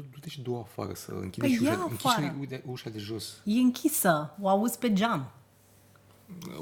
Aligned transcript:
Du-te 0.00 0.28
și 0.28 0.40
du 0.40 0.56
afară 0.68 0.94
să 0.94 1.10
închide 1.12 1.46
Păi 1.46 1.56
și 1.56 1.64
ia 1.64 1.72
ușa, 1.72 1.82
închizi 1.82 2.06
afară. 2.06 2.26
și 2.26 2.32
uite, 2.38 2.62
ușa 2.66 2.90
de 2.90 2.98
jos. 2.98 3.40
E 3.44 3.58
închisă, 3.58 4.34
o 4.40 4.48
auzi 4.48 4.78
pe 4.78 4.92
geam. 4.92 5.30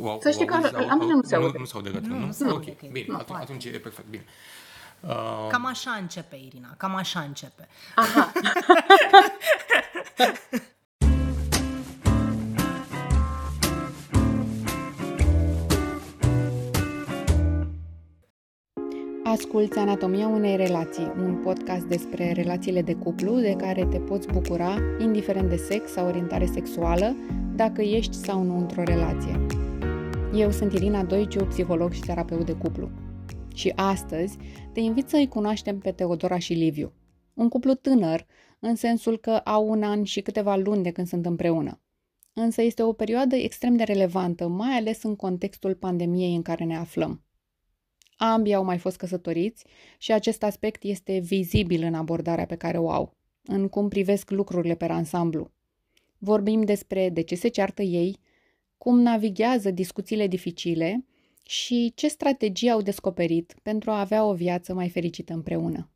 O, 0.00 0.16
Să 0.20 0.30
știi 0.30 0.46
că 0.46 0.54
auzi, 0.54 0.72
la 0.72 0.94
mine 0.94 1.12
nu 1.12 1.22
se 1.22 1.34
aude. 1.34 1.50
Nu, 1.52 1.58
nu 1.58 1.64
se 1.64 1.72
aude 1.74 1.90
gata, 1.90 2.06
Nu, 2.06 2.18
nu? 2.18 2.26
nu 2.26 2.32
se 2.32 2.44
aude, 2.44 2.70
ok, 2.70 2.76
că 2.78 2.86
e 2.86 2.88
bine, 2.92 3.04
în 3.08 3.14
atunci, 3.14 3.28
afară. 3.30 3.42
atunci 3.42 3.64
e 3.64 3.78
perfect, 3.78 4.08
bine. 4.08 4.24
Uh, 5.00 5.46
Cam 5.50 5.66
așa 5.66 5.90
începe, 5.90 6.36
Irina, 6.36 6.74
cam 6.76 6.94
așa 6.94 7.20
începe. 7.20 7.68
Aha. 7.94 8.32
Asculți 19.34 19.78
Anatomia 19.78 20.28
unei 20.28 20.56
relații, 20.56 21.12
un 21.16 21.40
podcast 21.44 21.84
despre 21.84 22.32
relațiile 22.32 22.82
de 22.82 22.94
cuplu 22.94 23.40
de 23.40 23.54
care 23.56 23.86
te 23.86 23.98
poți 23.98 24.28
bucura, 24.28 24.78
indiferent 25.00 25.48
de 25.48 25.56
sex 25.56 25.90
sau 25.90 26.06
orientare 26.06 26.46
sexuală, 26.46 27.16
dacă 27.56 27.82
ești 27.82 28.14
sau 28.14 28.42
nu 28.42 28.58
într-o 28.58 28.82
relație. 28.82 29.46
Eu 30.34 30.50
sunt 30.50 30.72
Irina 30.72 31.04
Doiciu, 31.04 31.44
psiholog 31.44 31.92
și 31.92 32.00
terapeut 32.00 32.46
de 32.46 32.52
cuplu. 32.52 32.90
Și 33.54 33.72
astăzi 33.76 34.36
te 34.72 34.80
invit 34.80 35.08
să-i 35.08 35.28
cunoaștem 35.28 35.78
pe 35.78 35.90
Teodora 35.90 36.38
și 36.38 36.52
Liviu. 36.52 36.92
Un 37.34 37.48
cuplu 37.48 37.74
tânăr, 37.74 38.26
în 38.60 38.74
sensul 38.74 39.18
că 39.18 39.30
au 39.30 39.68
un 39.68 39.82
an 39.82 40.02
și 40.02 40.20
câteva 40.20 40.56
luni 40.56 40.82
de 40.82 40.90
când 40.90 41.06
sunt 41.06 41.26
împreună. 41.26 41.80
Însă 42.32 42.62
este 42.62 42.82
o 42.82 42.92
perioadă 42.92 43.36
extrem 43.36 43.76
de 43.76 43.82
relevantă, 43.82 44.48
mai 44.48 44.76
ales 44.76 45.02
în 45.02 45.16
contextul 45.16 45.74
pandemiei 45.74 46.34
în 46.34 46.42
care 46.42 46.64
ne 46.64 46.76
aflăm. 46.76 47.24
Ambii 48.32 48.54
au 48.54 48.64
mai 48.64 48.78
fost 48.78 48.96
căsătoriți 48.96 49.64
și 49.98 50.12
acest 50.12 50.42
aspect 50.42 50.82
este 50.82 51.18
vizibil 51.18 51.82
în 51.82 51.94
abordarea 51.94 52.46
pe 52.46 52.56
care 52.56 52.78
o 52.78 52.90
au, 52.90 53.16
în 53.42 53.68
cum 53.68 53.88
privesc 53.88 54.30
lucrurile 54.30 54.74
pe 54.74 54.84
ansamblu. 54.84 55.50
Vorbim 56.18 56.62
despre 56.62 57.08
de 57.08 57.20
ce 57.20 57.34
se 57.34 57.48
ceartă 57.48 57.82
ei, 57.82 58.18
cum 58.78 59.00
navighează 59.00 59.70
discuțiile 59.70 60.26
dificile 60.26 61.04
și 61.42 61.92
ce 61.94 62.08
strategii 62.08 62.70
au 62.70 62.82
descoperit 62.82 63.54
pentru 63.62 63.90
a 63.90 64.00
avea 64.00 64.24
o 64.24 64.34
viață 64.34 64.74
mai 64.74 64.88
fericită 64.88 65.32
împreună. 65.32 65.88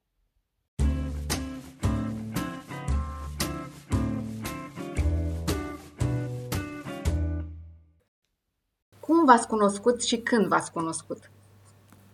Cum 9.00 9.24
v-ați 9.24 9.46
cunoscut 9.46 10.02
și 10.02 10.16
când 10.16 10.46
v-ați 10.46 10.72
cunoscut? 10.72 11.30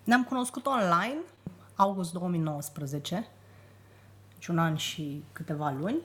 Ne-am 0.04 0.24
cunoscut 0.24 0.66
online, 0.66 1.18
august 1.74 2.12
2019, 2.12 3.28
deci 4.34 4.46
un 4.46 4.58
an 4.58 4.76
și 4.76 5.24
câteva 5.32 5.70
luni. 5.70 5.98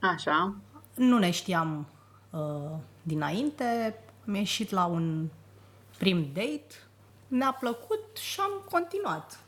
Așa. 0.00 0.54
Nu 0.94 1.18
ne 1.18 1.30
știam 1.30 1.86
uh, 2.30 2.70
dinainte, 3.02 3.98
am 4.26 4.34
ieșit 4.34 4.70
la 4.70 4.84
un 4.84 5.28
prim 5.98 6.22
date, 6.32 6.66
ne-a 7.28 7.52
plăcut 7.52 8.16
și 8.16 8.40
am 8.40 8.62
continuat. 8.70 9.38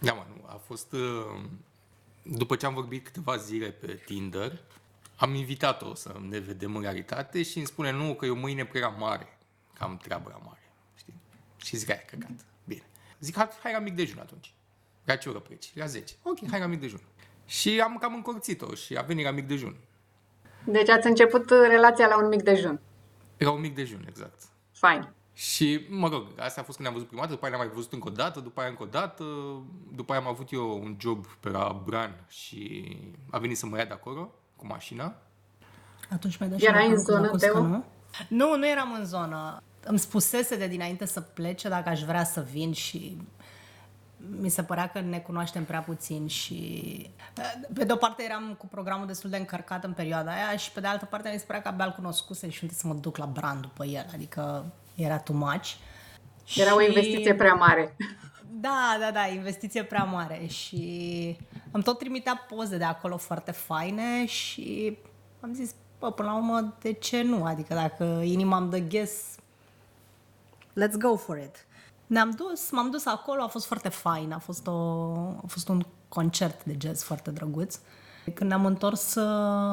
Da, 0.00 0.12
mă, 0.12 0.24
nu, 0.36 0.42
a 0.46 0.60
fost... 0.66 0.92
uh, 0.92 1.40
După 2.22 2.56
ce 2.56 2.66
am 2.66 2.74
vorbit 2.74 3.04
câteva 3.04 3.36
zile 3.36 3.70
pe 3.70 4.02
Tinder, 4.06 4.60
am 5.16 5.34
invitat-o 5.34 5.94
să 5.94 6.16
ne 6.28 6.38
vedem 6.38 6.76
în 6.76 6.82
realitate 6.82 7.42
și 7.42 7.56
îmi 7.56 7.66
spune 7.66 7.90
nu, 7.90 8.14
că 8.14 8.26
eu 8.26 8.34
mâine 8.36 8.64
prea 8.64 8.88
mare, 8.88 9.38
că 9.72 9.84
am 9.84 9.96
treabă 9.96 10.28
la 10.32 10.40
mare. 10.44 10.72
Știi? 10.94 11.14
Și 11.56 11.76
zic, 11.76 11.88
hai, 11.88 12.04
căcat. 12.10 12.30
Bine. 13.18 13.20
Zic, 13.20 13.36
hai, 13.36 13.48
hai 13.62 13.72
la 13.72 13.78
mic 13.78 13.94
dejun 13.94 14.18
atunci. 14.18 14.54
La 15.04 15.16
ce 15.16 15.28
oră 15.28 15.38
pleci? 15.38 15.72
La 15.74 15.86
10. 15.86 16.14
Ok, 16.22 16.38
hai 16.50 16.60
la 16.60 16.66
mic 16.66 16.80
dejun. 16.80 17.00
Și 17.44 17.80
am 17.80 17.96
cam 18.00 18.14
încurțit-o 18.14 18.74
și 18.74 18.96
a 18.96 19.02
venit 19.02 19.24
la 19.24 19.30
mic 19.30 19.46
dejun. 19.46 19.76
Deci 20.64 20.88
ați 20.88 21.06
început 21.06 21.50
relația 21.50 22.06
la 22.06 22.22
un 22.22 22.28
mic 22.28 22.42
dejun. 22.42 22.80
La 23.36 23.50
un 23.50 23.60
mic 23.60 23.74
dejun, 23.74 24.04
exact. 24.08 24.42
Fain. 24.72 25.08
Și, 25.32 25.86
mă 25.88 26.08
rog, 26.08 26.26
asta 26.38 26.60
a 26.60 26.64
fost 26.64 26.76
când 26.76 26.88
ne-am 26.88 26.92
văzut 26.92 27.08
prima 27.08 27.22
dată, 27.22 27.34
după 27.34 27.46
aia 27.46 27.54
ne-am 27.54 27.66
mai 27.66 27.76
văzut 27.76 27.92
încă 27.92 28.08
o 28.08 28.10
dată, 28.10 28.40
după 28.40 28.60
aia 28.60 28.68
încă 28.68 28.82
o 28.82 28.86
dată, 28.86 29.24
după 29.94 30.12
aia 30.12 30.20
am 30.20 30.26
avut 30.26 30.52
eu 30.52 30.82
un 30.82 30.96
job 31.00 31.26
pe 31.26 31.48
la 31.48 31.82
Bran 31.84 32.24
și 32.28 32.96
a 33.30 33.38
venit 33.38 33.56
să 33.56 33.66
mă 33.66 33.78
ia 33.78 33.84
de 33.84 33.92
acolo 33.92 34.32
cu 34.56 34.66
mașina. 34.66 35.16
Atunci 36.10 36.36
mi-ai 36.38 36.50
dat 36.50 36.60
Erai 36.60 36.82
și 36.82 36.86
în 36.88 36.92
mie 36.92 37.02
zonă, 37.02 37.28
cu 37.28 37.36
zacuscă, 37.36 37.60
Teo? 37.60 37.66
nu? 37.66 37.84
Nu, 38.28 38.56
nu 38.56 38.68
eram 38.68 38.92
în 38.92 39.04
zonă. 39.04 39.62
Îmi 39.88 39.98
spusese 39.98 40.56
de 40.56 40.66
dinainte 40.66 41.06
să 41.06 41.20
plece 41.20 41.68
dacă 41.68 41.88
aș 41.88 42.02
vrea 42.02 42.24
să 42.24 42.46
vin 42.52 42.72
și 42.72 43.16
mi 44.40 44.48
se 44.48 44.62
părea 44.62 44.88
că 44.88 45.00
ne 45.00 45.18
cunoaștem 45.18 45.64
prea 45.64 45.80
puțin 45.80 46.26
și 46.26 47.10
pe 47.74 47.84
de 47.84 47.92
o 47.92 47.96
parte 47.96 48.22
eram 48.22 48.54
cu 48.58 48.66
programul 48.66 49.06
destul 49.06 49.30
de 49.30 49.36
încărcat 49.36 49.84
în 49.84 49.92
perioada 49.92 50.30
aia 50.30 50.56
și 50.56 50.70
pe 50.72 50.80
de 50.80 50.86
altă 50.86 51.04
parte 51.04 51.30
mi 51.32 51.38
se 51.38 51.44
părea 51.46 51.62
că 51.62 51.68
abia 51.68 51.84
îl 51.84 51.92
cunoscuse 51.92 52.48
și 52.50 52.58
uite 52.62 52.74
să 52.74 52.86
mă 52.86 52.94
duc 52.94 53.16
la 53.16 53.26
brand 53.26 53.60
după 53.60 53.84
el, 53.84 54.06
adică 54.14 54.64
era 54.94 55.18
too 55.18 55.36
much. 55.36 55.66
Era 56.56 56.74
o 56.74 56.80
Și- 56.80 56.86
investiție 56.86 57.34
prea 57.34 57.54
mare. 57.54 57.96
da, 58.60 58.96
da, 59.00 59.10
da, 59.10 59.26
investiție 59.26 59.82
prea 59.84 60.04
mare 60.04 60.46
și 60.46 61.36
am 61.70 61.80
tot 61.80 61.98
trimitea 61.98 62.46
poze 62.54 62.76
de 62.76 62.84
acolo 62.84 63.16
foarte 63.16 63.50
faine 63.50 64.26
și 64.26 64.98
am 65.40 65.52
zis, 65.54 65.74
bă, 65.98 66.12
până 66.12 66.28
la 66.28 66.34
urmă, 66.36 66.74
de 66.80 66.92
ce 66.92 67.22
nu? 67.22 67.44
Adică 67.44 67.74
dacă 67.74 68.04
inima 68.24 68.56
îmi 68.56 68.70
dă 68.70 68.78
ghes, 68.78 69.35
let's 70.80 70.98
go 70.98 71.16
for 71.16 71.38
it. 71.38 71.66
Ne-am 72.06 72.30
dus, 72.30 72.70
m-am 72.70 72.90
dus 72.90 73.06
acolo, 73.06 73.42
a 73.42 73.48
fost 73.48 73.66
foarte 73.66 73.88
fain, 73.88 74.32
a 74.32 74.38
fost, 74.38 74.66
o, 74.66 74.72
a 75.42 75.46
fost 75.46 75.68
un 75.68 75.86
concert 76.08 76.64
de 76.64 76.76
jazz 76.80 77.02
foarte 77.02 77.30
drăguț. 77.30 77.78
Când 78.34 78.50
ne-am 78.50 78.66
întors, 78.66 79.16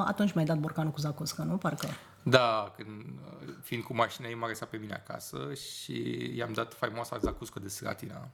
atunci 0.06 0.34
mi-ai 0.34 0.46
dat 0.46 0.58
borcanul 0.58 0.92
cu 0.92 1.00
zacuscă, 1.00 1.42
nu? 1.42 1.58
Parcă. 1.58 1.88
Da, 2.24 2.74
când, 2.76 3.04
fiind 3.62 3.84
cu 3.84 3.94
mașina, 3.94 4.28
ei 4.28 4.36
m-a 4.36 4.48
lăsat 4.48 4.70
pe 4.70 4.78
mine 4.78 4.94
acasă 4.94 5.54
și 5.54 6.32
i-am 6.36 6.54
dat 6.54 6.74
faimoasa 6.74 7.18
zacuscă 7.18 7.60
de 7.60 7.68
Slatina. 7.68 8.30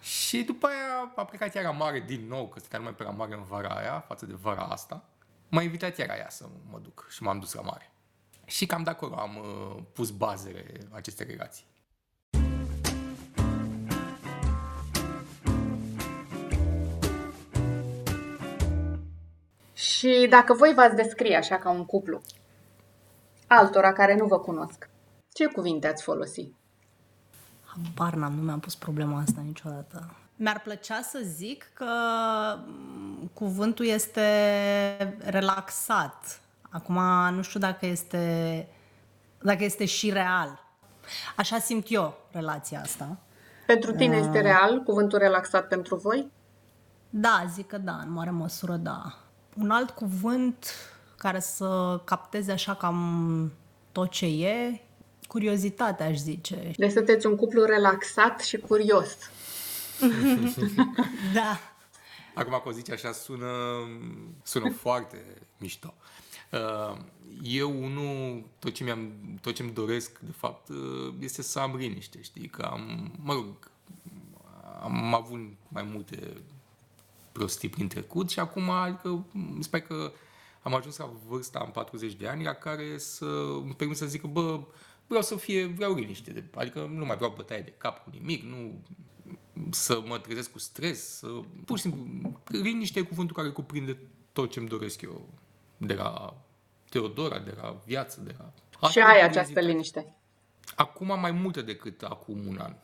Și 0.00 0.42
după 0.42 0.66
aia 0.66 1.12
a 1.16 1.24
plecat 1.24 1.54
iar 1.54 1.64
la 1.64 1.70
mare 1.70 2.00
din 2.06 2.26
nou, 2.28 2.48
că 2.48 2.58
stătea 2.58 2.78
numai 2.78 2.94
pe 2.94 3.02
la 3.02 3.10
mare 3.10 3.34
în 3.34 3.42
vara 3.42 3.74
aia, 3.74 4.04
față 4.06 4.26
de 4.26 4.34
vara 4.40 4.62
asta. 4.62 5.04
M-a 5.48 5.62
invitat 5.62 5.96
iar 5.98 6.10
aia 6.10 6.28
să 6.28 6.44
mă 6.70 6.78
duc 6.78 7.06
și 7.10 7.22
m-am 7.22 7.38
dus 7.38 7.52
la 7.52 7.60
mare. 7.60 7.92
Și 8.44 8.66
cam 8.66 8.82
de 8.82 8.90
acolo 8.90 9.14
am 9.14 9.36
uh, 9.36 9.82
pus 9.92 10.10
bazele 10.10 10.88
acestei 10.90 11.26
relații. 11.26 11.64
Și 19.82 20.26
dacă 20.30 20.54
voi 20.54 20.72
v-ați 20.74 20.94
descrie 20.94 21.36
așa 21.36 21.58
ca 21.58 21.70
un 21.70 21.84
cuplu, 21.84 22.20
altora 23.46 23.92
care 23.92 24.16
nu 24.16 24.26
vă 24.26 24.38
cunosc, 24.38 24.88
ce 25.32 25.46
cuvinte 25.46 25.86
ați 25.86 26.02
folosi? 26.02 26.52
Habar 27.64 28.14
n-am, 28.14 28.32
nu 28.32 28.42
mi-am 28.42 28.60
pus 28.60 28.74
problema 28.74 29.20
asta 29.20 29.40
niciodată. 29.44 30.16
Mi-ar 30.36 30.60
plăcea 30.60 31.00
să 31.02 31.20
zic 31.22 31.70
că 31.74 31.84
m, 32.66 33.30
cuvântul 33.32 33.86
este 33.86 35.16
relaxat. 35.18 36.40
Acum 36.70 37.00
nu 37.34 37.42
știu 37.42 37.60
dacă 37.60 37.86
este, 37.86 38.68
dacă 39.40 39.64
este 39.64 39.84
și 39.84 40.10
real. 40.10 40.64
Așa 41.36 41.58
simt 41.58 41.86
eu 41.88 42.14
relația 42.30 42.80
asta. 42.80 43.18
Pentru 43.66 43.92
tine 43.92 44.16
este 44.16 44.40
real 44.40 44.82
cuvântul 44.82 45.18
relaxat 45.18 45.68
pentru 45.68 45.96
voi? 45.96 46.30
Da, 47.10 47.44
zic 47.52 47.66
că 47.66 47.78
da, 47.78 47.96
în 48.04 48.12
mare 48.12 48.30
măsură 48.30 48.76
da. 48.76 49.16
Un 49.54 49.70
alt 49.70 49.90
cuvânt 49.90 50.74
care 51.16 51.40
să 51.40 52.00
capteze 52.04 52.52
așa 52.52 52.74
cam 52.74 53.52
tot 53.92 54.10
ce 54.10 54.26
e, 54.26 54.80
curiozitatea 55.26 56.06
aș 56.06 56.16
zice. 56.16 56.72
Deci 56.76 56.90
sunteți 56.90 57.26
un 57.26 57.36
cuplu 57.36 57.64
relaxat 57.64 58.40
și 58.40 58.56
curios. 58.56 59.16
Da. 61.34 61.58
Acum 62.34 62.60
că 62.62 62.68
o 62.68 62.72
zici 62.72 62.90
așa 62.90 63.12
sună, 63.12 63.48
sună 64.42 64.70
foarte 64.84 65.24
mișto. 65.58 65.94
Uh, 66.52 66.96
Eu, 67.42 67.82
unul, 67.82 68.44
tot 68.58 68.72
ce, 68.72 68.84
mi-am, 68.84 69.12
tot 69.40 69.54
ce-mi 69.54 69.72
doresc, 69.72 70.18
de 70.18 70.32
fapt, 70.36 70.68
uh, 70.68 71.14
este 71.20 71.42
să 71.42 71.58
am 71.58 71.76
liniște, 71.76 72.22
știi? 72.22 72.48
Că 72.48 72.62
am, 72.62 73.12
mă 73.22 73.32
rog, 73.32 73.70
am 74.82 75.14
avut 75.14 75.40
mai 75.68 75.82
multe 75.82 76.42
prostii 77.32 77.68
prin 77.68 77.88
trecut 77.88 78.30
și 78.30 78.38
acum, 78.40 78.70
adică, 78.70 79.26
sper 79.60 79.80
că 79.80 80.12
am 80.62 80.74
ajuns 80.74 80.96
la 80.96 81.10
vârsta, 81.28 81.58
am 81.58 81.70
40 81.70 82.12
de 82.12 82.28
ani, 82.28 82.44
la 82.44 82.52
care 82.52 82.98
să 82.98 83.24
îmi 83.62 83.74
permit 83.74 83.96
să 83.96 84.06
zic 84.06 84.20
că, 84.20 84.26
bă, 84.26 84.60
vreau 85.06 85.22
să 85.22 85.36
fie, 85.36 85.66
vreau 85.66 85.94
liniște, 85.94 86.30
de- 86.32 86.44
adică 86.54 86.90
nu 86.94 87.04
mai 87.04 87.16
vreau 87.16 87.32
bătaie 87.36 87.60
de 87.60 87.74
cap 87.78 88.02
cu 88.04 88.10
nimic, 88.12 88.42
nu 88.42 88.82
să 89.70 90.02
mă 90.06 90.18
trezesc 90.18 90.50
cu 90.52 90.58
stres, 90.58 91.16
să, 91.16 91.26
pur 91.64 91.76
și 91.78 91.82
simplu, 91.82 92.40
liniște 92.44 92.98
e 92.98 93.02
cuvântul 93.02 93.36
care 93.36 93.48
cuprinde 93.48 93.98
tot 94.32 94.50
ce-mi 94.50 94.68
doresc 94.68 95.00
eu 95.02 95.28
de 95.76 95.94
la 95.94 96.36
Teodora, 96.88 97.38
de 97.38 97.54
la 97.60 97.80
viață, 97.84 98.20
de 98.20 98.34
la... 98.38 98.52
și 98.88 98.98
Asta 98.98 99.04
ai 99.04 99.18
e 99.18 99.22
această 99.22 99.30
curiozitate. 99.52 99.66
liniște. 99.66 100.14
Acum 100.76 101.20
mai 101.20 101.30
multă 101.30 101.62
decât 101.62 102.02
acum 102.02 102.46
un 102.46 102.58
an. 102.60 102.74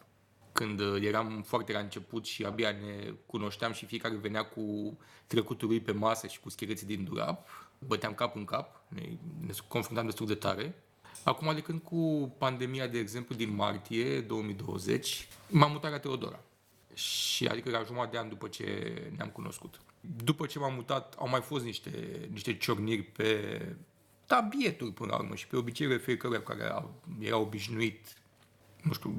Când 0.59 0.81
uh, 0.81 1.03
eram 1.03 1.43
foarte 1.47 1.73
la 1.73 1.79
început 1.79 2.27
și 2.27 2.45
abia 2.45 2.71
ne 2.71 3.15
cunoșteam 3.27 3.73
și 3.73 3.87
fiecare 3.87 4.15
venea 4.15 4.45
cu 4.45 4.97
trecutul 5.27 5.69
lui 5.69 5.81
pe 5.81 5.93
masă 5.93 6.27
și 6.27 6.41
cu 6.41 6.49
schereții 6.49 6.87
din 6.87 7.05
dulap, 7.05 7.49
băteam 7.79 8.15
cap 8.15 8.37
în 8.37 8.45
cap, 8.45 8.83
ne, 8.89 9.03
ne 9.47 9.53
confruntam 9.69 10.05
destul 10.05 10.27
de 10.27 10.35
tare. 10.35 10.75
Acum, 11.25 11.55
de 11.55 11.61
când 11.61 11.81
cu 11.83 12.33
pandemia, 12.39 12.87
de 12.87 12.99
exemplu, 12.99 13.35
din 13.35 13.55
martie 13.55 14.21
2020, 14.21 15.29
m-am 15.49 15.71
mutat 15.71 15.91
la 15.91 15.99
Teodora. 15.99 16.41
Și 16.95 17.47
adică 17.47 17.71
la 17.71 17.83
jumătate 17.83 18.11
de 18.11 18.19
an 18.19 18.29
după 18.29 18.49
ce 18.49 18.67
ne-am 19.17 19.29
cunoscut. 19.29 19.81
După 20.25 20.47
ce 20.47 20.59
m-am 20.59 20.75
mutat, 20.75 21.15
au 21.19 21.29
mai 21.29 21.41
fost 21.41 21.65
niște, 21.65 21.91
niște 22.33 22.57
ciorniri 22.57 23.03
pe 23.03 23.77
tabieturi 24.27 24.93
până 24.93 25.11
la 25.11 25.19
urmă 25.19 25.35
și 25.35 25.47
pe 25.47 25.57
obiceiurile 25.57 26.03
fiecăruia 26.05 26.43
care 26.43 26.73
era 27.21 27.39
obișnuit 27.39 28.17
nu 28.89 28.95
știu, 28.95 29.15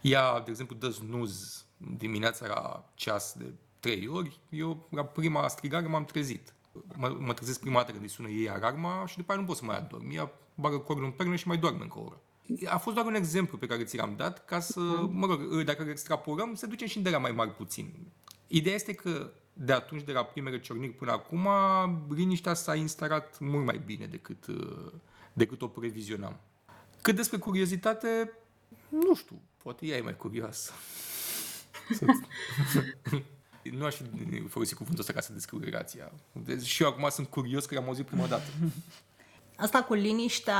ea, 0.00 0.40
de 0.40 0.50
exemplu, 0.50 0.76
dă 0.76 0.90
snuz 0.90 1.64
dimineața 1.76 2.46
la 2.46 2.90
ceas 2.94 3.34
de 3.38 3.52
trei 3.80 4.08
ori, 4.08 4.40
eu 4.48 4.88
la 4.90 5.04
prima 5.04 5.48
strigare 5.48 5.86
m-am 5.86 6.04
trezit. 6.04 6.54
Mă, 6.96 7.16
mă 7.18 7.32
trezesc 7.32 7.60
prima 7.60 7.78
dată 7.78 7.90
când 7.90 8.02
îi 8.02 8.08
sună 8.08 8.28
ei 8.28 8.48
alarma 8.48 9.06
și 9.06 9.16
după 9.16 9.32
aia 9.32 9.40
nu 9.40 9.46
pot 9.46 9.56
să 9.56 9.64
mai 9.64 9.76
adorm. 9.76 10.10
Ea 10.10 10.30
bagă 10.54 10.78
cornul 10.78 11.04
în 11.04 11.10
pernă 11.10 11.34
și 11.34 11.46
mai 11.46 11.56
doarme 11.56 11.82
încă 11.82 11.98
o 11.98 12.02
oră. 12.02 12.20
A 12.66 12.78
fost 12.78 12.94
doar 12.94 13.06
un 13.06 13.14
exemplu 13.14 13.58
pe 13.58 13.66
care 13.66 13.84
ți 13.84 13.96
l-am 13.96 14.14
dat 14.16 14.44
ca 14.44 14.60
să, 14.60 14.80
mă 15.10 15.26
rog, 15.26 15.62
dacă 15.62 15.82
îl 15.82 15.88
extrapolăm, 15.88 16.54
să 16.54 16.66
ducem 16.66 16.86
și 16.86 17.00
de 17.00 17.10
la 17.10 17.18
mai 17.18 17.32
mari 17.32 17.54
puțin. 17.54 17.92
Ideea 18.46 18.74
este 18.74 18.92
că 18.92 19.32
de 19.52 19.72
atunci, 19.72 20.02
de 20.02 20.12
la 20.12 20.24
primele 20.24 20.60
ciorniri 20.60 20.92
până 20.92 21.12
acum, 21.12 21.48
liniștea 22.14 22.54
s-a 22.54 22.74
instalat 22.74 23.38
mult 23.38 23.64
mai 23.64 23.82
bine 23.84 24.06
decât, 24.06 24.46
decât 25.32 25.62
o 25.62 25.66
previzionam. 25.66 26.40
Cât 27.02 27.16
despre 27.16 27.38
curiozitate, 27.38 28.38
nu 28.88 29.14
știu, 29.14 29.40
poate 29.62 29.86
ea 29.86 29.96
e 29.96 30.00
mai 30.00 30.16
curioasă. 30.16 30.72
nu 33.72 33.84
aș 33.84 33.94
fi 33.94 34.04
folosit 34.48 34.76
cuvântul 34.76 35.00
ăsta 35.00 35.12
ca 35.12 35.20
să 35.20 35.32
descriu 35.32 35.58
relația. 35.58 36.12
Deci 36.32 36.62
și 36.62 36.82
eu 36.82 36.88
acum 36.88 37.08
sunt 37.10 37.26
curios 37.26 37.66
că 37.66 37.76
am 37.76 37.84
auzit 37.84 38.06
prima 38.06 38.26
dată. 38.26 38.44
Asta 39.56 39.82
cu 39.82 39.94
liniștea, 39.94 40.58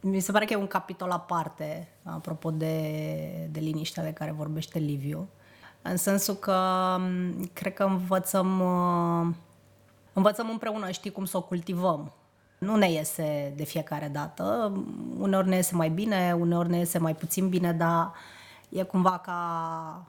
mi 0.00 0.20
se 0.20 0.32
pare 0.32 0.44
că 0.44 0.52
e 0.52 0.56
un 0.56 0.66
capitol 0.66 1.10
aparte, 1.10 1.88
apropo 2.02 2.50
de, 2.50 3.48
de 3.50 3.60
liniștea 3.60 4.02
de 4.02 4.12
care 4.12 4.30
vorbește 4.30 4.78
Liviu. 4.78 5.28
În 5.82 5.96
sensul 5.96 6.34
că 6.34 6.98
cred 7.52 7.74
că 7.74 7.84
învățăm, 7.84 8.62
învățăm 10.12 10.50
împreună, 10.50 10.90
știi 10.90 11.10
cum 11.10 11.24
să 11.24 11.36
o 11.36 11.42
cultivăm. 11.42 12.12
Nu 12.62 12.76
ne 12.76 12.90
iese 12.90 13.52
de 13.56 13.64
fiecare 13.64 14.08
dată. 14.08 14.72
Uneori 15.18 15.48
ne 15.48 15.56
iese 15.56 15.74
mai 15.74 15.88
bine, 15.88 16.36
uneori 16.38 16.68
ne 16.68 16.78
iese 16.78 16.98
mai 16.98 17.14
puțin 17.14 17.48
bine, 17.48 17.72
dar 17.72 18.12
e 18.68 18.82
cumva 18.82 19.18
ca 19.18 20.06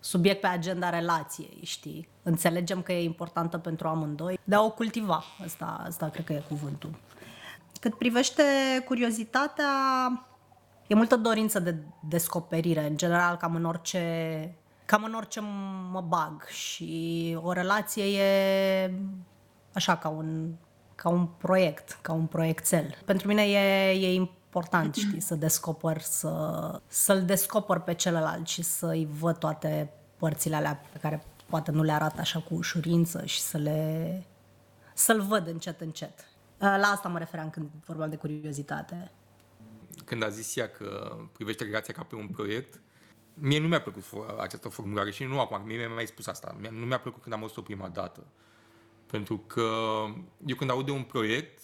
subiect 0.00 0.40
pe 0.40 0.46
agenda 0.46 0.90
relației, 0.90 1.58
știi? 1.62 2.08
Înțelegem 2.22 2.82
că 2.82 2.92
e 2.92 3.02
importantă 3.02 3.58
pentru 3.58 3.88
amândoi, 3.88 4.38
dar 4.44 4.60
o 4.60 4.70
cultiva. 4.70 5.24
Asta, 5.44 5.82
asta 5.86 6.08
cred 6.08 6.24
că 6.24 6.32
e 6.32 6.44
cuvântul. 6.48 6.90
Cât 7.80 7.94
privește 7.94 8.42
curiozitatea, 8.84 9.70
e 10.86 10.94
multă 10.94 11.16
dorință 11.16 11.58
de 11.58 11.76
descoperire, 12.08 12.86
în 12.86 12.96
general, 12.96 13.36
cam 13.36 13.54
în 13.54 13.64
orice, 13.64 14.54
cam 14.84 15.04
în 15.04 15.14
orice 15.14 15.40
mă 15.90 16.04
bag 16.08 16.46
și 16.46 17.38
o 17.42 17.52
relație 17.52 18.04
e 18.04 18.94
așa 19.72 19.96
ca 19.96 20.08
un 20.08 20.54
ca 20.94 21.08
un 21.08 21.26
proiect, 21.26 21.98
ca 22.02 22.12
un 22.12 22.26
proiectel. 22.26 22.98
Pentru 23.04 23.26
mine 23.26 23.42
e, 23.42 23.90
e 23.90 24.14
important, 24.14 24.94
știi, 25.04 25.20
să 25.20 25.34
descoper, 25.34 26.00
să, 26.00 26.80
să-l 26.86 27.24
descoper 27.24 27.78
pe 27.78 27.94
celălalt 27.94 28.46
și 28.46 28.62
să-i 28.62 29.08
văd 29.10 29.38
toate 29.38 29.90
părțile 30.16 30.56
alea 30.56 30.82
pe 30.92 30.98
care 30.98 31.24
poate 31.46 31.70
nu 31.70 31.82
le 31.82 31.92
arată 31.92 32.20
așa 32.20 32.40
cu 32.40 32.54
ușurință 32.54 33.24
și 33.24 33.40
să 33.40 33.56
le, 33.58 34.22
să-l 34.94 35.20
văd 35.20 35.46
încet, 35.46 35.80
încet. 35.80 36.28
La 36.58 36.90
asta 36.92 37.08
mă 37.08 37.18
referam 37.18 37.50
când 37.50 37.70
vorbeam 37.86 38.10
de 38.10 38.16
curiozitate. 38.16 39.10
Când 40.04 40.22
a 40.22 40.28
zis 40.28 40.56
ea 40.56 40.68
că 40.68 41.16
privește 41.32 41.64
relația 41.64 41.94
ca 41.94 42.02
pe 42.02 42.14
un 42.14 42.28
proiect, 42.28 42.80
mie 43.34 43.60
nu 43.60 43.68
mi-a 43.68 43.80
plăcut 43.80 44.04
această 44.40 44.68
formulare 44.68 45.10
și 45.10 45.24
nu 45.24 45.40
acum, 45.40 45.62
mie 45.66 45.76
mi-a 45.76 45.88
mai 45.88 46.06
spus 46.06 46.26
asta. 46.26 46.56
Nu 46.70 46.86
mi-a 46.86 46.98
plăcut 46.98 47.22
când 47.22 47.34
am 47.34 47.40
auzit-o 47.40 47.62
prima 47.62 47.88
dată. 47.88 48.26
Pentru 49.14 49.38
că 49.38 49.70
eu 50.46 50.56
când 50.56 50.70
aud 50.70 50.84
de 50.84 50.90
un 50.90 51.02
proiect, 51.02 51.62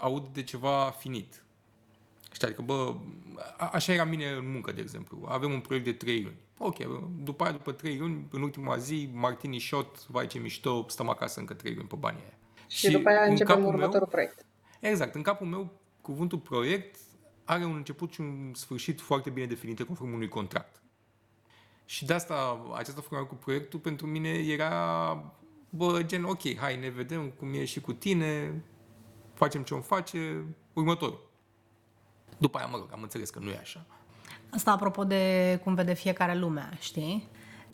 aud 0.00 0.26
de 0.26 0.42
ceva 0.42 0.94
finit. 0.98 1.44
Știi, 2.32 2.46
adică, 2.46 2.62
bă, 2.62 2.94
a, 3.56 3.70
așa 3.72 3.92
era 3.92 4.04
mine 4.04 4.30
în 4.30 4.50
muncă, 4.50 4.72
de 4.72 4.80
exemplu. 4.80 5.24
Avem 5.28 5.52
un 5.52 5.60
proiect 5.60 5.86
de 5.86 5.92
trei 5.92 6.22
luni. 6.22 6.36
Ok, 6.58 6.76
după 7.22 7.42
aia, 7.44 7.52
după 7.52 7.72
trei 7.72 7.98
luni, 7.98 8.26
în 8.30 8.42
ultima 8.42 8.76
zi, 8.76 9.10
Martini 9.12 9.58
shot, 9.58 10.06
vai 10.06 10.26
ce 10.26 10.38
mișto, 10.38 10.84
stăm 10.88 11.08
acasă 11.08 11.40
încă 11.40 11.54
trei 11.54 11.74
luni 11.74 11.88
pe 11.88 11.96
banii 11.96 12.22
aia. 12.22 12.38
Și, 12.66 12.86
și 12.86 12.90
după 12.90 13.08
aia 13.08 13.22
începem 13.22 13.64
următorul 13.64 13.98
meu, 13.98 14.08
proiect. 14.08 14.46
Exact. 14.80 15.14
În 15.14 15.22
capul 15.22 15.46
meu, 15.46 15.72
cuvântul 16.00 16.38
proiect 16.38 16.96
are 17.44 17.64
un 17.64 17.74
început 17.74 18.12
și 18.12 18.20
un 18.20 18.52
sfârșit 18.54 19.00
foarte 19.00 19.30
bine 19.30 19.46
definite 19.46 19.84
conform 19.84 20.12
unui 20.12 20.28
contract. 20.28 20.82
Și 21.84 22.04
de 22.04 22.12
asta, 22.12 22.66
această 22.74 23.00
formulă 23.00 23.28
cu 23.28 23.34
proiectul, 23.34 23.78
pentru 23.78 24.06
mine 24.06 24.28
era 24.28 25.34
bă, 25.70 26.02
gen, 26.02 26.24
ok, 26.24 26.56
hai, 26.56 26.78
ne 26.78 26.88
vedem 26.88 27.30
cum 27.30 27.54
e 27.54 27.64
și 27.64 27.80
cu 27.80 27.92
tine, 27.92 28.62
facem 29.34 29.62
ce-o 29.62 29.80
face, 29.80 30.44
următorul. 30.72 31.30
După 32.38 32.58
aia, 32.58 32.66
mă 32.66 32.76
rog, 32.76 32.88
am 32.92 33.02
înțeles 33.02 33.30
că 33.30 33.38
nu 33.38 33.50
e 33.50 33.58
așa. 33.60 33.86
Asta 34.50 34.72
apropo 34.72 35.04
de 35.04 35.60
cum 35.64 35.74
vede 35.74 35.94
fiecare 35.94 36.38
lumea, 36.38 36.70
știi? 36.78 37.28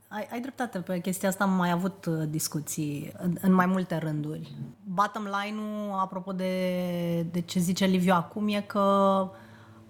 Ai, 0.08 0.28
ai 0.30 0.40
dreptate 0.40 0.78
pe 0.78 1.00
chestia 1.00 1.28
asta, 1.28 1.44
am 1.44 1.52
mai 1.52 1.70
avut 1.70 2.04
uh, 2.04 2.22
discuții 2.28 3.12
în, 3.18 3.36
în 3.40 3.52
mai 3.52 3.66
multe 3.66 3.96
rânduri. 3.96 4.54
Bottom 4.84 5.22
line-ul, 5.24 5.98
apropo 5.98 6.32
de, 6.32 7.22
de 7.22 7.40
ce 7.40 7.58
zice 7.58 7.84
Liviu 7.84 8.12
acum, 8.12 8.48
e 8.48 8.60
că 8.60 9.30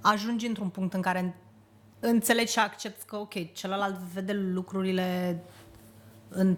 ajungi 0.00 0.46
într-un 0.46 0.68
punct 0.68 0.94
în 0.94 1.00
care 1.00 1.36
înțelegi 2.00 2.52
și 2.52 2.58
accepti 2.58 3.04
că, 3.04 3.16
ok, 3.16 3.52
celălalt 3.52 3.96
vede 3.96 4.32
lucrurile 4.32 5.42
în 6.28 6.56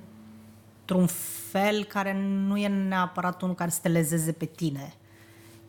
într-un 0.91 1.07
fel 1.51 1.85
care 1.85 2.17
nu 2.47 2.57
e 2.57 2.69
neapărat 2.69 3.43
unul 3.43 3.55
care 3.55 3.71
să 3.71 3.79
te 3.83 3.89
lezeze 3.89 4.33
pe 4.33 4.45
tine. 4.45 4.95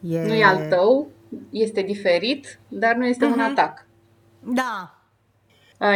E... 0.01 0.27
Nu 0.27 0.33
e 0.33 0.43
al 0.43 0.67
tău, 0.69 1.07
este 1.49 1.81
diferit, 1.81 2.59
dar 2.67 2.95
nu 2.95 3.05
este 3.05 3.25
uh-huh. 3.25 3.31
un 3.31 3.39
mhm. 3.39 3.51
atac. 3.51 3.85
Da. 4.39 4.93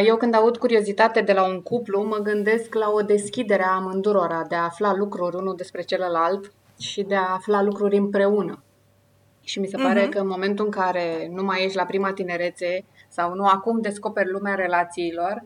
Eu 0.06 0.18
când 0.18 0.36
aud 0.36 0.58
curiozitate 0.58 1.22
de 1.22 1.34
la 1.34 1.48
un 1.48 1.62
cuplu, 1.62 2.04
mă 2.04 2.18
gândesc 2.18 2.74
la 2.74 2.90
o 2.90 3.02
deschidere 3.02 3.64
a 3.64 3.76
amândurora, 3.76 4.46
de 4.50 4.56
a 4.56 4.64
afla 4.64 4.94
lucruri 4.96 5.36
unul 5.36 5.56
despre 5.56 5.82
celălalt 5.82 6.54
și 6.80 7.02
de 7.02 7.16
a 7.16 7.34
afla 7.34 7.62
lucruri 7.62 7.98
împreună. 7.98 8.64
Și 9.42 9.60
mi 9.60 9.68
se 9.68 9.78
pare 9.78 10.08
uh-huh. 10.08 10.10
că 10.10 10.20
în 10.20 10.28
momentul 10.28 10.66
în 10.66 10.72
care 10.72 11.30
nu 11.32 11.44
mai 11.44 11.64
ești 11.64 11.78
la 11.78 11.86
prima 11.86 12.14
tinerețe 12.14 12.86
sau 13.10 13.34
nu 13.34 13.46
acum 13.46 13.82
descoperi 13.82 14.32
lumea 14.32 14.56
relațiilor, 14.56 15.44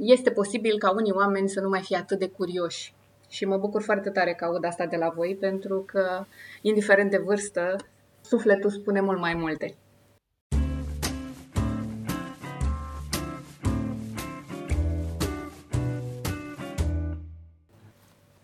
este 0.00 0.30
posibil 0.30 0.78
ca 0.78 0.90
unii 0.90 1.12
oameni 1.12 1.48
să 1.48 1.60
nu 1.60 1.68
mai 1.68 1.80
fie 1.80 1.96
atât 1.96 2.18
de 2.18 2.28
curioși 2.28 2.96
și 3.28 3.44
mă 3.44 3.56
bucur 3.56 3.82
foarte 3.82 4.10
tare 4.10 4.32
că 4.32 4.44
aud 4.44 4.64
asta 4.64 4.86
de 4.86 4.96
la 4.96 5.08
voi, 5.08 5.36
pentru 5.40 5.82
că, 5.86 6.24
indiferent 6.62 7.10
de 7.10 7.18
vârstă, 7.18 7.76
sufletul 8.20 8.70
spune 8.70 9.00
mult 9.00 9.20
mai 9.20 9.34
multe. 9.34 9.76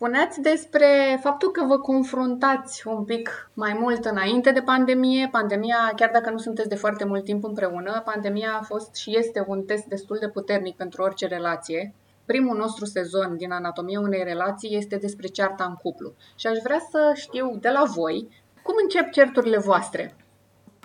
Spuneați 0.04 0.40
despre 0.40 1.18
faptul 1.22 1.50
că 1.50 1.64
vă 1.64 1.78
confruntați 1.78 2.88
un 2.88 3.04
pic 3.04 3.50
mai 3.54 3.76
mult 3.80 4.04
înainte 4.04 4.50
de 4.50 4.60
pandemie. 4.60 5.28
Pandemia, 5.30 5.92
chiar 5.96 6.10
dacă 6.12 6.30
nu 6.30 6.38
sunteți 6.38 6.68
de 6.68 6.74
foarte 6.74 7.04
mult 7.04 7.24
timp 7.24 7.44
împreună, 7.44 8.02
pandemia 8.04 8.58
a 8.60 8.64
fost 8.64 8.94
și 8.94 9.16
este 9.16 9.44
un 9.46 9.62
test 9.62 9.84
destul 9.84 10.16
de 10.20 10.28
puternic 10.28 10.76
pentru 10.76 11.02
orice 11.02 11.26
relație. 11.26 11.94
Primul 12.24 12.56
nostru 12.56 12.84
sezon 12.84 13.36
din 13.36 13.52
Anatomia 13.52 14.00
unei 14.00 14.24
relații 14.24 14.76
este 14.76 14.96
despre 14.96 15.26
cearta 15.26 15.64
în 15.64 15.74
cuplu. 15.74 16.14
Și 16.34 16.46
aș 16.46 16.58
vrea 16.62 16.78
să 16.90 17.12
știu 17.14 17.56
de 17.60 17.68
la 17.68 17.84
voi 17.84 18.28
cum 18.62 18.74
încep 18.82 19.10
certurile 19.10 19.58
voastre. 19.58 20.16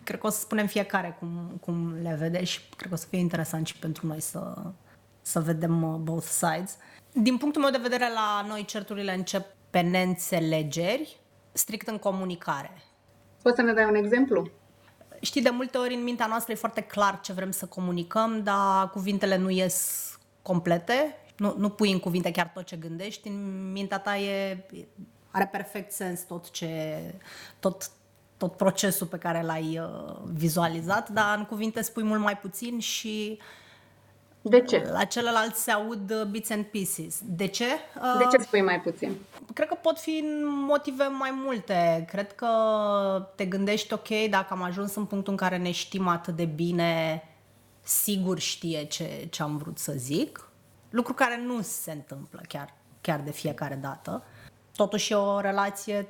Cred 0.03 0.19
că 0.19 0.27
o 0.27 0.29
să 0.29 0.39
spunem 0.39 0.67
fiecare 0.67 1.15
cum, 1.19 1.57
cum 1.61 1.93
le 2.01 2.15
vede 2.19 2.43
și 2.43 2.59
cred 2.75 2.89
că 2.89 2.93
o 2.93 2.97
să 2.97 3.07
fie 3.09 3.19
interesant 3.19 3.67
și 3.67 3.79
pentru 3.79 4.07
noi 4.07 4.19
să, 4.19 4.53
să 5.21 5.39
vedem 5.39 5.93
uh, 5.93 5.99
both 5.99 6.25
sides. 6.25 6.77
Din 7.13 7.37
punctul 7.37 7.61
meu 7.61 7.71
de 7.71 7.77
vedere, 7.81 8.09
la 8.13 8.45
noi 8.47 8.65
certurile 8.65 9.13
încep 9.13 9.45
pe 9.69 9.79
neînțelegeri, 9.79 11.19
strict 11.51 11.87
în 11.87 11.97
comunicare. 11.97 12.71
Poți 13.41 13.55
să 13.55 13.61
ne 13.61 13.73
dai 13.73 13.85
un 13.85 13.95
exemplu? 13.95 14.49
Știi, 15.19 15.41
de 15.41 15.49
multe 15.49 15.77
ori 15.77 15.93
în 15.93 16.03
mintea 16.03 16.25
noastră 16.25 16.53
e 16.53 16.55
foarte 16.55 16.81
clar 16.81 17.19
ce 17.19 17.33
vrem 17.33 17.51
să 17.51 17.65
comunicăm, 17.65 18.43
dar 18.43 18.89
cuvintele 18.89 19.37
nu 19.37 19.49
ies 19.49 20.07
complete 20.41 21.15
nu, 21.39 21.55
nu 21.57 21.69
pui 21.69 21.91
în 21.91 21.99
cuvinte 21.99 22.31
chiar 22.31 22.51
tot 22.53 22.65
ce 22.65 22.75
gândești, 22.75 23.27
în 23.27 23.71
mintea 23.71 23.99
ta 23.99 24.17
e, 24.17 24.65
are 25.31 25.45
perfect 25.51 25.91
sens 25.91 26.21
tot 26.21 26.51
ce, 26.51 26.97
tot, 27.59 27.91
tot 28.37 28.53
procesul 28.53 29.07
pe 29.07 29.17
care 29.17 29.41
l-ai 29.41 29.79
uh, 29.79 30.15
vizualizat, 30.33 31.09
dar 31.09 31.37
în 31.37 31.45
cuvinte 31.45 31.81
spui 31.81 32.03
mult 32.03 32.21
mai 32.21 32.37
puțin 32.37 32.79
și 32.79 33.39
De 34.41 34.61
ce? 34.61 34.89
La 34.91 35.03
celălalt 35.03 35.55
se 35.55 35.71
aud 35.71 36.11
uh, 36.11 36.23
bits 36.23 36.49
and 36.49 36.65
pieces. 36.65 37.21
De 37.23 37.47
ce? 37.47 37.65
De 38.17 38.23
Uh, 38.23 38.27
ce 38.31 38.41
spui 38.41 38.61
mai 38.61 38.81
puțin? 38.81 39.15
Cred 39.53 39.67
că 39.67 39.75
pot 39.75 39.99
fi 39.99 40.23
motive 40.67 41.03
mai 41.03 41.31
multe. 41.33 42.05
Cred 42.07 42.33
că 42.33 42.47
te 43.35 43.45
gândești, 43.45 43.93
ok, 43.93 44.07
dacă 44.29 44.47
am 44.49 44.61
ajuns 44.61 44.95
în 44.95 45.05
punctul 45.05 45.31
în 45.31 45.37
care 45.37 45.57
ne 45.57 45.71
știm 45.71 46.07
atât 46.07 46.35
de 46.35 46.45
bine, 46.45 47.23
sigur 47.83 48.39
știe 48.39 48.83
ce, 48.83 49.27
ce 49.29 49.43
am 49.43 49.57
vrut 49.57 49.77
să 49.77 49.93
zic. 49.95 50.48
Lucru 50.89 51.13
care 51.13 51.41
nu 51.41 51.61
se 51.61 51.91
întâmplă 51.91 52.41
chiar, 52.47 52.73
chiar 53.01 53.19
de 53.19 53.31
fiecare 53.31 53.75
dată. 53.75 54.23
Totuși 54.75 55.11
e 55.11 55.15
o 55.15 55.39
relație 55.39 56.07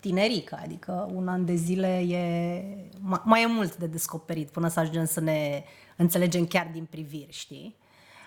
tinerică, 0.00 0.58
adică 0.62 1.08
un 1.12 1.28
an 1.28 1.44
de 1.44 1.54
zile 1.54 1.98
e, 1.98 2.90
mai, 3.00 3.20
mai 3.24 3.42
e 3.42 3.46
mult 3.46 3.76
de 3.76 3.86
descoperit 3.86 4.50
până 4.50 4.68
să 4.68 4.80
ajungem 4.80 5.04
să 5.04 5.20
ne 5.20 5.64
înțelegem 5.96 6.46
chiar 6.46 6.68
din 6.72 6.84
priviri, 6.84 7.32
știi? 7.32 7.76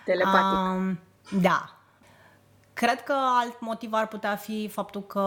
Telepatic. 0.04 0.58
Um, 0.58 0.98
da. 1.40 1.78
Cred 2.72 3.02
că 3.02 3.14
alt 3.40 3.60
motiv 3.60 3.92
ar 3.92 4.08
putea 4.08 4.36
fi 4.36 4.68
faptul 4.68 5.02
că 5.02 5.22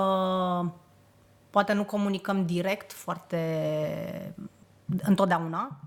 poate 1.49 1.73
nu 1.73 1.85
comunicăm 1.85 2.45
direct 2.45 2.93
foarte 2.93 4.35
întotdeauna. 5.01 5.79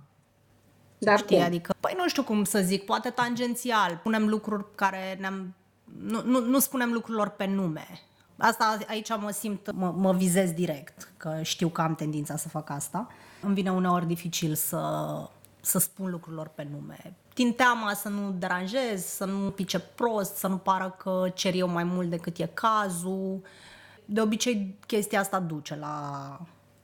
Dar 1.05 1.19
Știi, 1.19 1.37
cum? 1.37 1.45
adică, 1.45 1.75
păi 1.81 1.95
nu 1.97 2.09
știu 2.09 2.23
cum 2.23 2.45
să 2.45 2.61
zic, 2.61 2.85
poate 2.85 3.11
tangențial, 3.11 4.01
punem 4.03 4.29
lucruri 4.29 4.65
care 4.75 5.17
ne-am... 5.21 5.55
Nu, 6.01 6.23
nu, 6.25 6.41
nu 6.41 6.59
spunem 6.59 6.93
lucrurilor 6.93 7.29
pe 7.29 7.47
nume. 7.47 7.87
Asta 8.37 8.79
aici 8.89 9.09
mă 9.19 9.31
simt, 9.31 9.73
mă, 9.73 9.95
mă 9.97 10.13
vizez 10.13 10.51
direct, 10.51 11.13
că 11.17 11.39
știu 11.43 11.69
că 11.69 11.81
am 11.81 11.95
tendința 11.95 12.37
să 12.37 12.49
fac 12.49 12.71
asta. 12.71 13.09
Îmi 13.41 13.55
vine 13.55 13.73
uneori 13.73 14.07
dificil 14.07 14.55
să, 14.55 14.81
să 15.61 15.79
spun 15.79 16.11
lucrurilor 16.11 16.49
pe 16.49 16.67
nume. 16.71 17.15
Din 17.35 17.53
teama 17.53 17.95
să 17.95 18.09
nu 18.09 18.35
deranjez, 18.39 19.05
să 19.05 19.25
nu 19.25 19.51
pice 19.51 19.79
prost, 19.79 20.37
să 20.37 20.47
nu 20.47 20.57
pară 20.57 20.95
că 20.99 21.31
cer 21.35 21.55
eu 21.55 21.69
mai 21.69 21.85
mult 21.85 22.11
decât 22.11 22.39
e 22.39 22.51
cazul. 22.55 23.43
De 24.05 24.21
obicei, 24.21 24.79
chestia 24.87 25.21
asta 25.21 25.41
duce 25.41 25.77
la, 25.77 26.39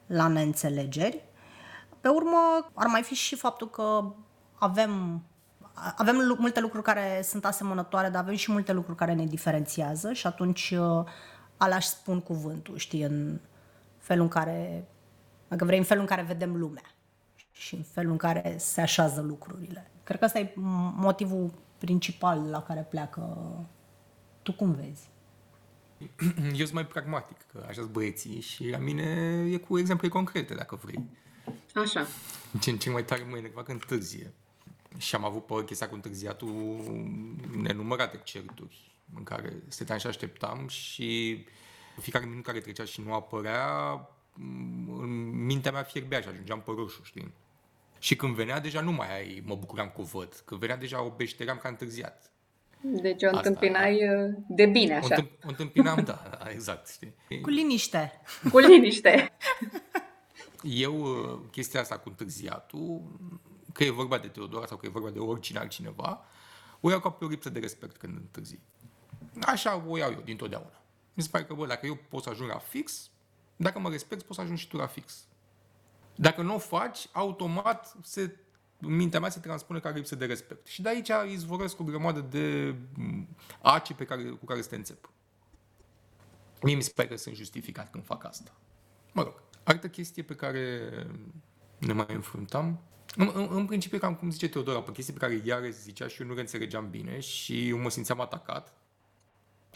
la 0.07 0.29
neînțelegeri. 0.29 1.28
Pe 2.01 2.09
urmă, 2.09 2.71
ar 2.75 2.87
mai 2.87 3.03
fi 3.03 3.15
și 3.15 3.37
faptul 3.37 3.71
că 3.71 4.13
avem, 4.55 5.23
avem 5.97 6.17
lu- 6.17 6.37
multe 6.39 6.61
lucruri 6.61 6.85
care 6.85 7.21
sunt 7.23 7.45
asemănătoare, 7.45 8.09
dar 8.09 8.23
avem 8.23 8.35
și 8.35 8.53
multe 8.53 8.73
lucruri 8.73 8.97
care 8.97 9.13
ne 9.13 9.25
diferențiază 9.27 10.13
și 10.13 10.27
atunci 10.27 10.71
uh, 10.71 11.05
alea 11.57 11.77
își 11.77 11.89
spun 11.89 12.21
cuvântul, 12.21 12.77
știi, 12.77 13.03
în 13.03 13.41
felul 13.99 14.23
în 14.23 14.29
care, 14.29 14.89
dacă 15.49 15.65
vrei, 15.65 15.79
în 15.79 15.85
felul 15.85 16.03
în 16.03 16.09
care 16.09 16.23
vedem 16.23 16.57
lumea 16.57 16.83
și 17.53 17.75
în 17.75 17.83
felul 17.83 18.11
în 18.11 18.17
care 18.17 18.55
se 18.59 18.81
așează 18.81 19.21
lucrurile. 19.21 19.91
Cred 20.05 20.19
că 20.19 20.25
ăsta 20.25 20.39
e 20.39 20.53
motivul 20.97 21.51
principal 21.79 22.49
la 22.51 22.63
care 22.63 22.87
pleacă. 22.91 23.37
Tu 24.43 24.53
cum 24.53 24.73
vezi? 24.73 25.11
Eu 26.51 26.65
sunt 26.65 26.73
mai 26.73 26.87
pragmatic, 26.87 27.37
că 27.53 27.65
așa 27.69 27.81
sunt 27.81 27.93
băieții 27.93 28.41
și 28.41 28.69
la 28.71 28.79
mine 28.79 29.03
e 29.51 29.57
cu 29.57 29.79
exemple 29.79 30.09
concrete, 30.09 30.55
dacă 30.55 30.79
vrei. 30.83 31.05
Așa. 31.75 32.07
Ce, 32.61 32.77
ce 32.77 32.91
mai 32.91 33.05
tare 33.05 33.27
mă 33.31 33.37
enerva 33.37 33.63
că 33.63 33.73
întârzie. 33.73 34.33
Și 34.99 35.15
am 35.15 35.25
avut 35.25 35.47
pe 35.47 35.65
chestia 35.65 35.89
cu 35.89 35.95
întârziatul 35.95 36.81
nenumărate 37.63 38.21
certuri 38.25 38.93
în 39.17 39.23
care 39.23 39.53
stăteam 39.69 39.99
și 39.99 40.07
așteptam 40.07 40.69
și 40.69 41.45
fiecare 42.01 42.27
minut 42.27 42.45
care 42.45 42.61
trecea 42.61 42.85
și 42.85 43.01
nu 43.01 43.15
apărea, 43.15 44.01
m- 44.35 44.99
în 45.01 45.45
mintea 45.45 45.73
mea 45.73 45.83
fierbea 45.83 46.21
și 46.21 46.29
ajungeam 46.29 46.61
pe 46.61 46.71
roșu, 46.77 47.03
știi? 47.05 47.33
Și 47.99 48.17
când 48.17 48.35
venea, 48.35 48.61
deja 48.61 48.81
nu 48.81 48.93
mai 48.93 49.15
ai, 49.17 49.43
mă 49.47 49.55
bucuram 49.55 49.87
că 49.95 50.01
o 50.01 50.05
văd. 50.05 50.43
Când 50.45 50.61
venea, 50.61 50.77
deja 50.77 51.03
o 51.03 51.13
beșteream 51.17 51.59
ca 51.59 51.69
întârziat. 51.69 52.31
Deci 52.81 53.23
o 53.23 53.27
Asta- 53.27 53.37
întâmpinai 53.39 53.95
uh, 53.95 54.35
de 54.49 54.67
bine, 54.67 54.95
O, 54.95 54.97
așa, 54.97 55.15
întâmp- 55.15 55.45
o 55.45 55.49
întâmpinam, 55.49 56.05
da, 56.05 56.23
da, 56.31 56.51
exact, 56.51 56.89
știi? 56.89 57.15
Cu 57.43 57.49
liniște. 57.51 58.13
cu 58.51 58.59
liniște. 58.59 59.29
Eu, 60.63 61.01
uh, 61.01 61.41
chestia 61.51 61.81
asta 61.81 61.99
cu 61.99 62.09
întârziatul, 62.09 63.03
că 63.73 63.85
e 63.85 63.91
vorba 63.91 64.19
de 64.19 64.29
Teodora 64.29 64.67
sau 64.67 64.77
că 64.77 64.87
e 64.87 64.91
vorba 64.91 65.11
de 65.11 65.19
oricine 65.19 65.59
altcineva, 65.59 66.25
o 66.81 66.91
iau 66.91 67.01
ca 67.01 67.11
pe 67.11 67.25
o 67.25 67.29
lipsă 67.29 67.51
de 67.51 67.59
respect 67.59 67.97
când 67.97 68.17
întârzi. 68.17 68.59
Așa 69.41 69.85
o 69.87 69.97
iau 69.97 70.13
eu, 70.13 70.21
dintotdeauna. 70.21 70.83
Mi 71.15 71.23
se 71.23 71.29
pare 71.29 71.45
că, 71.45 71.55
bă, 71.55 71.67
dacă 71.67 71.87
eu 71.87 71.99
pot 72.09 72.23
să 72.23 72.31
ajung 72.31 72.51
la 72.51 72.59
fix, 72.59 73.11
dacă 73.57 73.79
mă 73.79 73.91
respect, 73.91 74.23
poți 74.23 74.35
să 74.35 74.41
ajungi 74.41 74.63
și 74.63 74.69
tu 74.69 74.77
la 74.77 74.87
fix. 74.87 75.27
Dacă 76.15 76.43
nu 76.43 76.55
o 76.55 76.59
faci, 76.59 77.09
automat 77.13 77.97
se, 78.03 78.37
în 78.81 78.97
mintea 78.97 79.21
mea 79.21 79.31
se 79.31 79.41
transpune 79.41 79.81
ca 79.81 79.91
lipsă 79.91 80.15
de 80.15 80.27
respect. 80.27 80.67
Și 80.67 80.83
de 80.83 80.89
aici 80.89 81.11
izvorăsc 81.33 81.81
o 81.81 81.85
grămadă 81.85 82.21
de 82.21 82.75
m, 82.95 83.29
aci 83.63 83.93
pe 83.93 84.05
care, 84.05 84.23
cu 84.23 84.45
care 84.45 84.63
să 84.63 84.69
te 84.69 84.77
înțep. 84.77 85.11
Mie 86.63 86.75
mi 86.75 86.83
se 86.83 86.93
pare 86.95 87.09
că 87.09 87.17
sunt 87.17 87.35
justificat 87.35 87.91
când 87.91 88.05
fac 88.05 88.25
asta. 88.25 88.53
Mă 89.13 89.23
rog, 89.23 89.43
altă 89.69 89.89
chestie 89.89 90.23
pe 90.23 90.35
care 90.35 90.81
ne 91.79 91.93
mai 91.93 92.07
înfruntam, 92.09 92.81
în, 93.17 93.31
în, 93.35 93.49
în 93.51 93.67
principiu, 93.67 93.99
cam 93.99 94.15
cum 94.15 94.31
zice 94.31 94.49
Teodora, 94.49 94.83
pe 94.83 94.93
chestii 94.93 95.13
pe 95.13 95.19
care 95.19 95.41
iarăși 95.45 95.73
zicea 95.73 96.09
și 96.09 96.21
eu 96.21 96.27
nu 96.27 96.35
le 96.35 96.41
înțelegeam 96.41 96.91
bine 96.91 97.21
și 97.21 97.69
eu 97.69 97.79
mă 97.79 97.91
simțeam 97.91 98.21
atacat. 98.21 98.73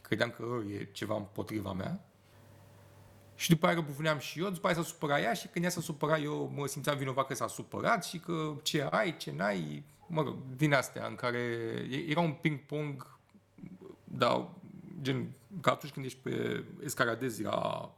Credeam 0.02 0.30
că 0.30 0.44
e 0.72 0.88
ceva 0.92 1.16
împotriva 1.16 1.72
mea. 1.72 2.04
Și 3.34 3.48
după 3.48 3.66
aia 3.66 3.74
răbufneam 3.74 4.18
și 4.18 4.40
eu, 4.40 4.50
după 4.50 4.66
aia 4.66 4.76
s-a 4.76 4.82
supărat 4.82 5.20
ea 5.20 5.32
și 5.32 5.46
când 5.46 5.64
ea 5.64 5.70
s-a 5.70 5.80
supărat 5.80 6.22
eu 6.22 6.52
mă 6.54 6.66
simțeam 6.66 6.96
vinovat 6.96 7.26
că 7.26 7.34
s-a 7.34 7.46
supărat 7.46 8.04
și 8.04 8.18
că 8.18 8.54
ce 8.62 8.82
ai, 8.82 9.16
ce 9.16 9.32
n-ai, 9.32 9.84
mă 10.06 10.22
rog, 10.22 10.36
din 10.56 10.72
astea 10.72 11.06
în 11.06 11.14
care 11.14 11.38
e- 11.90 12.04
era 12.08 12.20
un 12.20 12.32
ping-pong, 12.32 13.18
dar 14.04 14.48
gen, 15.00 15.32
ca 15.60 15.70
atunci 15.70 15.92
când 15.92 16.04
ești 16.04 16.18
pe 16.18 16.64
escaladezi 16.84 17.42
la, 17.42 17.90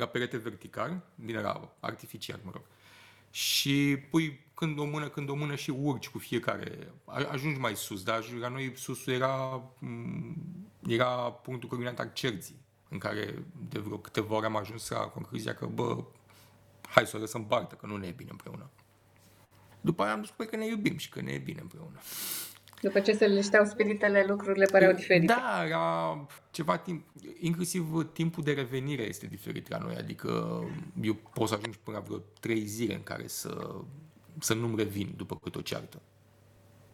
la 0.00 0.06
perete 0.06 0.36
vertical, 0.36 1.02
din 1.14 1.36
era 1.36 1.68
artificial, 1.80 2.40
mă 2.44 2.50
rog, 2.54 2.62
și 3.30 3.96
pui 4.10 4.40
când 4.54 4.78
o 4.78 4.84
mână, 4.84 5.08
când 5.08 5.28
o 5.28 5.34
mână 5.34 5.54
și 5.54 5.70
urci 5.70 6.08
cu 6.08 6.18
fiecare, 6.18 6.92
a- 7.04 7.28
ajungi 7.30 7.60
mai 7.60 7.76
sus, 7.76 8.02
dar 8.02 8.16
ajungi- 8.16 8.40
la 8.40 8.48
noi 8.48 8.72
susul 8.76 9.12
era, 9.12 9.62
m, 9.78 10.34
era 10.86 11.06
punctul 11.32 11.68
culminant 11.68 11.98
al 11.98 12.10
cerții, 12.12 12.56
în 12.88 12.98
care 12.98 13.44
de 13.68 13.78
vreo 13.78 13.98
câteva 13.98 14.34
ori 14.34 14.46
am 14.46 14.56
ajuns 14.56 14.88
la 14.88 14.98
concluzia 14.98 15.54
că, 15.54 15.66
bă, 15.66 16.04
hai 16.88 17.06
să 17.06 17.16
o 17.16 17.20
lăsăm 17.20 17.46
bartă, 17.46 17.74
că 17.74 17.86
nu 17.86 17.96
ne 17.96 18.06
e 18.06 18.10
bine 18.10 18.30
împreună. 18.30 18.70
După 19.80 20.02
aia 20.02 20.12
am 20.12 20.20
descoperit 20.20 20.50
că 20.50 20.56
ne 20.56 20.66
iubim 20.66 20.96
și 20.96 21.08
că 21.08 21.20
ne 21.20 21.32
e 21.32 21.38
bine 21.38 21.60
împreună. 21.60 21.98
După 22.80 23.00
ce 23.00 23.12
se 23.12 23.26
linișteau 23.26 23.64
spiritele, 23.64 24.24
lucrurile 24.28 24.64
păreau 24.70 24.92
diferite. 24.92 25.26
Da, 25.26 25.64
era 25.66 26.26
ceva 26.50 26.76
timp, 26.76 27.04
inclusiv 27.40 28.08
timpul 28.12 28.42
de 28.42 28.52
revenire 28.52 29.02
este 29.02 29.26
diferit 29.26 29.68
la 29.68 29.78
noi, 29.78 29.96
adică 29.96 30.60
eu 31.02 31.14
pot 31.14 31.48
să 31.48 31.54
ajung 31.54 31.74
până 31.76 31.96
la 31.96 32.02
vreo 32.02 32.18
trei 32.40 32.64
zile 32.64 32.94
în 32.94 33.02
care 33.02 33.26
să, 33.26 33.74
să 34.38 34.54
nu-mi 34.54 34.76
revin 34.76 35.12
după 35.16 35.38
cât 35.42 35.56
o 35.56 35.60
ceartă. 35.60 36.00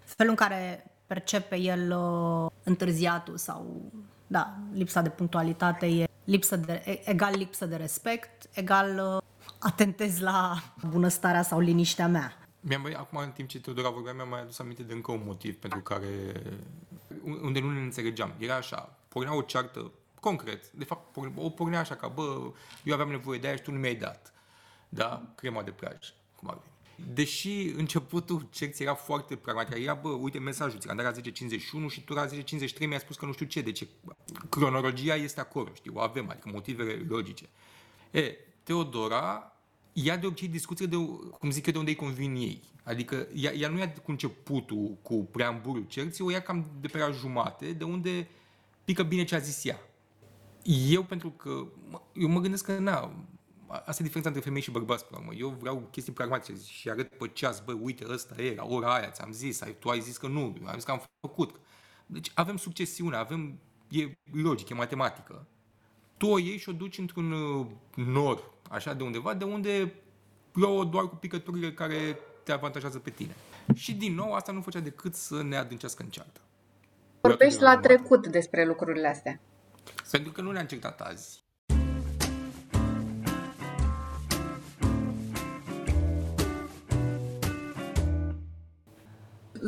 felul 0.04 0.30
în 0.30 0.46
care 0.46 0.90
percepe 1.06 1.56
el 1.56 1.96
uh, 1.98 2.50
întârziatul 2.62 3.36
sau 3.36 3.92
da, 4.26 4.56
lipsa 4.72 5.00
de 5.00 5.08
punctualitate 5.08 5.86
e 5.86 6.06
lipsă 6.24 6.56
de, 6.56 6.82
e- 6.84 7.10
egal 7.10 7.34
lipsă 7.36 7.66
de 7.66 7.76
respect, 7.76 8.48
egal 8.52 9.16
uh, 9.16 9.22
atentez 9.58 10.18
la 10.18 10.62
bunăstarea 10.88 11.42
sau 11.42 11.60
liniștea 11.60 12.08
mea. 12.08 12.45
Mi-am 12.68 12.80
mai, 12.80 12.92
acum, 12.92 13.18
în 13.18 13.30
timp 13.30 13.48
ce 13.48 13.60
Teodora 13.60 13.88
vorbea, 13.88 14.12
mi-am 14.12 14.28
mai 14.28 14.40
adus 14.40 14.58
aminte 14.58 14.82
de 14.82 14.92
încă 14.92 15.12
un 15.12 15.22
motiv 15.24 15.56
pentru 15.56 15.80
care, 15.80 16.42
unde 17.22 17.60
nu 17.60 17.70
ne 17.70 17.80
înțelegeam. 17.80 18.34
Era 18.38 18.54
așa, 18.54 18.98
pornea 19.08 19.34
o 19.34 19.42
ceartă, 19.42 19.92
concret, 20.20 20.70
de 20.70 20.84
fapt, 20.84 21.10
porn- 21.10 21.34
o 21.36 21.50
pornea 21.50 21.78
așa 21.78 21.94
ca, 21.94 22.08
bă, 22.08 22.52
eu 22.84 22.94
aveam 22.94 23.10
nevoie 23.10 23.38
de 23.38 23.46
aia 23.46 23.56
și 23.56 23.62
tu 23.62 23.72
nu 23.72 23.78
mi-ai 23.78 23.94
dat. 23.94 24.32
Da? 24.88 25.32
Crema 25.34 25.62
de 25.62 25.70
plajă, 25.70 26.14
cum 26.36 26.48
ar 26.50 26.58
veni. 26.58 27.14
Deși 27.14 27.68
începutul 27.76 28.48
cerții 28.50 28.84
era 28.84 28.94
foarte 28.94 29.36
pragmatic, 29.36 29.82
era, 29.82 29.94
bă, 29.94 30.08
uite 30.08 30.38
mesajul, 30.38 30.80
ți-am 30.80 30.96
dat 30.96 31.16
la 31.16 31.22
10.51 31.22 31.90
și 31.90 32.04
tu 32.04 32.12
la 32.12 32.26
10.53 32.26 32.78
mi-ai 32.78 33.00
spus 33.00 33.16
că 33.16 33.26
nu 33.26 33.32
știu 33.32 33.46
ce, 33.46 33.60
deci 33.60 33.86
cronologia 34.48 35.14
este 35.14 35.40
acolo, 35.40 35.70
știi, 35.74 35.90
o 35.94 36.00
avem, 36.00 36.30
adică 36.30 36.48
motivele 36.52 37.06
logice. 37.08 37.48
E, 38.10 38.36
Teodora 38.62 39.55
ia 40.04 40.16
de 40.16 40.26
obicei 40.26 40.48
discuție 40.48 40.86
de, 40.86 40.96
cum 41.38 41.50
zic 41.50 41.66
eu, 41.66 41.72
de 41.72 41.78
unde 41.78 41.90
îi 41.90 41.96
convin 41.96 42.34
ei. 42.34 42.62
Adică 42.82 43.26
ea, 43.34 43.52
ea 43.52 43.68
nu 43.68 43.78
ia 43.78 43.92
cu 43.92 44.10
începutul, 44.10 44.96
cu 45.02 45.14
preambulul 45.14 45.84
cerții, 45.88 46.24
o 46.24 46.30
ia 46.30 46.42
cam 46.42 46.66
de 46.80 46.88
pe 46.88 46.98
la 46.98 47.10
jumate, 47.10 47.72
de 47.72 47.84
unde 47.84 48.28
pică 48.84 49.02
bine 49.02 49.24
ce 49.24 49.34
a 49.34 49.38
zis 49.38 49.64
ea. 49.64 49.78
Eu, 50.88 51.02
pentru 51.02 51.30
că, 51.30 51.66
mă- 51.90 52.02
eu 52.12 52.28
mă 52.28 52.40
gândesc 52.40 52.64
că, 52.64 52.78
na, 52.78 53.12
asta 53.66 53.96
e 53.98 54.04
diferența 54.04 54.28
între 54.28 54.44
femei 54.44 54.62
și 54.62 54.70
bărbați, 54.70 55.04
până 55.04 55.20
la 55.20 55.26
urmă. 55.26 55.40
Eu 55.40 55.56
vreau 55.60 55.88
chestii 55.90 56.12
pragmatice 56.12 56.60
și 56.64 56.90
arăt 56.90 57.08
pe 57.08 57.28
ceas, 57.32 57.60
bă, 57.64 57.72
uite, 57.72 58.04
ăsta 58.08 58.42
e, 58.42 58.54
la 58.54 58.64
ora 58.64 58.94
aia, 58.94 59.10
ți-am 59.10 59.32
zis, 59.32 59.60
ai, 59.60 59.76
tu 59.78 59.88
ai 59.88 60.00
zis 60.00 60.16
că 60.16 60.26
nu, 60.26 60.40
eu 60.60 60.66
am 60.66 60.74
zis 60.74 60.84
că 60.84 60.90
am 60.90 61.02
făcut. 61.20 61.60
Deci 62.06 62.30
avem 62.34 62.56
succesiune, 62.56 63.16
avem, 63.16 63.58
e 63.88 64.10
logic, 64.32 64.68
e 64.68 64.74
matematică 64.74 65.46
tu 66.16 66.26
o 66.26 66.38
iei 66.38 66.58
și 66.58 66.68
o 66.68 66.72
duci 66.72 66.98
într-un 66.98 67.30
uh, 67.30 67.66
nor, 67.94 68.54
așa, 68.70 68.94
de 68.94 69.02
undeva, 69.02 69.34
de 69.34 69.44
unde 69.44 69.94
plouă 70.52 70.84
doar 70.84 71.08
cu 71.08 71.16
picăturile 71.16 71.72
care 71.72 72.18
te 72.42 72.52
avantajează 72.52 72.98
pe 72.98 73.10
tine. 73.10 73.34
Și 73.74 73.94
din 73.94 74.14
nou, 74.14 74.32
asta 74.32 74.52
nu 74.52 74.60
făcea 74.60 74.80
decât 74.80 75.14
să 75.14 75.42
ne 75.42 75.56
adâncească 75.56 76.02
în 76.02 76.08
ceartă. 76.08 76.40
Vorbești 77.20 77.62
la 77.62 77.78
trecut 77.78 78.26
despre 78.26 78.64
lucrurile 78.64 79.08
astea. 79.08 79.40
Pentru 80.10 80.32
că 80.32 80.40
nu 80.40 80.50
ne-am 80.50 80.66
certat 80.66 81.00
azi. 81.00 81.44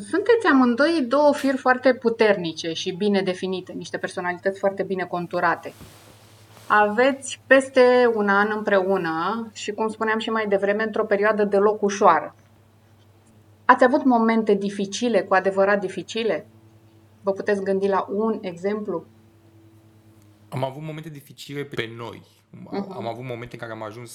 Sunteți 0.09 0.47
amândoi 0.51 1.05
două 1.09 1.35
firi 1.35 1.57
foarte 1.57 1.95
puternice 1.95 2.73
și 2.73 2.93
bine 2.93 3.23
definite, 3.23 3.73
niște 3.73 3.99
personalități 3.99 4.59
foarte 4.59 4.83
bine 4.83 5.05
conturate. 5.05 5.73
Aveți 6.69 7.41
peste 7.47 8.11
un 8.15 8.29
an 8.29 8.53
împreună 8.57 9.51
și, 9.53 9.73
cum 9.73 9.89
spuneam 9.89 10.19
și 10.19 10.31
mai 10.31 10.47
devreme, 10.49 10.83
într-o 10.83 11.05
perioadă 11.05 11.45
deloc 11.45 11.83
ușoară. 11.83 12.35
Ați 13.65 13.85
avut 13.85 14.05
momente 14.05 14.55
dificile, 14.55 15.23
cu 15.23 15.35
adevărat 15.35 15.81
dificile? 15.81 16.47
Vă 17.23 17.33
puteți 17.33 17.63
gândi 17.63 17.89
la 17.89 18.07
un 18.11 18.39
exemplu? 18.41 19.05
Am 20.49 20.65
avut 20.65 20.83
momente 20.83 21.09
dificile 21.09 21.65
pe 21.65 21.91
noi. 21.97 22.23
Uh-huh. 22.57 22.89
Am 22.89 23.07
avut 23.07 23.25
momente 23.25 23.55
în 23.55 23.61
care 23.61 23.73
am 23.73 23.83
ajuns 23.83 24.11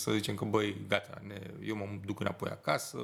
să 0.00 0.10
zicem 0.12 0.34
că, 0.34 0.44
băi, 0.44 0.84
gata, 0.88 1.20
ne, 1.26 1.40
eu 1.62 1.76
mă 1.76 1.84
duc 2.06 2.20
înapoi 2.20 2.50
acasă, 2.50 2.98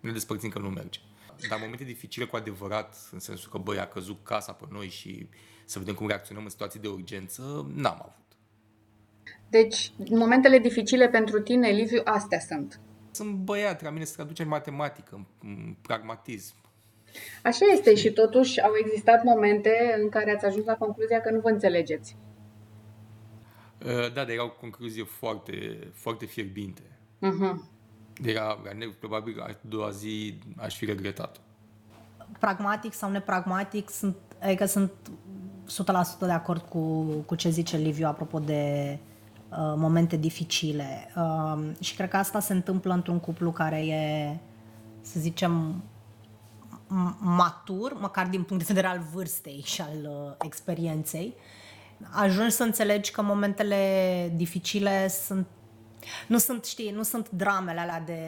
ne 0.00 0.12
despărțim 0.12 0.50
că 0.50 0.58
nu 0.58 0.68
merge. 0.68 1.00
Dar 1.48 1.58
momente 1.62 1.84
dificile 1.84 2.24
cu 2.24 2.36
adevărat, 2.36 2.96
în 3.12 3.18
sensul 3.18 3.50
că, 3.50 3.58
băi, 3.58 3.78
a 3.78 3.86
căzut 3.86 4.18
casa 4.22 4.52
pe 4.52 4.64
noi 4.70 4.88
și 4.88 5.28
să 5.64 5.78
vedem 5.78 5.94
cum 5.94 6.06
reacționăm 6.06 6.42
în 6.42 6.50
situații 6.50 6.80
de 6.80 6.88
urgență, 6.88 7.66
n-am 7.74 7.98
avut. 8.00 8.22
Deci, 9.48 9.92
momentele 10.10 10.58
dificile 10.58 11.08
pentru 11.08 11.40
tine, 11.40 11.68
Liviu, 11.68 12.00
astea 12.04 12.38
sunt. 12.38 12.80
Sunt 13.10 13.34
băiat, 13.34 13.82
la 13.82 13.90
mine 13.90 14.04
se 14.04 14.14
traduce 14.14 14.42
în 14.42 14.48
matematică, 14.48 15.26
în 15.42 15.76
pragmatism. 15.82 16.54
Așa 17.42 17.66
este 17.72 17.94
și 17.94 18.12
totuși 18.12 18.60
au 18.60 18.70
existat 18.84 19.24
momente 19.24 19.98
în 20.02 20.08
care 20.08 20.34
ați 20.34 20.44
ajuns 20.44 20.64
la 20.64 20.74
concluzia 20.74 21.20
că 21.20 21.30
nu 21.30 21.40
vă 21.40 21.48
înțelegeți. 21.48 22.16
Uh, 23.84 24.00
da, 24.00 24.08
dar 24.08 24.28
era 24.28 24.44
o 24.44 24.50
concluzie 24.50 25.04
foarte, 25.04 25.78
foarte 25.92 26.26
fierbinte. 26.26 26.82
Uh-huh. 27.22 27.72
Era, 28.22 28.58
probabil, 28.98 29.40
a 29.40 29.58
doua 29.60 29.90
zi 29.90 30.38
aș 30.56 30.76
fi 30.76 30.84
regretat. 30.84 31.40
Pragmatic 32.38 32.92
sau 32.92 33.10
nepragmatic, 33.10 33.90
sunt, 33.90 34.16
adică 34.40 34.64
sunt 34.64 34.92
100% 35.64 36.18
de 36.18 36.30
acord 36.30 36.60
cu, 36.68 37.02
cu 37.26 37.34
ce 37.34 37.50
zice 37.50 37.76
Liviu 37.76 38.06
apropo 38.06 38.38
de 38.38 38.98
uh, 39.50 39.56
momente 39.76 40.16
dificile. 40.16 41.10
Uh, 41.16 41.62
și 41.80 41.94
cred 41.94 42.08
că 42.08 42.16
asta 42.16 42.40
se 42.40 42.52
întâmplă 42.52 42.92
într-un 42.92 43.18
cuplu 43.18 43.50
care 43.50 43.86
e, 43.86 44.36
să 45.00 45.20
zicem, 45.20 45.82
matur, 47.18 47.96
măcar 48.00 48.26
din 48.26 48.42
punct 48.42 48.66
de 48.66 48.72
vedere 48.72 48.92
al 48.92 49.02
vârstei 49.12 49.62
și 49.64 49.80
al 49.80 49.96
uh, 50.02 50.34
experienței. 50.44 51.34
Ajungi 52.10 52.54
să 52.54 52.62
înțelegi 52.62 53.10
că 53.10 53.22
momentele 53.22 54.32
dificile 54.36 55.08
sunt 55.08 55.46
nu 56.28 56.38
sunt, 56.38 56.64
știi, 56.64 56.90
nu 56.90 57.02
sunt 57.02 57.30
dramele 57.30 57.80
alea 57.80 58.00
de 58.00 58.18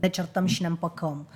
ne 0.00 0.08
certăm 0.08 0.46
și 0.46 0.62
ne 0.62 0.68
împăcăm. 0.68 1.26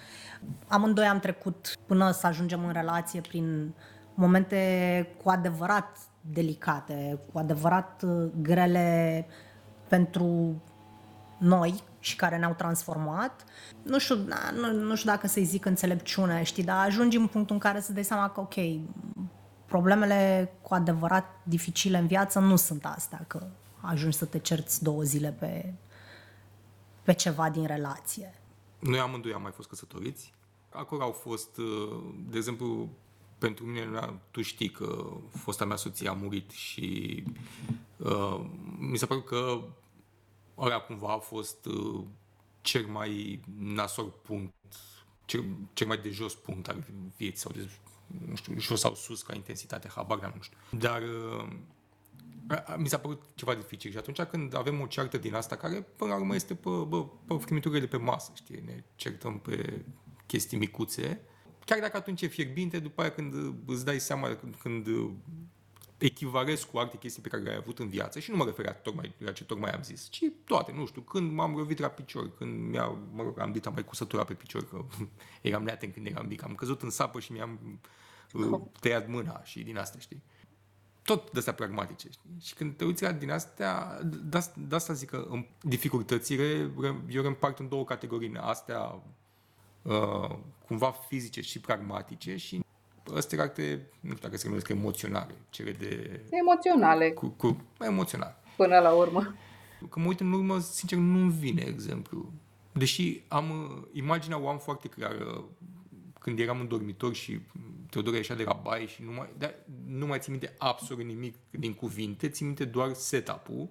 Amândoi 0.68 1.06
am 1.06 1.18
trecut 1.18 1.75
până 1.87 2.11
să 2.11 2.26
ajungem 2.26 2.64
în 2.64 2.73
relație 2.73 3.21
prin 3.21 3.75
momente 4.16 5.14
cu 5.23 5.28
adevărat 5.28 5.99
delicate, 6.20 7.18
cu 7.32 7.38
adevărat 7.38 8.02
uh, 8.06 8.30
grele 8.40 9.26
pentru 9.88 10.54
noi 11.38 11.82
și 11.99 12.16
care 12.16 12.37
ne-au 12.37 12.54
transformat. 12.54 13.44
Nu 13.82 13.99
știu, 13.99 14.16
nu, 14.61 14.73
nu 14.73 14.96
știu 14.96 15.11
dacă 15.11 15.26
să-i 15.26 15.44
zic 15.44 15.64
înțelepciune, 15.64 16.42
știi, 16.42 16.64
dar 16.64 16.87
ajungi 16.87 17.16
în 17.16 17.26
punctul 17.26 17.54
în 17.54 17.61
care 17.61 17.80
să 17.80 17.92
dai 17.92 18.04
seama 18.04 18.30
că, 18.30 18.40
ok, 18.40 18.54
problemele 19.66 20.52
cu 20.62 20.75
adevărat 20.75 21.26
dificile 21.42 21.99
în 21.99 22.06
viață 22.06 22.38
nu 22.38 22.56
sunt 22.56 22.85
astea, 22.85 23.25
că 23.26 23.46
ajungi 23.80 24.16
să 24.16 24.25
te 24.25 24.38
cerți 24.38 24.82
două 24.82 25.02
zile 25.02 25.37
pe, 25.38 25.75
pe 27.02 27.12
ceva 27.12 27.50
din 27.50 27.66
relație. 27.66 28.35
Noi 28.79 28.98
amândoi 28.98 29.33
am 29.33 29.42
mai 29.42 29.52
fost 29.52 29.68
căsătoriți. 29.68 30.35
Acolo 30.70 31.02
au 31.02 31.11
fost, 31.11 31.57
uh, 31.57 32.14
de 32.31 32.37
exemplu, 32.37 32.88
pentru 33.38 33.64
mine, 33.64 34.20
tu 34.31 34.42
știi 34.42 34.70
că 34.70 35.16
fosta 35.31 35.64
mea 35.64 35.77
soție 35.77 36.09
a 36.09 36.12
murit 36.12 36.51
și 36.51 37.22
uh, 37.96 38.44
mi 38.79 38.99
s-a 38.99 39.07
părut 39.07 39.25
că 39.25 39.62
ăla 40.59 40.79
cumva 40.79 41.12
a 41.12 41.18
fost 41.18 41.66
uh, 41.66 42.05
cel 42.61 42.87
mai 42.87 43.40
nasor 43.59 44.11
punct, 44.11 44.55
cel, 45.25 45.44
cel 45.72 45.87
mai 45.87 45.99
de 45.99 46.11
jos 46.11 46.35
punct 46.35 46.68
al 46.68 46.85
vieții 47.16 47.38
sau 47.38 47.53
de, 47.53 47.70
nu 48.29 48.35
știu, 48.35 48.59
jos 48.59 48.81
sau 48.81 48.94
sus 48.94 49.22
ca 49.22 49.35
intensitate, 49.35 49.88
habar 49.94 50.33
nu 50.35 50.42
știu. 50.42 50.57
Dar 50.70 51.03
uh, 51.03 51.49
mi 52.77 52.88
s-a 52.88 52.99
părut 52.99 53.22
ceva 53.35 53.55
dificil 53.55 53.90
și 53.90 53.96
atunci 53.96 54.22
când 54.22 54.57
avem 54.57 54.81
o 54.81 54.87
ceartă 54.87 55.18
din 55.18 55.35
asta 55.35 55.57
care 55.57 55.87
până 55.96 56.11
la 56.11 56.16
urmă 56.16 56.35
este 56.35 56.55
pe, 56.55 56.68
bă, 56.68 57.05
pe 57.05 57.37
frimiturile 57.37 57.81
de 57.81 57.87
pe 57.87 57.96
masă, 57.96 58.33
știi, 58.35 58.62
ne 58.64 58.85
certăm 58.96 59.38
pe 59.38 59.85
chestii 60.27 60.59
micuțe, 60.59 61.20
chiar 61.66 61.81
dacă 61.81 61.96
atunci 61.96 62.22
e 62.22 62.26
fierbinte, 62.26 62.79
după 62.79 63.00
aia 63.00 63.11
când 63.11 63.55
îți 63.66 63.85
dai 63.85 63.98
seama, 63.98 64.35
când, 64.35 64.55
când 64.55 64.87
echivarez 65.98 66.62
cu 66.62 66.79
alte 66.79 66.96
chestii 66.96 67.22
pe 67.22 67.29
care 67.29 67.42
le-ai 67.42 67.57
avut 67.57 67.79
în 67.79 67.88
viață 67.88 68.18
și 68.18 68.31
nu 68.31 68.37
mă 68.37 68.44
refer 68.44 68.72
tocmai 68.72 69.14
la 69.18 69.33
ce 69.33 69.44
tocmai 69.44 69.70
am 69.70 69.83
zis, 69.83 70.09
ci 70.11 70.22
toate, 70.44 70.72
nu 70.72 70.87
știu, 70.87 71.00
când 71.00 71.33
m-am 71.33 71.57
lovit 71.57 71.79
la 71.79 71.88
picior, 71.88 72.37
când 72.37 72.68
mi-a, 72.68 72.87
mă 73.12 73.22
rog, 73.22 73.38
am 73.38 73.52
dit, 73.52 73.66
am 73.66 73.72
mai 73.72 73.85
cusătura 73.85 74.24
pe 74.24 74.35
picior, 74.35 74.68
că 74.68 74.85
eram 75.48 75.62
neaten 75.62 75.90
când 75.90 76.07
eram 76.07 76.26
mic, 76.26 76.42
am 76.42 76.55
căzut 76.55 76.83
în 76.83 76.90
sapă 76.90 77.20
și 77.20 77.33
mi-am 77.33 77.81
uh, 78.33 78.61
tăiat 78.81 79.09
mâna 79.09 79.42
și 79.44 79.62
din 79.62 79.79
astea, 79.79 80.00
știi? 80.00 80.22
Tot 81.02 81.33
de 81.33 81.38
astea 81.38 81.55
pragmatice, 81.55 82.09
știi? 82.11 82.31
Și 82.40 82.55
când 82.55 82.76
te 82.76 82.85
uiți 82.85 83.02
la 83.02 83.12
din 83.12 83.31
astea, 83.31 84.02
de, 84.02 84.38
de 84.57 84.74
asta 84.74 84.92
zic 84.92 85.11
că 85.11 85.26
în 85.29 85.46
dificultățile 85.62 86.70
eu 87.09 87.22
le 87.22 87.26
împart 87.26 87.59
în 87.59 87.68
două 87.68 87.85
categorii, 87.85 88.37
astea 88.37 89.02
uh, 89.87 90.37
cumva 90.66 90.90
fizice 91.09 91.40
și 91.40 91.61
pragmatice 91.61 92.37
și 92.37 92.64
astea 93.14 93.42
acte, 93.42 93.87
nu 94.01 94.11
știu 94.11 94.22
dacă 94.22 94.37
se 94.37 94.49
numesc 94.49 94.68
emoționale, 94.68 95.35
cele 95.51 95.70
de... 95.70 96.20
Emoționale. 96.31 97.11
Cu, 97.11 97.27
cu, 97.29 97.64
emoționale. 97.81 98.37
Până 98.57 98.79
la 98.79 98.92
urmă. 98.92 99.35
Când 99.79 100.05
mă 100.05 100.07
uit 100.07 100.20
în 100.20 100.33
urmă, 100.33 100.59
sincer, 100.59 100.99
nu-mi 100.99 101.33
vine 101.33 101.62
exemplu. 101.66 102.33
Deși 102.72 103.22
am 103.29 103.53
imaginea 103.92 104.40
o 104.40 104.49
am 104.49 104.59
foarte 104.59 104.88
clară 104.88 105.44
când 106.18 106.38
eram 106.38 106.61
în 106.61 106.68
dormitor 106.68 107.14
și 107.14 107.40
Teodora 107.90 108.16
ieșea 108.16 108.37
de 108.37 108.42
la 108.42 108.61
baie 108.62 108.87
și 108.87 109.03
nu 109.03 109.12
mai, 109.12 109.29
dar 109.38 109.55
nu 109.87 110.07
mai 110.07 110.18
țin 110.18 110.33
minte 110.33 110.55
absolut 110.59 111.05
nimic 111.05 111.35
din 111.51 111.75
cuvinte, 111.75 112.29
țin 112.29 112.46
minte 112.46 112.64
doar 112.64 112.92
setup-ul 112.92 113.68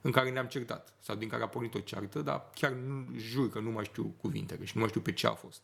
în 0.00 0.10
care 0.10 0.30
ne-am 0.30 0.46
certat 0.46 0.94
sau 1.00 1.16
din 1.16 1.28
care 1.28 1.42
a 1.42 1.48
pornit 1.48 1.74
o 1.74 1.78
ceartă, 1.78 2.22
dar 2.22 2.50
chiar 2.54 2.70
nu, 2.70 3.06
jur 3.16 3.50
că 3.50 3.58
nu 3.58 3.70
mai 3.70 3.84
știu 3.84 4.14
cuvintele 4.20 4.64
și 4.64 4.72
nu 4.74 4.80
mai 4.80 4.88
știu 4.88 5.00
pe 5.00 5.12
ce 5.12 5.26
a 5.26 5.34
fost. 5.34 5.60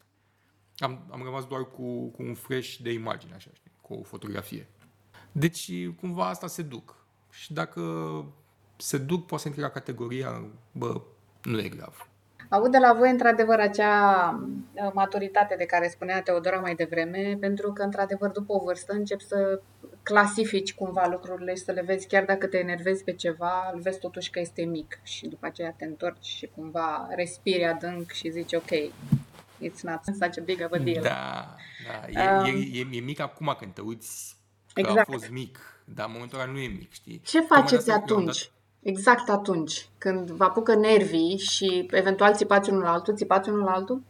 Am, 0.77 1.07
am 1.11 1.23
rămas 1.23 1.47
doar 1.47 1.65
cu, 1.65 2.09
cu 2.09 2.23
un 2.23 2.35
fresh 2.35 2.77
de 2.77 2.93
imagine, 2.93 3.35
așa, 3.35 3.51
știi, 3.55 3.71
cu 3.81 3.95
o 3.95 4.03
fotografie. 4.03 4.69
Deci, 5.33 5.89
cumva 6.01 6.29
asta 6.29 6.47
se 6.47 6.63
duc. 6.63 6.97
Și 7.31 7.53
dacă 7.53 7.83
se 8.77 8.99
duc, 8.99 9.27
poate 9.27 9.43
să 9.43 9.49
intri 9.49 9.63
la 9.63 9.71
categoria, 9.71 10.45
bă, 10.73 11.01
nu 11.43 11.59
e 11.59 11.69
grav. 11.69 12.09
Aud 12.49 12.71
de 12.71 12.79
la 12.79 12.93
voi, 12.93 13.11
într-adevăr, 13.11 13.59
acea 13.59 14.31
uh, 14.73 14.91
maturitate 14.93 15.55
de 15.57 15.65
care 15.65 15.89
spunea 15.89 16.23
Teodora 16.23 16.61
mai 16.61 16.75
devreme, 16.75 17.37
pentru 17.41 17.73
că, 17.73 17.83
într-adevăr, 17.83 18.31
după 18.31 18.53
o 18.53 18.65
vârstă 18.65 18.93
încep 18.93 19.21
să 19.21 19.61
clasifici 20.05 20.75
cumva 20.75 21.07
lucrurile 21.07 21.55
și 21.55 21.63
să 21.63 21.73
le 21.73 21.83
vezi, 21.83 22.07
chiar 22.07 22.25
dacă 22.25 22.47
te 22.47 22.59
enervezi 22.59 23.05
pe 23.05 23.13
ceva, 23.13 23.71
îl 23.73 23.81
vezi 23.81 23.99
totuși 23.99 24.31
că 24.31 24.41
este 24.41 24.65
mic 24.65 24.99
și 25.03 25.27
după 25.27 25.47
aceea 25.47 25.75
te 25.79 25.85
întorci 25.85 26.27
și 26.27 26.51
cumva 26.55 27.09
respiri 27.17 27.65
adânc 27.65 28.11
și 28.11 28.31
zici, 28.31 28.53
ok, 28.53 28.71
it's 29.63 29.81
not 29.83 30.01
such 30.05 30.39
a 30.39 30.43
big 30.45 30.63
of 30.65 30.73
a 30.73 30.79
deal. 30.79 31.03
Da, 31.03 31.55
da. 32.13 32.23
E, 32.23 32.39
um, 32.39 32.45
e, 32.45 32.79
e, 32.79 32.87
e 32.97 33.01
mic 33.01 33.21
acum 33.21 33.55
când 33.59 33.73
te 33.73 33.81
uiți 33.81 34.37
că 34.73 34.81
exact. 34.81 35.09
a 35.09 35.13
fost 35.13 35.31
mic, 35.31 35.59
dar 35.85 36.07
în 36.07 36.13
momentul 36.13 36.41
ăla 36.41 36.53
nu 36.53 36.59
e 36.59 36.69
mic, 36.69 36.93
știi? 36.93 37.21
Ce 37.25 37.41
faceți 37.41 37.91
atunci? 37.91 38.51
Exact 38.83 39.29
atunci, 39.29 39.89
când 39.99 40.31
vă 40.31 40.45
apucă 40.45 40.75
nervii 40.75 41.39
și 41.39 41.89
eventual 41.91 42.35
țipați 42.35 42.71
unul 42.71 42.83
la 42.83 42.93
altul, 42.93 43.17
țipați 43.17 43.49
unul 43.49 43.65
la 43.65 43.73
altul? 43.73 44.03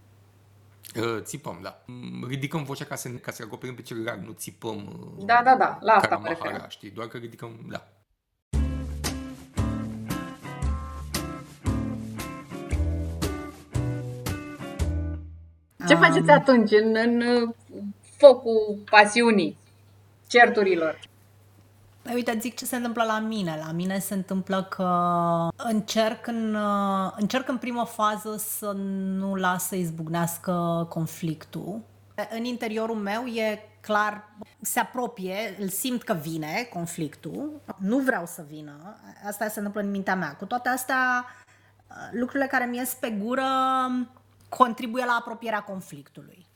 Uh, 1.01 1.19
țipăm, 1.23 1.59
da. 1.63 1.83
Mm, 1.87 2.25
ridicăm 2.29 2.63
vocea 2.65 2.85
ca 2.85 2.95
să, 2.95 3.09
ca 3.09 3.31
să 3.31 3.43
acoperim 3.47 3.75
pe 3.75 3.83
celălalt, 3.83 4.23
nu 4.27 4.33
țipăm 4.33 4.77
uh, 5.19 5.25
Da, 5.25 5.41
da, 5.45 5.57
da, 5.57 5.79
la 5.81 5.93
asta 5.93 6.17
mă 6.17 6.29
refer. 6.29 6.65
știi? 6.69 6.91
Doar 6.91 7.09
că 7.09 7.17
ridicăm, 7.17 7.67
da. 7.69 7.89
Ce 15.89 15.95
faceți 15.95 16.31
atunci 16.31 16.71
în, 16.71 16.97
în 16.97 17.23
focul 18.19 18.83
pasiunii, 18.91 19.57
certurilor? 20.29 20.99
Păi 22.05 22.15
uite, 22.15 22.39
zic 22.41 22.57
ce 22.57 22.65
se 22.65 22.77
întâmplă 22.77 23.05
la 23.05 23.19
mine. 23.19 23.63
La 23.67 23.73
mine 23.73 23.99
se 23.99 24.15
întâmplă 24.15 24.63
că 24.63 24.89
încerc 25.57 26.27
în, 26.27 26.57
încerc 27.17 27.49
în 27.49 27.59
primă 27.59 27.85
fază 27.85 28.37
să 28.37 28.73
nu 29.19 29.35
las 29.35 29.67
să 29.67 29.75
izbucnească 29.75 30.87
conflictul. 30.89 31.81
În 32.31 32.45
interiorul 32.45 32.97
meu 32.97 33.25
e 33.25 33.69
clar, 33.81 34.29
se 34.61 34.81
apropie, 34.81 35.57
îl 35.61 35.69
simt 35.69 36.03
că 36.03 36.13
vine 36.13 36.69
conflictul, 36.73 37.61
nu 37.79 37.99
vreau 37.99 38.27
să 38.27 38.45
vină, 38.49 38.97
asta 39.27 39.49
se 39.49 39.59
întâmplă 39.59 39.81
în 39.81 39.91
mintea 39.91 40.17
mea. 40.17 40.37
Cu 40.37 40.45
toate 40.45 40.69
astea, 40.69 41.25
lucrurile 42.13 42.47
care 42.47 42.65
mi 42.65 42.77
ies 42.77 42.95
pe 42.95 43.11
gură 43.11 43.47
contribuie 44.49 45.05
la 45.05 45.17
apropierea 45.21 45.63
conflictului. 45.63 46.47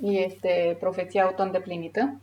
Este 0.00 0.76
profeția 0.80 1.24
auto-îndeplinită? 1.24 2.14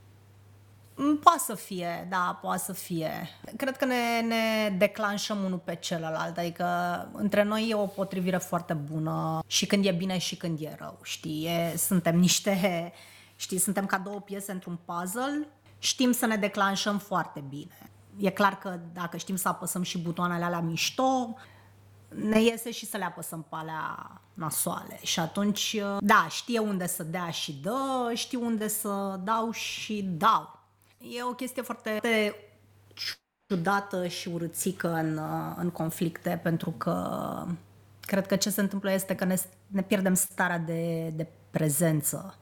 Mm, 1.00 1.18
poate 1.18 1.40
să 1.40 1.56
fie, 1.56 2.08
da, 2.10 2.40
poate 2.42 2.64
să 2.64 2.74
fie. 2.74 3.30
Cred 3.58 3.78
că 3.78 3.86
ne, 3.86 4.22
ne 4.22 4.76
declanșăm 4.78 5.44
unul 5.44 5.62
pe 5.64 5.76
celălalt, 5.76 6.38
adică 6.38 6.66
între 7.14 7.44
noi 7.44 7.70
e 7.70 7.76
o 7.76 7.86
potrivire 7.86 8.38
foarte 8.38 8.74
bună 8.74 9.44
și 9.48 9.66
când 9.66 9.86
e 9.86 9.92
bine 9.92 10.18
și 10.18 10.36
când 10.36 10.60
e 10.60 10.76
rău, 10.80 11.00
știi? 11.04 11.46
E, 11.46 11.78
suntem 11.78 12.18
niște, 12.20 12.94
știi, 13.36 13.58
suntem 13.58 13.86
ca 13.86 13.98
două 13.98 14.20
piese 14.20 14.52
într-un 14.52 14.80
puzzle, 14.86 15.48
știm 15.80 16.12
să 16.12 16.26
ne 16.26 16.36
declanșăm 16.36 16.98
foarte 16.98 17.44
bine. 17.50 17.92
E 18.18 18.30
clar 18.30 18.58
că 18.58 18.80
dacă 18.94 19.18
știm 19.18 19.36
să 19.36 19.48
apăsăm 19.48 19.82
și 19.82 19.98
butoanele 19.98 20.44
alea 20.44 20.60
mișto, 20.60 21.36
ne 22.10 22.42
iese 22.42 22.72
și 22.72 22.86
să 22.86 22.98
le 22.98 23.06
apăsăm 23.06 23.46
pe 23.50 23.56
alea 23.56 24.22
nasoale. 24.34 25.00
Și 25.02 25.20
atunci, 25.20 25.82
da, 26.00 26.28
știe 26.30 26.60
unde 26.60 26.88
să 26.88 27.04
dea 27.04 27.30
și 27.30 27.54
dă, 27.54 28.12
știu 28.14 28.46
unde 28.46 28.68
să 28.68 29.20
dau 29.24 29.52
și 29.52 30.02
dau. 30.04 30.57
E 30.98 31.24
o 31.24 31.34
chestie 31.34 31.62
foarte 31.62 32.00
ciudată 33.48 34.08
și 34.08 34.30
urâțică 34.30 34.94
în, 34.94 35.20
în 35.58 35.70
conflicte, 35.70 36.40
pentru 36.44 36.72
că 36.72 37.46
cred 38.00 38.26
că 38.28 38.36
ce 38.36 38.50
se 38.50 38.62
întâmplă 38.62 38.92
este 38.92 39.16
că 39.16 39.26
ne, 39.26 39.36
ne 39.68 39.82
pierdem 39.82 40.14
starea 40.14 40.58
de, 40.58 41.14
de 41.16 41.28
prezență. 41.52 42.36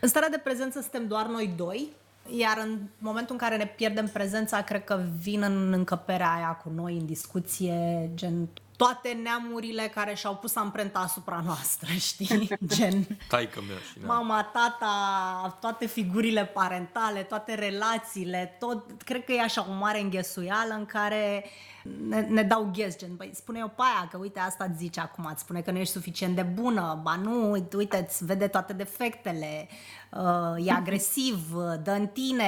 În 0.00 0.08
starea 0.08 0.28
de 0.28 0.40
prezență 0.44 0.80
suntem 0.80 1.06
doar 1.06 1.26
noi 1.26 1.52
doi, 1.56 1.88
iar 2.36 2.58
în 2.58 2.78
momentul 2.98 3.34
în 3.34 3.40
care 3.40 3.56
ne 3.56 3.66
pierdem 3.66 4.06
prezența, 4.06 4.62
cred 4.62 4.84
că 4.84 5.04
vin 5.20 5.42
în 5.42 5.72
încăperea 5.72 6.32
aia 6.32 6.60
cu 6.62 6.70
noi 6.74 6.96
în 6.96 7.06
discuție, 7.06 8.10
gen 8.14 8.48
toate 8.78 9.18
neamurile 9.22 9.90
care 9.94 10.14
și-au 10.14 10.36
pus 10.36 10.56
amprenta 10.56 10.98
asupra 10.98 11.42
noastră, 11.44 11.92
știi? 12.08 12.48
Gen 12.66 13.18
Taică 13.28 13.60
meu 13.68 13.76
și 13.76 13.98
mama, 14.06 14.42
tata, 14.42 15.56
toate 15.60 15.86
figurile 15.86 16.44
parentale, 16.44 17.22
toate 17.22 17.54
relațiile, 17.54 18.56
tot, 18.58 19.02
cred 19.02 19.24
că 19.24 19.32
e 19.32 19.40
așa 19.40 19.66
o 19.70 19.72
mare 19.72 20.00
înghesuială 20.00 20.74
în 20.74 20.86
care 20.86 21.44
ne, 22.08 22.20
ne 22.20 22.42
dau 22.42 22.70
ghes, 22.74 22.98
gen, 22.98 23.16
băi, 23.16 23.30
spune 23.34 23.58
eu 23.58 23.68
pe 23.68 23.82
aia 23.82 24.08
că 24.10 24.16
uite 24.16 24.38
asta 24.38 24.64
îți 24.64 24.78
zice 24.78 25.00
acum, 25.00 25.28
îți 25.32 25.40
spune 25.40 25.60
că 25.60 25.70
nu 25.70 25.78
ești 25.78 25.92
suficient 25.92 26.34
de 26.34 26.42
bună, 26.42 27.00
ba 27.02 27.16
nu, 27.16 27.50
uite, 27.50 28.06
îți 28.06 28.24
vede 28.24 28.46
toate 28.46 28.72
defectele, 28.72 29.68
uh, 30.10 30.66
e 30.66 30.72
agresiv, 30.82 31.52
dă 31.82 31.90
în 31.90 32.06
tine, 32.06 32.46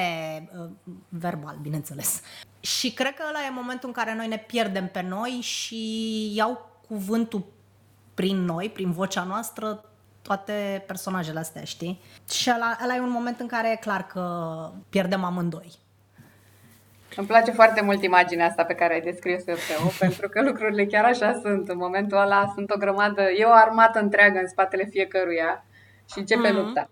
uh, 0.59 0.71
verbal, 1.09 1.59
bineînțeles. 1.63 2.23
Și 2.61 2.93
cred 2.93 3.15
că 3.15 3.23
ăla 3.29 3.39
e 3.47 3.51
momentul 3.51 3.89
în 3.89 3.95
care 3.95 4.15
noi 4.15 4.27
ne 4.27 4.39
pierdem 4.39 4.89
pe 4.89 5.03
noi 5.03 5.31
și 5.31 6.35
iau 6.35 6.71
cuvântul 6.89 7.45
prin 8.15 8.45
noi, 8.45 8.71
prin 8.71 8.93
vocea 8.93 9.23
noastră, 9.23 9.85
toate 10.23 10.85
personajele 10.87 11.39
astea, 11.39 11.65
știi? 11.65 12.01
Și 12.31 12.51
ăla, 12.55 12.79
ăla 12.85 12.97
e 12.97 13.01
un 13.01 13.11
moment 13.11 13.41
în 13.41 13.47
care 13.47 13.71
e 13.71 13.77
clar 13.77 14.07
că 14.07 14.25
pierdem 14.89 15.25
amândoi. 15.25 15.73
Îmi 17.17 17.27
place 17.27 17.51
foarte 17.51 17.81
mult 17.81 18.03
imaginea 18.03 18.47
asta 18.47 18.65
pe 18.65 18.75
care 18.75 18.95
ai 18.95 19.01
descris-o, 19.01 19.45
Teo, 19.45 19.87
pentru 20.09 20.29
că 20.29 20.43
lucrurile 20.43 20.87
chiar 20.87 21.05
așa 21.05 21.41
sunt. 21.43 21.69
În 21.69 21.77
momentul 21.77 22.19
ăla 22.19 22.53
sunt 22.55 22.71
o 22.71 22.77
grămadă, 22.77 23.23
e 23.23 23.45
o 23.45 23.53
armată 23.53 23.99
întreagă 23.99 24.39
în 24.39 24.49
spatele 24.49 24.85
fiecăruia 24.85 25.65
și 26.13 26.19
începe 26.19 26.49
mm-hmm. 26.49 26.53
lupta. 26.53 26.91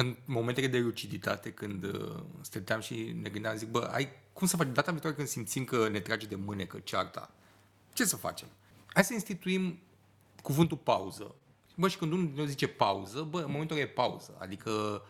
În 0.00 0.16
momentele 0.24 0.66
de 0.66 0.78
luciditate, 0.78 1.50
când 1.52 1.84
uh, 1.84 2.22
stăteam 2.40 2.80
și 2.80 3.16
ne 3.22 3.28
gândeam, 3.28 3.56
zic, 3.56 3.68
bă, 3.68 3.90
ai, 3.92 4.08
cum 4.32 4.46
să 4.46 4.56
facem? 4.56 4.72
Data 4.72 4.90
viitoare 4.90 5.16
când 5.16 5.28
simțim 5.28 5.64
că 5.64 5.88
ne 5.88 6.00
trage 6.00 6.26
de 6.26 6.34
mânecă 6.34 6.78
cearta, 6.78 7.30
ce 7.92 8.04
să 8.04 8.16
facem? 8.16 8.48
Hai 8.86 9.04
să 9.04 9.12
instituim 9.12 9.78
cuvântul 10.42 10.76
pauză. 10.76 11.34
Bă, 11.74 11.88
și 11.88 11.96
când 11.96 12.12
unul 12.12 12.32
ne 12.34 12.46
zice 12.46 12.68
pauză, 12.68 13.26
bă, 13.30 13.38
în 13.40 13.50
momentul 13.50 13.76
ăla 13.76 13.84
e 13.84 13.88
pauză. 13.88 14.36
Adică 14.38 15.02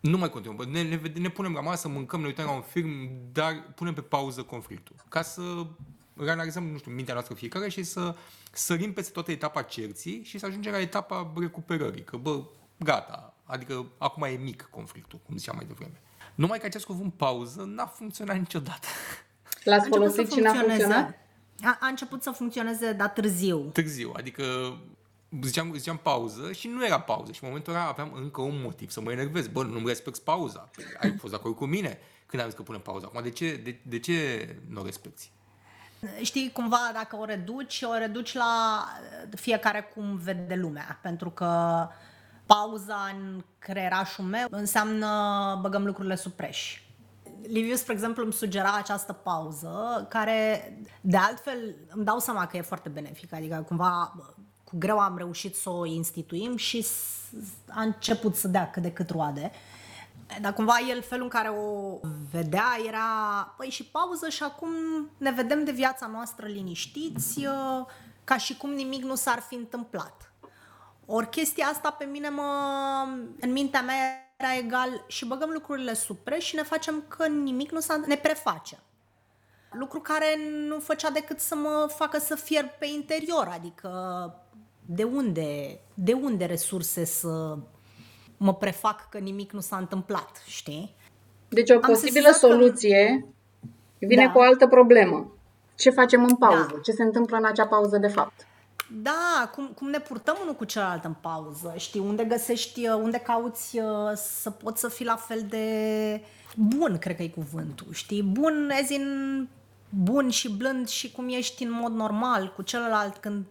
nu 0.00 0.18
mai 0.18 0.30
continuăm. 0.30 0.56
Bă, 0.56 0.70
ne, 0.70 0.82
ne, 0.82 1.00
ne 1.14 1.28
punem 1.28 1.52
la 1.52 1.60
masă, 1.60 1.88
mâncăm, 1.88 2.20
ne 2.20 2.26
uităm 2.26 2.44
la 2.44 2.52
un 2.52 2.62
film, 2.62 3.10
dar 3.32 3.72
punem 3.74 3.94
pe 3.94 4.00
pauză 4.00 4.42
conflictul. 4.42 4.96
Ca 5.08 5.22
să 5.22 5.66
reanalizăm, 6.16 6.64
nu 6.66 6.78
știu, 6.78 6.90
mintea 6.90 7.14
noastră 7.14 7.34
fiecare 7.34 7.68
și 7.68 7.82
să 7.82 8.16
sărim 8.52 8.92
peste 8.92 9.12
toată 9.12 9.30
etapa 9.30 9.62
cerții 9.62 10.22
și 10.24 10.38
să 10.38 10.46
ajungem 10.46 10.72
la 10.72 10.80
etapa 10.80 11.32
recuperării. 11.36 12.04
Că, 12.04 12.16
bă, 12.16 12.42
gata, 12.78 13.34
Adică 13.50 13.86
acum 13.98 14.22
e 14.22 14.28
mic 14.28 14.68
conflictul, 14.70 15.18
cum 15.26 15.36
ziceam 15.36 15.56
mai 15.56 15.64
devreme. 15.64 16.00
Numai 16.34 16.58
că 16.58 16.66
acest 16.66 16.84
cuvânt 16.84 17.14
pauză 17.14 17.62
n-a 17.66 17.86
funcționat 17.86 18.36
niciodată. 18.36 18.86
L-ați 19.64 19.88
folosit 19.88 20.32
și 20.32 20.40
n-a 20.40 20.52
funcționat? 20.52 21.14
A, 21.62 21.78
a 21.80 21.86
început 21.86 22.22
să 22.22 22.30
funcționeze, 22.30 22.92
dar 22.92 23.08
târziu. 23.08 23.58
Târziu, 23.58 24.12
adică 24.16 24.44
ziceam, 25.42 25.74
ziceam 25.74 25.96
pauză 25.96 26.52
și 26.52 26.68
nu 26.68 26.84
era 26.84 27.00
pauză. 27.00 27.32
Și 27.32 27.38
în 27.42 27.48
momentul 27.48 27.74
ăla 27.74 27.86
aveam 27.86 28.12
încă 28.14 28.40
un 28.40 28.60
motiv 28.62 28.90
să 28.90 29.00
mă 29.00 29.12
enervez. 29.12 29.48
Bă, 29.48 29.62
nu-mi 29.62 29.86
respecti 29.86 30.20
pauza. 30.20 30.70
Ai 31.00 31.16
fost 31.16 31.32
de 31.32 31.38
acord 31.38 31.56
cu 31.56 31.64
mine 31.64 31.98
când 32.26 32.42
am 32.42 32.48
zis 32.48 32.56
că 32.56 32.62
punem 32.62 32.80
pauza. 32.80 33.06
Acum, 33.06 33.22
de 33.22 33.30
ce, 33.30 33.56
de, 33.56 33.80
de 33.82 33.98
ce 33.98 34.48
nu 34.68 34.80
o 34.80 34.84
respecti? 34.84 35.30
Știi, 36.22 36.50
cumva, 36.52 36.90
dacă 36.92 37.16
o 37.16 37.24
reduci, 37.24 37.82
o 37.82 37.98
reduci 37.98 38.34
la 38.34 38.84
fiecare 39.34 39.90
cum 39.94 40.16
vede 40.16 40.54
lumea. 40.54 40.98
Pentru 41.02 41.30
că 41.30 41.88
pauza 42.54 42.98
în 43.14 43.44
creierașul 43.58 44.24
meu 44.24 44.46
înseamnă 44.50 45.08
băgăm 45.60 45.84
lucrurile 45.84 46.16
sub 46.16 46.32
preș. 46.32 46.80
Liviu, 47.42 47.74
spre 47.74 47.92
exemplu, 47.92 48.22
îmi 48.22 48.32
sugera 48.32 48.74
această 48.74 49.12
pauză, 49.12 50.06
care, 50.08 50.72
de 51.00 51.16
altfel, 51.16 51.74
îmi 51.90 52.04
dau 52.04 52.18
seama 52.18 52.46
că 52.46 52.56
e 52.56 52.62
foarte 52.62 52.88
benefică, 52.88 53.34
adică 53.34 53.64
cumva 53.68 54.14
cu 54.64 54.76
greu 54.78 54.98
am 54.98 55.16
reușit 55.16 55.56
să 55.56 55.70
o 55.70 55.86
instituim 55.86 56.56
și 56.56 56.86
a 57.68 57.82
început 57.82 58.36
să 58.36 58.48
dea 58.48 58.70
cât 58.70 58.82
de 58.82 58.92
cât 58.92 59.10
roade. 59.10 59.50
Dar 60.40 60.52
cumva 60.52 60.74
el, 60.90 61.02
felul 61.02 61.24
în 61.24 61.30
care 61.30 61.48
o 61.48 61.98
vedea 62.30 62.76
era, 62.86 63.54
păi 63.56 63.68
și 63.68 63.84
pauză 63.84 64.28
și 64.28 64.42
acum 64.42 64.70
ne 65.16 65.30
vedem 65.30 65.64
de 65.64 65.72
viața 65.72 66.06
noastră 66.06 66.46
liniștiți, 66.46 67.46
ca 68.24 68.36
și 68.36 68.56
cum 68.56 68.70
nimic 68.70 69.02
nu 69.02 69.14
s-ar 69.14 69.38
fi 69.38 69.54
întâmplat. 69.54 70.29
Ori 71.12 71.28
chestia 71.28 71.66
asta 71.66 71.90
pe 71.90 72.04
mine 72.04 72.28
mă, 72.28 72.52
în 73.40 73.52
mintea 73.52 73.82
mea 73.82 73.94
era 74.36 74.56
egal 74.56 75.04
și 75.06 75.26
băgăm 75.26 75.50
lucrurile 75.50 75.94
sub 75.94 76.16
preș 76.16 76.44
și 76.44 76.54
ne 76.54 76.62
facem 76.62 77.04
că 77.08 77.26
nimic 77.26 77.70
nu 77.70 77.80
s-a, 77.80 78.00
ne 78.06 78.16
prefacem. 78.16 78.78
Lucru 79.72 80.00
care 80.00 80.38
nu 80.68 80.78
făcea 80.78 81.10
decât 81.10 81.38
să 81.38 81.54
mă 81.54 81.86
facă 81.96 82.18
să 82.18 82.34
fierb 82.34 82.68
pe 82.68 82.86
interior, 82.86 83.50
adică 83.52 83.90
de 84.86 85.02
unde, 85.02 85.80
de 85.94 86.12
unde 86.12 86.44
resurse 86.44 87.04
să 87.04 87.58
mă 88.36 88.54
prefac 88.54 89.08
că 89.08 89.18
nimic 89.18 89.52
nu 89.52 89.60
s-a 89.60 89.76
întâmplat, 89.76 90.42
știi? 90.46 90.94
Deci 91.48 91.70
o 91.70 91.74
Am 91.74 91.80
posibilă 91.80 92.30
soluție 92.30 93.26
că... 93.98 94.06
vine 94.06 94.24
da. 94.24 94.32
cu 94.32 94.38
o 94.38 94.42
altă 94.42 94.66
problemă. 94.66 95.32
Ce 95.74 95.90
facem 95.90 96.24
în 96.24 96.36
pauză? 96.36 96.70
Da. 96.74 96.80
Ce 96.80 96.92
se 96.92 97.02
întâmplă 97.02 97.36
în 97.36 97.44
acea 97.44 97.66
pauză 97.66 97.98
de 97.98 98.08
fapt? 98.08 98.46
Da, 98.92 99.50
cum, 99.54 99.66
cum 99.66 99.88
ne 99.90 99.98
purtăm 99.98 100.36
unul 100.42 100.54
cu 100.54 100.64
celălalt 100.64 101.04
în 101.04 101.14
pauză, 101.20 101.74
știi, 101.76 102.00
unde 102.00 102.24
găsești, 102.24 102.88
uh, 102.88 102.94
unde 102.94 103.18
cauți 103.18 103.78
uh, 103.78 104.12
să 104.14 104.50
poți 104.50 104.80
să 104.80 104.88
fii 104.88 105.06
la 105.06 105.16
fel 105.16 105.44
de 105.48 106.24
bun, 106.56 106.98
cred 106.98 107.16
că 107.16 107.22
e 107.22 107.28
cuvântul, 107.28 107.92
știi, 107.92 108.22
bun, 108.22 108.70
as 108.82 108.88
in 108.88 109.48
bun 109.88 110.30
și 110.30 110.50
blând 110.50 110.88
și 110.88 111.12
cum 111.12 111.28
ești 111.28 111.62
în 111.62 111.70
mod 111.70 111.92
normal 111.92 112.52
cu 112.52 112.62
celălalt 112.62 113.16
când 113.16 113.44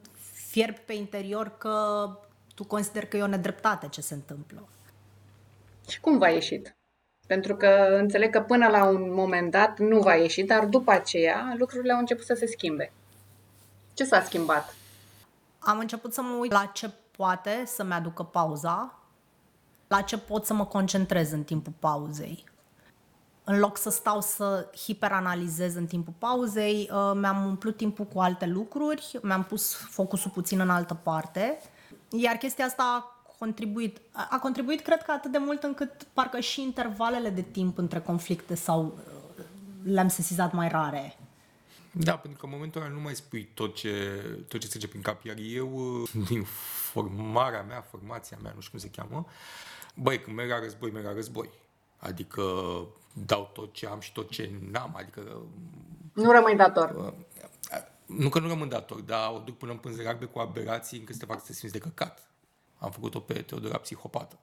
fierbi 0.50 0.80
pe 0.86 0.94
interior 0.94 1.58
că 1.58 2.08
tu 2.56 2.64
consider 2.64 3.06
că 3.06 3.18
e 3.18 3.22
o 3.22 3.28
nedreptate 3.28 3.88
ce 3.88 4.02
se 4.02 4.14
întâmplă. 4.14 4.68
Și 5.88 6.00
cum 6.00 6.18
va 6.18 6.30
ieșit? 6.30 6.76
Pentru 7.28 7.56
că 7.56 7.96
înțeleg 8.00 8.32
că 8.32 8.42
până 8.42 8.68
la 8.68 8.84
un 8.84 9.14
moment 9.14 9.52
dat 9.52 9.80
nu 9.80 10.00
va 10.00 10.16
ieși, 10.16 10.44
dar 10.44 10.66
după 10.66 10.92
aceea 10.92 11.56
lucrurile 11.58 11.94
au 11.94 12.00
început 12.00 12.26
să 12.26 12.34
se 12.34 12.46
schimbe. 12.46 12.92
Ce 13.94 14.04
s-a 14.04 14.22
schimbat? 14.24 14.76
Am 15.60 15.80
început 15.80 16.14
să 16.14 16.22
mă 16.22 16.36
uit 16.40 16.52
la 16.52 16.66
ce 16.74 16.92
poate 17.18 17.64
să-mi 17.66 17.94
aducă 17.94 18.24
pauza, 18.24 19.00
la 19.88 20.02
ce 20.02 20.18
pot 20.18 20.46
să 20.46 20.54
mă 20.54 20.66
concentrez 20.66 21.32
în 21.32 21.44
timpul 21.44 21.74
pauzei. 21.80 22.48
în 23.44 23.60
loc 23.60 23.78
să 23.78 23.90
stau 23.90 24.22
să 24.22 24.72
hiperanalizez 24.86 25.76
în 25.76 25.86
timpul 25.86 26.14
pauzei, 26.18 26.90
uh, 26.92 27.12
mi-am 27.16 27.46
umplut 27.46 27.78
timpul 27.78 28.06
cu 28.06 28.20
alte 28.20 28.46
lucruri, 28.46 29.20
mi-am 29.22 29.44
pus 29.44 29.74
focusul 29.74 30.32
puțin 30.32 30.60
în 30.60 30.70
altă 30.70 30.94
parte, 30.94 31.60
iar 32.10 32.36
chestia 32.36 32.66
asta 32.66 32.84
a 32.84 33.34
contribuit, 33.40 34.02
a 34.30 34.40
contribuit 34.40 34.82
cred 34.82 35.02
că 35.02 35.12
atât 35.12 35.32
de 35.32 35.38
mult 35.38 35.64
încât 35.64 36.04
parcă 36.14 36.40
și 36.40 36.62
intervalele 36.62 37.30
de 37.30 37.42
timp 37.42 37.78
între 37.78 38.00
conflicte 38.00 38.56
sau 38.56 38.98
le-am 39.84 40.08
sesizat 40.08 40.54
mai 40.54 40.68
rare. 40.68 41.19
Da, 41.92 42.18
pentru 42.18 42.40
că 42.40 42.46
în 42.46 42.52
momentul 42.52 42.82
ăla 42.82 42.90
nu 42.90 43.00
mai 43.00 43.16
spui 43.16 43.50
tot 43.54 43.76
ce, 43.76 44.22
tot 44.48 44.60
ce 44.60 44.68
trece 44.68 44.88
prin 44.88 45.02
cap, 45.02 45.24
iar 45.24 45.36
eu, 45.38 46.04
din 46.28 46.44
formarea 46.92 47.64
mea, 47.64 47.82
formația 47.82 48.38
mea, 48.42 48.52
nu 48.56 48.62
știu 48.62 48.72
cum 48.72 48.90
se 48.90 49.02
cheamă, 49.02 49.26
băi, 49.96 50.22
când 50.22 50.36
merg 50.36 50.50
la 50.50 50.60
război, 50.60 50.92
merg 50.92 51.06
la 51.06 51.14
război. 51.14 51.50
Adică 51.98 52.44
dau 53.14 53.50
tot 53.54 53.74
ce 53.74 53.88
am 53.88 54.00
și 54.00 54.12
tot 54.12 54.30
ce 54.30 54.52
n-am, 54.72 54.96
adică... 54.96 55.42
Nu 56.14 56.32
rămâi 56.32 56.56
dator. 56.56 57.14
Nu 58.06 58.30
că 58.30 58.40
nu 58.40 58.48
rămân 58.48 58.70
dator, 58.70 59.00
dar 59.00 59.32
o 59.34 59.38
duc 59.38 59.58
până 59.58 59.72
în 59.72 59.78
pânză 59.78 60.16
cu 60.32 60.40
aberații 60.40 61.00
încât 61.00 61.16
să 61.16 61.20
te 61.20 61.26
fac 61.26 61.40
să 61.40 61.46
te 61.46 61.54
simți 61.54 61.74
de 61.74 61.80
căcat. 61.80 62.30
Am 62.78 62.92
făcut-o 62.92 63.20
pe 63.20 63.42
Teodora 63.42 63.78
psihopată. 63.78 64.38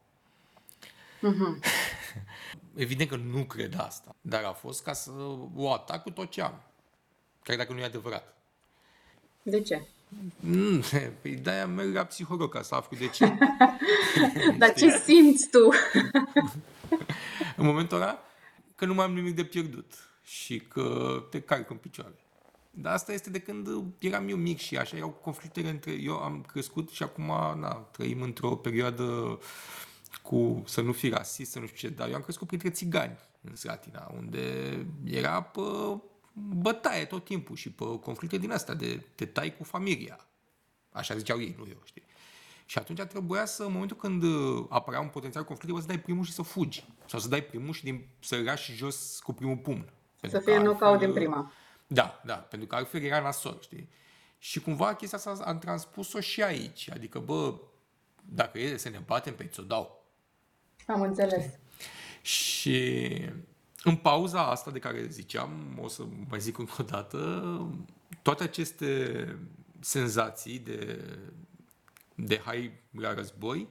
Mm-hmm. 1.18 1.64
Evident 2.74 3.09
că 3.09 3.16
nu 3.16 3.44
cred 3.44 3.74
asta, 3.78 4.14
dar 4.20 4.44
a 4.44 4.52
fost 4.52 4.82
ca 4.82 4.92
să 4.92 5.11
o 5.54 5.72
atac 5.72 6.02
cu 6.02 6.11
tot 6.11 6.30
ce 6.30 6.42
am. 6.42 6.61
Chiar 7.46 7.56
dacă 7.56 7.72
nu 7.72 7.78
e 7.78 7.85
adevărat. 7.85 8.37
De 9.42 9.61
ce? 9.61 9.82
Mm, 10.40 10.82
păi 11.20 11.35
de-aia 11.35 11.66
merg 11.66 11.94
la 11.94 12.04
psiholog 12.04 12.52
ca 12.52 12.62
să 12.62 12.74
aflu 12.74 12.96
de 12.96 13.09
ce. 13.09 13.32
dar 14.59 14.74
ce 14.74 14.90
simți 14.90 15.48
tu? 15.50 15.68
în 17.56 17.66
momentul 17.66 17.96
ăla, 17.96 18.22
că 18.74 18.85
nu 18.85 18.94
mai 18.94 19.04
am 19.04 19.14
nimic 19.14 19.35
de 19.35 19.44
pierdut 19.44 19.92
și 20.22 20.61
că 20.61 21.22
te 21.30 21.40
carc 21.40 21.70
în 21.70 21.76
picioare. 21.76 22.14
Dar 22.70 22.92
asta 22.92 23.12
este 23.12 23.30
de 23.30 23.40
când 23.40 23.68
eram 23.98 24.28
eu 24.28 24.37
mic 24.37 24.59
și 24.59 24.76
așa 24.76 24.96
erau 24.96 25.11
conflictele 25.11 25.68
între... 25.68 25.92
Eu 25.92 26.16
am 26.16 26.44
crescut 26.48 26.90
și 26.90 27.02
acum 27.02 27.26
na, 27.61 27.72
trăim 27.72 28.22
într-o 28.22 28.56
perioadă 28.56 29.38
cu 30.22 30.62
să 30.66 30.80
nu 30.80 30.92
fii 30.92 31.11
rasist, 31.11 31.50
să 31.50 31.59
nu 31.59 31.66
știu 31.66 31.88
ce, 31.88 31.94
dar 31.94 32.09
eu 32.09 32.14
am 32.14 32.22
crescut 32.22 32.46
printre 32.46 32.70
țigani 32.70 33.18
în 33.40 33.56
Slatina, 33.56 34.12
unde 34.16 34.76
era 35.04 35.42
pe 35.42 35.61
bătaie 36.38 37.05
tot 37.05 37.25
timpul 37.25 37.57
și 37.57 37.70
pe 37.70 37.85
conflicte 38.01 38.38
din 38.38 38.51
astea 38.51 38.75
de 38.75 39.03
te 39.14 39.27
tai 39.27 39.57
cu 39.57 39.64
familia. 39.64 40.27
Așa 40.92 41.16
ziceau 41.16 41.40
ei, 41.40 41.55
nu 41.59 41.66
eu, 41.68 41.81
știi? 41.85 42.03
Și 42.66 42.79
atunci 42.79 43.01
trebuia 43.01 43.44
să, 43.44 43.62
în 43.62 43.72
momentul 43.72 43.96
când 43.96 44.22
apărea 44.68 45.01
un 45.01 45.09
potențial 45.09 45.44
conflict, 45.44 45.81
să 45.81 45.87
dai 45.87 46.01
primul 46.01 46.25
și 46.25 46.33
să 46.33 46.42
fugi. 46.42 46.85
Sau 47.07 47.18
să 47.18 47.29
dai 47.29 47.42
primul 47.42 47.75
și 47.75 47.85
din, 47.85 48.07
să 48.18 48.37
lași 48.44 48.72
jos 48.72 49.18
cu 49.18 49.33
primul 49.33 49.57
pumn. 49.57 49.92
Să 50.29 50.38
fie 50.38 50.59
knockout 50.59 50.99
din 50.99 51.12
prima. 51.12 51.53
Da, 51.87 52.20
da, 52.25 52.35
pentru 52.35 52.68
că 52.68 52.75
altfel 52.75 53.03
era 53.03 53.20
nasol, 53.20 53.59
știi? 53.61 53.88
Și 54.38 54.61
cumva 54.61 54.94
chestia 54.94 55.18
asta 55.18 55.44
am 55.44 55.59
transpus-o 55.59 56.20
și 56.20 56.42
aici. 56.42 56.90
Adică, 56.90 57.18
bă, 57.18 57.55
dacă 58.22 58.59
e 58.59 58.77
să 58.77 58.88
ne 58.88 58.99
batem, 59.07 59.35
peț 59.35 59.53
ți-o 59.53 59.62
dau. 59.62 60.05
Am 60.87 61.01
înțeles. 61.01 61.44
Și 62.22 63.11
în 63.82 63.96
pauza 63.96 64.46
asta 64.46 64.70
de 64.70 64.78
care 64.78 65.06
ziceam, 65.08 65.78
o 65.80 65.88
să 65.88 66.02
mai 66.28 66.40
zic 66.40 66.58
încă 66.58 66.74
o 66.78 66.82
dată, 66.82 67.42
toate 68.22 68.42
aceste 68.42 69.38
senzații 69.80 70.58
de, 70.58 71.08
de 72.14 72.40
hai 72.44 72.72
la 72.90 73.14
război 73.14 73.68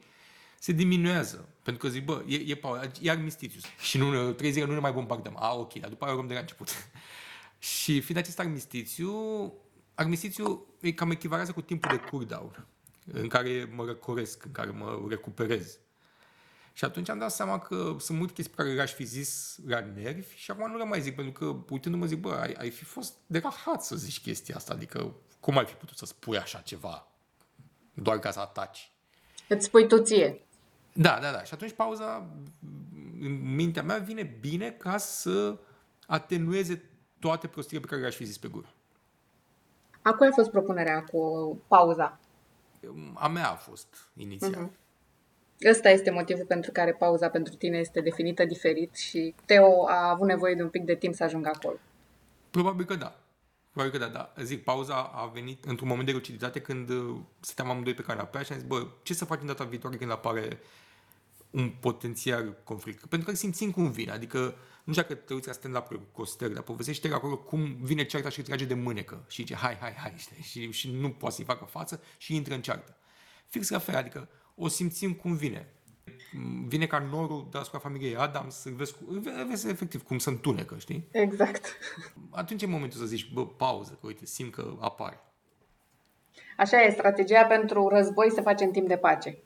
se 0.59 0.71
diminuează. 0.71 1.49
Pentru 1.63 1.85
că 1.85 1.93
zic, 1.93 2.05
bă, 2.05 2.23
e, 2.27 2.35
e, 2.35 2.59
e 3.01 3.09
armistițiu. 3.09 3.59
Și 3.79 3.97
nu, 3.97 4.31
trei 4.31 4.51
zile 4.51 4.65
nu 4.65 4.73
ne 4.73 4.79
mai 4.79 4.91
bombardăm. 4.91 5.35
A, 5.39 5.53
ok, 5.53 5.73
dar 5.73 5.89
după 5.89 6.05
aia 6.05 6.13
luăm 6.13 6.27
de 6.27 6.33
la 6.33 6.39
început. 6.39 6.69
Și 7.59 8.01
fiind 8.01 8.21
acest 8.21 8.39
armistițiu, 8.39 9.13
armistițiu 9.95 10.65
e 10.81 10.91
cam 10.91 11.11
echivalează 11.11 11.51
cu 11.51 11.61
timpul 11.61 11.89
de 11.89 12.09
cooldown, 12.09 12.67
în 13.05 13.27
care 13.27 13.71
mă 13.75 13.85
răcoresc, 13.85 14.45
în 14.45 14.51
care 14.51 14.69
mă 14.69 15.05
recuperez. 15.09 15.79
Și 16.77 16.85
atunci 16.85 17.09
am 17.09 17.17
dat 17.17 17.31
seama 17.31 17.59
că 17.59 17.95
sunt 17.99 18.17
multe 18.17 18.33
chestii 18.33 18.55
pe 18.55 18.61
care 18.61 18.75
le-aș 18.75 18.93
fi 18.93 19.03
zis 19.03 19.59
la 19.65 19.79
nervi 19.79 20.35
și 20.35 20.51
acum 20.51 20.71
nu 20.71 20.77
le 20.77 20.83
mai 20.83 21.01
zic, 21.01 21.15
pentru 21.15 21.33
că 21.33 21.73
uitându-mă 21.73 22.05
zic, 22.05 22.19
bă, 22.19 22.33
ai, 22.33 22.53
ai 22.53 22.69
fi 22.69 22.83
fost 22.83 23.13
de 23.27 23.39
rahat 23.39 23.83
să 23.83 23.95
zici 23.95 24.21
chestia 24.21 24.55
asta, 24.55 24.73
adică 24.73 25.13
cum 25.39 25.57
ai 25.57 25.65
fi 25.65 25.73
putut 25.73 25.97
să 25.97 26.05
spui 26.05 26.37
așa 26.37 26.59
ceva 26.59 27.07
doar 27.93 28.19
ca 28.19 28.31
să 28.31 28.39
ataci? 28.39 28.91
Îți 29.47 29.65
spui 29.65 29.87
tu 29.87 30.01
ție. 30.01 30.41
Da, 30.93 31.19
da, 31.21 31.31
da. 31.31 31.43
Și 31.43 31.53
atunci 31.53 31.71
pauza 31.71 32.29
în 33.19 33.55
mintea 33.55 33.83
mea 33.83 33.97
vine 33.97 34.37
bine 34.39 34.71
ca 34.71 34.97
să 34.97 35.57
atenueze 36.07 36.89
toate 37.19 37.47
prostiile 37.47 37.81
pe 37.81 37.87
care 37.87 38.01
le-aș 38.01 38.15
fi 38.15 38.25
zis 38.25 38.37
pe 38.37 38.47
gură. 38.47 38.69
A 40.01 40.13
cui 40.13 40.27
a 40.27 40.31
fost 40.31 40.49
propunerea 40.49 41.03
cu 41.03 41.61
pauza? 41.67 42.19
A 43.13 43.27
mea 43.27 43.49
a 43.49 43.55
fost 43.55 43.87
inițial. 44.13 44.69
Uh-huh. 44.69 44.83
Ăsta 45.69 45.89
este 45.89 46.11
motivul 46.11 46.45
pentru 46.45 46.71
care 46.71 46.93
pauza 46.93 47.29
pentru 47.29 47.53
tine 47.53 47.77
este 47.77 48.01
definită 48.01 48.45
diferit 48.45 48.95
și 48.95 49.35
Teo 49.45 49.87
a 49.87 50.09
avut 50.09 50.27
nevoie 50.27 50.53
de 50.53 50.63
un 50.63 50.69
pic 50.69 50.83
de 50.83 50.95
timp 50.95 51.15
să 51.15 51.23
ajungă 51.23 51.51
acolo. 51.53 51.77
Probabil 52.51 52.85
că 52.85 52.95
da. 52.95 53.19
Probabil 53.71 53.99
că 53.99 54.05
da, 54.05 54.11
da. 54.11 54.33
Zic, 54.43 54.63
pauza 54.63 54.95
a 54.95 55.31
venit 55.33 55.65
într-un 55.65 55.87
moment 55.87 56.07
de 56.07 56.13
luciditate 56.13 56.61
când 56.61 56.89
uh, 56.89 57.15
stăteam 57.39 57.69
amândoi 57.69 57.93
pe 57.93 58.01
canapea 58.01 58.41
și 58.41 58.51
am 58.51 58.57
zis, 58.57 58.67
bă, 58.67 58.87
ce 59.03 59.13
să 59.13 59.25
facem 59.25 59.45
data 59.45 59.63
viitoare 59.63 59.97
când 59.97 60.11
apare 60.11 60.59
un 61.49 61.69
potențial 61.79 62.57
conflict? 62.63 63.05
Pentru 63.05 63.29
că 63.29 63.35
simțim 63.35 63.71
cum 63.71 63.91
vine, 63.91 64.11
adică 64.11 64.55
nu 64.83 64.93
știu 64.93 65.05
dacă 65.07 65.13
te 65.13 65.33
uiți 65.33 65.47
la 65.47 65.53
stand-up 65.53 65.87
cu 65.87 66.01
Costel, 66.11 66.53
dar 66.53 66.63
povestește 66.63 67.07
acolo 67.07 67.37
cum 67.37 67.77
vine 67.81 68.03
cearta 68.03 68.29
și 68.29 68.39
îi 68.39 68.45
trage 68.45 68.65
de 68.65 68.73
mânecă 68.73 69.25
și 69.27 69.41
zice 69.41 69.55
hai, 69.55 69.77
hai, 69.79 69.93
hai, 69.93 70.13
știi? 70.17 70.43
Și, 70.51 70.71
și 70.71 70.91
nu 70.91 71.09
poate 71.09 71.35
să-i 71.35 71.45
facă 71.45 71.65
față 71.65 72.01
și 72.17 72.35
intră 72.35 72.53
în 72.53 72.61
ceartă. 72.61 72.97
Fix 73.47 73.69
la 73.69 73.79
fel, 73.79 73.95
adică 73.95 74.29
o 74.55 74.67
simțim 74.67 75.13
cum 75.13 75.35
vine. 75.35 75.69
Vine 76.67 76.85
ca 76.85 76.99
norul 76.99 77.47
deasupra 77.51 77.79
familiei 77.79 78.15
Adam 78.15 78.49
să 78.49 78.69
vezi, 78.75 78.93
cu, 78.93 79.03
vezi 79.47 79.69
efectiv 79.69 80.03
cum 80.03 80.17
se 80.17 80.29
întunecă, 80.29 80.75
știi? 80.77 81.07
Exact. 81.11 81.77
Atunci 82.29 82.61
e 82.61 82.65
momentul 82.65 82.99
să 82.99 83.05
zici, 83.05 83.31
bă, 83.33 83.47
pauză, 83.47 83.97
că 84.01 84.07
uite, 84.07 84.25
simt 84.25 84.53
că 84.53 84.73
apare. 84.79 85.19
Așa 86.57 86.81
e, 86.81 86.91
strategia 86.91 87.45
pentru 87.45 87.87
război 87.87 88.31
se 88.31 88.41
face 88.41 88.63
în 88.63 88.71
timp 88.71 88.87
de 88.87 88.97
pace 88.97 89.37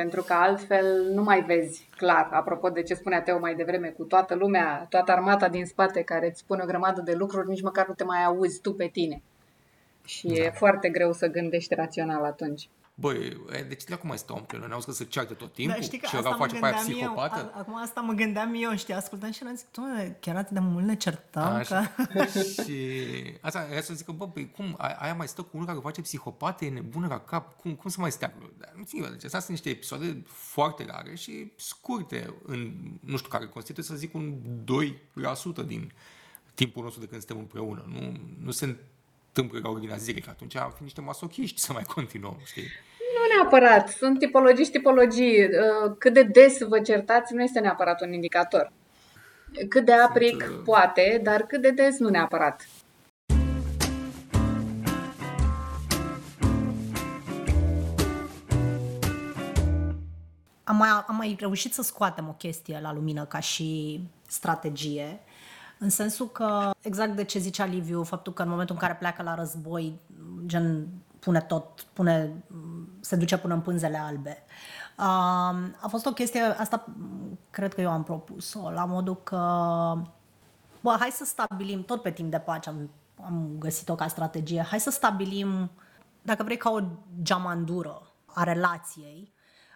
pentru 0.00 0.22
că 0.22 0.32
altfel 0.32 1.10
nu 1.12 1.22
mai 1.22 1.42
vezi 1.42 1.88
clar, 1.96 2.28
apropo 2.32 2.68
de 2.68 2.82
ce 2.82 2.94
spunea 2.94 3.22
Teo 3.22 3.38
mai 3.38 3.54
devreme, 3.54 3.88
cu 3.88 4.02
toată 4.04 4.34
lumea, 4.34 4.86
toată 4.88 5.12
armata 5.12 5.48
din 5.48 5.66
spate 5.66 6.02
care 6.02 6.26
îți 6.26 6.38
spune 6.38 6.62
o 6.62 6.66
grămadă 6.66 7.00
de 7.00 7.12
lucruri, 7.12 7.48
nici 7.48 7.62
măcar 7.62 7.86
nu 7.88 7.94
te 7.94 8.04
mai 8.04 8.24
auzi 8.24 8.60
tu 8.60 8.74
pe 8.74 8.86
tine. 8.86 9.22
Și 10.04 10.26
da. 10.26 10.34
e 10.34 10.50
foarte 10.50 10.88
greu 10.88 11.12
să 11.12 11.26
gândești 11.26 11.74
rațional 11.74 12.24
atunci. 12.24 12.68
Băi, 13.00 13.36
deci 13.68 13.84
de 13.84 13.94
acum 13.94 14.08
mai 14.08 14.18
stau 14.18 14.36
împreună, 14.36 14.66
ne-au 14.66 14.80
că 14.80 14.92
să 14.92 15.04
ceartă 15.04 15.34
tot 15.34 15.52
timpul 15.52 15.76
da, 15.78 15.82
știi 15.82 15.98
că 15.98 16.06
și 16.06 16.16
asta 16.16 16.34
face 16.34 16.58
pe 16.58 16.66
aia 16.66 16.74
psihopată. 16.74 17.38
Eu, 17.38 17.60
acum 17.60 17.76
asta 17.76 18.00
mă 18.00 18.12
gândeam 18.12 18.54
eu, 18.56 18.76
știi, 18.76 18.94
ascultam 18.94 19.30
și 19.30 19.42
am 19.42 19.54
zis, 19.54 19.66
chiar 20.20 20.36
atât 20.36 20.50
de 20.50 20.60
mult 20.60 20.84
ne 20.84 20.96
certam. 20.96 21.54
Așa. 21.54 21.92
Că... 22.12 22.24
și 22.62 22.74
asta 23.40 23.66
era 23.70 23.80
să 23.80 23.94
zic 23.94 24.06
că, 24.06 24.12
bă, 24.12 24.26
băi, 24.26 24.50
cum, 24.50 24.76
aia 24.78 25.14
mai 25.14 25.28
stă 25.28 25.42
cu 25.42 25.48
unul 25.52 25.66
care 25.66 25.78
face 25.82 26.00
psihopată, 26.00 26.64
e 26.64 26.70
nebună 26.70 27.06
la 27.06 27.20
cap, 27.20 27.56
cum, 27.60 27.74
cum 27.74 27.90
să 27.90 28.00
mai 28.00 28.10
stea? 28.10 28.34
Dar, 28.58 28.72
nu 28.76 28.84
știu, 28.86 29.06
deci 29.06 29.24
astea 29.24 29.40
sunt 29.40 29.50
niște 29.50 29.70
episoade 29.70 30.22
foarte 30.26 30.84
rare 30.84 31.14
și 31.14 31.52
scurte, 31.56 32.34
în, 32.46 32.72
nu 33.00 33.16
știu, 33.16 33.28
care 33.28 33.46
constituie, 33.46 33.84
să 33.84 33.94
zic, 33.94 34.14
un 34.14 34.34
2% 35.62 35.66
din 35.66 35.92
timpul 36.54 36.82
nostru 36.82 37.00
de 37.00 37.06
când 37.06 37.22
suntem 37.22 37.38
împreună. 37.38 37.84
Nu, 37.88 38.16
nu 38.44 38.50
se 38.50 38.76
întâmplă 39.32 39.60
la 39.62 39.68
ordinea 39.68 39.96
zilei, 39.96 40.22
că 40.22 40.30
atunci 40.30 40.56
am 40.56 40.72
fi 40.76 40.82
niște 40.82 41.00
masochiști 41.00 41.60
să 41.60 41.72
mai 41.72 41.82
continuăm, 41.82 42.36
știi? 42.44 42.68
Nu 43.14 43.34
neapărat. 43.36 43.88
Sunt 43.88 44.18
tipologii 44.18 44.64
și 44.64 44.70
tipologii. 44.70 45.44
Uh, 45.44 45.94
cât 45.98 46.12
de 46.12 46.22
des 46.22 46.58
vă 46.62 46.80
certați 46.80 47.34
nu 47.34 47.42
este 47.42 47.60
neapărat 47.60 48.02
un 48.02 48.12
indicator. 48.12 48.72
Cât 49.68 49.84
de 49.84 49.92
apric 49.92 50.42
Sunt, 50.42 50.56
uh, 50.56 50.62
poate, 50.64 51.20
dar 51.22 51.42
cât 51.42 51.60
de 51.60 51.70
des 51.70 51.98
nu 51.98 52.08
neapărat. 52.08 52.68
Am 60.64 60.76
mai, 60.76 60.88
am 61.06 61.16
mai 61.16 61.36
reușit 61.38 61.72
să 61.72 61.82
scoatem 61.82 62.28
o 62.28 62.32
chestie 62.32 62.78
la 62.82 62.92
lumină 62.92 63.24
ca 63.24 63.40
și 63.40 64.00
strategie, 64.26 65.20
în 65.78 65.90
sensul 65.90 66.28
că, 66.28 66.70
exact 66.80 67.16
de 67.16 67.24
ce 67.24 67.38
zicea 67.38 67.64
Liviu, 67.64 68.02
faptul 68.02 68.32
că 68.32 68.42
în 68.42 68.48
momentul 68.48 68.74
în 68.74 68.80
care 68.80 68.94
pleacă 68.94 69.22
la 69.22 69.34
război, 69.34 70.00
gen 70.46 70.88
pune 71.18 71.40
tot, 71.40 71.86
pune, 71.92 72.44
se 73.00 73.16
duce 73.16 73.38
până 73.38 73.54
în 73.54 73.60
pânzele 73.60 73.98
albe. 73.98 74.44
a 75.80 75.86
fost 75.88 76.06
o 76.06 76.12
chestie, 76.12 76.40
asta 76.40 76.84
cred 77.50 77.74
că 77.74 77.80
eu 77.80 77.90
am 77.90 78.02
propus-o, 78.02 78.70
la 78.70 78.84
modul 78.84 79.22
că, 79.22 79.36
bă, 80.80 80.96
hai 80.98 81.10
să 81.10 81.24
stabilim, 81.24 81.84
tot 81.84 82.02
pe 82.02 82.10
timp 82.10 82.30
de 82.30 82.38
pace 82.38 82.68
am, 82.68 82.90
am 83.24 83.50
găsit-o 83.58 83.94
ca 83.94 84.08
strategie, 84.08 84.66
hai 84.68 84.80
să 84.80 84.90
stabilim, 84.90 85.70
dacă 86.22 86.42
vrei, 86.42 86.56
ca 86.56 86.70
o 86.70 86.80
geamandură 87.22 88.02
a 88.26 88.42
relației, 88.42 89.32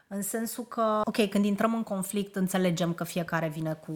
în 0.08 0.22
sensul 0.22 0.64
că, 0.64 1.00
ok, 1.04 1.28
când 1.28 1.44
intrăm 1.44 1.74
în 1.74 1.82
conflict, 1.82 2.36
înțelegem 2.36 2.92
că 2.92 3.04
fiecare 3.04 3.48
vine 3.48 3.72
cu 3.72 3.92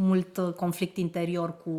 mult 0.00 0.36
uh, 0.36 0.52
conflict 0.52 0.96
interior, 0.96 1.56
cu 1.62 1.70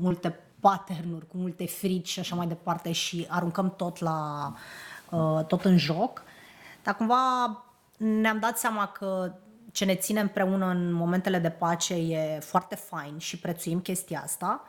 multe 0.00 0.38
pattern 0.60 1.26
cu 1.26 1.36
multe 1.36 1.66
frici 1.66 2.08
și 2.08 2.18
așa 2.18 2.34
mai 2.34 2.46
departe 2.46 2.92
și 2.92 3.26
aruncăm 3.28 3.74
tot 3.76 3.98
la 3.98 4.52
uh, 5.10 5.44
tot 5.46 5.64
în 5.64 5.78
joc. 5.78 6.22
Dar 6.82 6.96
cumva 6.96 7.64
ne-am 7.96 8.38
dat 8.38 8.58
seama 8.58 8.86
că 8.86 9.32
ce 9.72 9.84
ne 9.84 9.94
ține 9.94 10.20
împreună 10.20 10.66
în 10.66 10.92
momentele 10.92 11.38
de 11.38 11.50
pace 11.50 11.94
e 11.94 12.38
foarte 12.40 12.74
fain 12.74 13.18
și 13.18 13.38
prețuim 13.38 13.80
chestia 13.80 14.20
asta. 14.24 14.62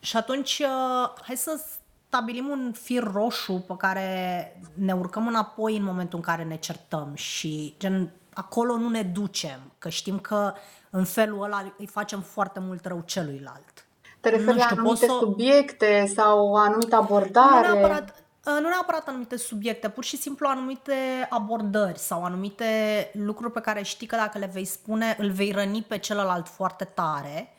Și 0.00 0.16
atunci 0.16 0.58
uh, 0.58 1.12
hai 1.22 1.36
să 1.36 1.60
stabilim 2.06 2.46
un 2.46 2.72
fir 2.72 3.02
roșu 3.02 3.64
pe 3.66 3.74
care 3.76 4.60
ne 4.74 4.92
urcăm 4.92 5.26
înapoi 5.26 5.76
în 5.76 5.84
momentul 5.84 6.18
în 6.18 6.24
care 6.24 6.44
ne 6.44 6.56
certăm 6.56 7.14
și 7.14 7.74
gen 7.78 8.12
acolo 8.34 8.76
nu 8.76 8.88
ne 8.88 9.02
ducem, 9.02 9.60
că 9.78 9.88
știm 9.88 10.18
că 10.18 10.54
în 10.94 11.04
felul 11.04 11.42
ăla 11.42 11.74
îi 11.78 11.86
facem 11.86 12.20
foarte 12.20 12.60
mult 12.60 12.84
rău 12.84 13.02
celuilalt. 13.04 13.86
Te 14.20 14.28
referi 14.28 14.56
la 14.56 14.66
anumite 14.70 15.06
să... 15.06 15.16
subiecte 15.20 16.12
sau 16.14 16.48
o 16.48 16.56
anumită 16.56 16.96
abordare? 16.96 17.68
Nu 17.68 17.74
neapărat, 17.74 18.24
uh, 18.46 18.58
nu 18.60 18.68
neapărat 18.68 19.08
anumite 19.08 19.36
subiecte, 19.36 19.88
pur 19.88 20.04
și 20.04 20.16
simplu 20.16 20.46
anumite 20.48 21.26
abordări 21.28 21.98
sau 21.98 22.24
anumite 22.24 22.66
lucruri 23.12 23.52
pe 23.52 23.60
care 23.60 23.82
știi 23.82 24.06
că 24.06 24.16
dacă 24.16 24.38
le 24.38 24.50
vei 24.52 24.64
spune, 24.64 25.16
îl 25.18 25.30
vei 25.30 25.52
răni 25.52 25.82
pe 25.82 25.98
celălalt 25.98 26.48
foarte 26.48 26.84
tare 26.84 27.52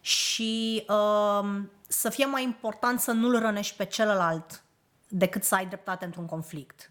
și 0.00 0.84
uh, 0.88 1.60
să 1.88 2.08
fie 2.08 2.26
mai 2.26 2.42
important 2.42 3.00
să 3.00 3.12
nu-l 3.12 3.38
rănești 3.38 3.76
pe 3.76 3.84
celălalt 3.84 4.62
decât 5.08 5.44
să 5.44 5.54
ai 5.54 5.66
dreptate 5.66 6.04
într-un 6.04 6.26
conflict. 6.26 6.90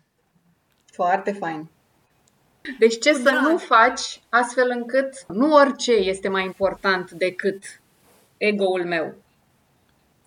Foarte 0.86 1.32
fain. 1.32 1.70
Deci 2.80 3.00
ce 3.00 3.12
Cu 3.12 3.16
să 3.16 3.22
drag. 3.22 3.42
nu 3.42 3.58
faci 3.58 4.22
astfel 4.30 4.70
încât 4.70 5.26
nu 5.28 5.54
orice 5.54 5.92
este 5.92 6.30
mai 6.30 6.46
important 6.46 7.12
decât 7.12 7.64
ego-ul 8.38 8.86
meu. 8.86 9.16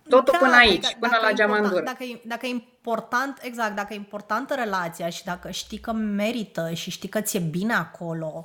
Totul 0.09 0.33
da, 0.33 0.38
până 0.38 0.57
aici, 0.57 0.83
dacă, 0.83 0.96
până 0.98 1.12
dacă 1.12 1.26
la 1.26 1.33
geamandură. 1.33 1.83
Dacă, 1.83 2.05
dacă 2.24 2.46
e 2.46 2.48
important, 2.48 3.38
exact, 3.42 3.76
dacă 3.76 3.92
e 3.92 3.96
importantă 3.96 4.55
relația 4.55 5.09
și 5.09 5.24
dacă 5.24 5.50
știi 5.50 5.78
că 5.78 5.92
merită 5.92 6.72
și 6.72 6.90
știi 6.90 7.09
că 7.09 7.20
ți-e 7.20 7.40
bine 7.40 7.74
acolo, 7.74 8.44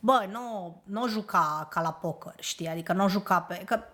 bă, 0.00 0.26
nu, 0.30 0.76
nu 0.84 1.08
juca 1.08 1.66
ca 1.70 1.80
la 1.80 1.92
poker, 1.92 2.34
știi? 2.38 2.68
Adică 2.68 2.92
nu 2.92 3.08
juca 3.08 3.40
pe... 3.40 3.62
Că 3.64 3.84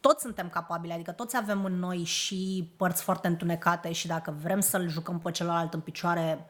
toți 0.00 0.22
suntem 0.22 0.48
capabili, 0.48 0.92
adică 0.92 1.12
toți 1.12 1.36
avem 1.36 1.64
în 1.64 1.78
noi 1.78 2.04
și 2.04 2.70
părți 2.76 3.02
foarte 3.02 3.26
întunecate 3.26 3.92
și 3.92 4.06
dacă 4.06 4.34
vrem 4.42 4.60
să-l 4.60 4.88
jucăm 4.88 5.18
pe 5.18 5.30
celălalt 5.30 5.74
în 5.74 5.80
picioare, 5.80 6.46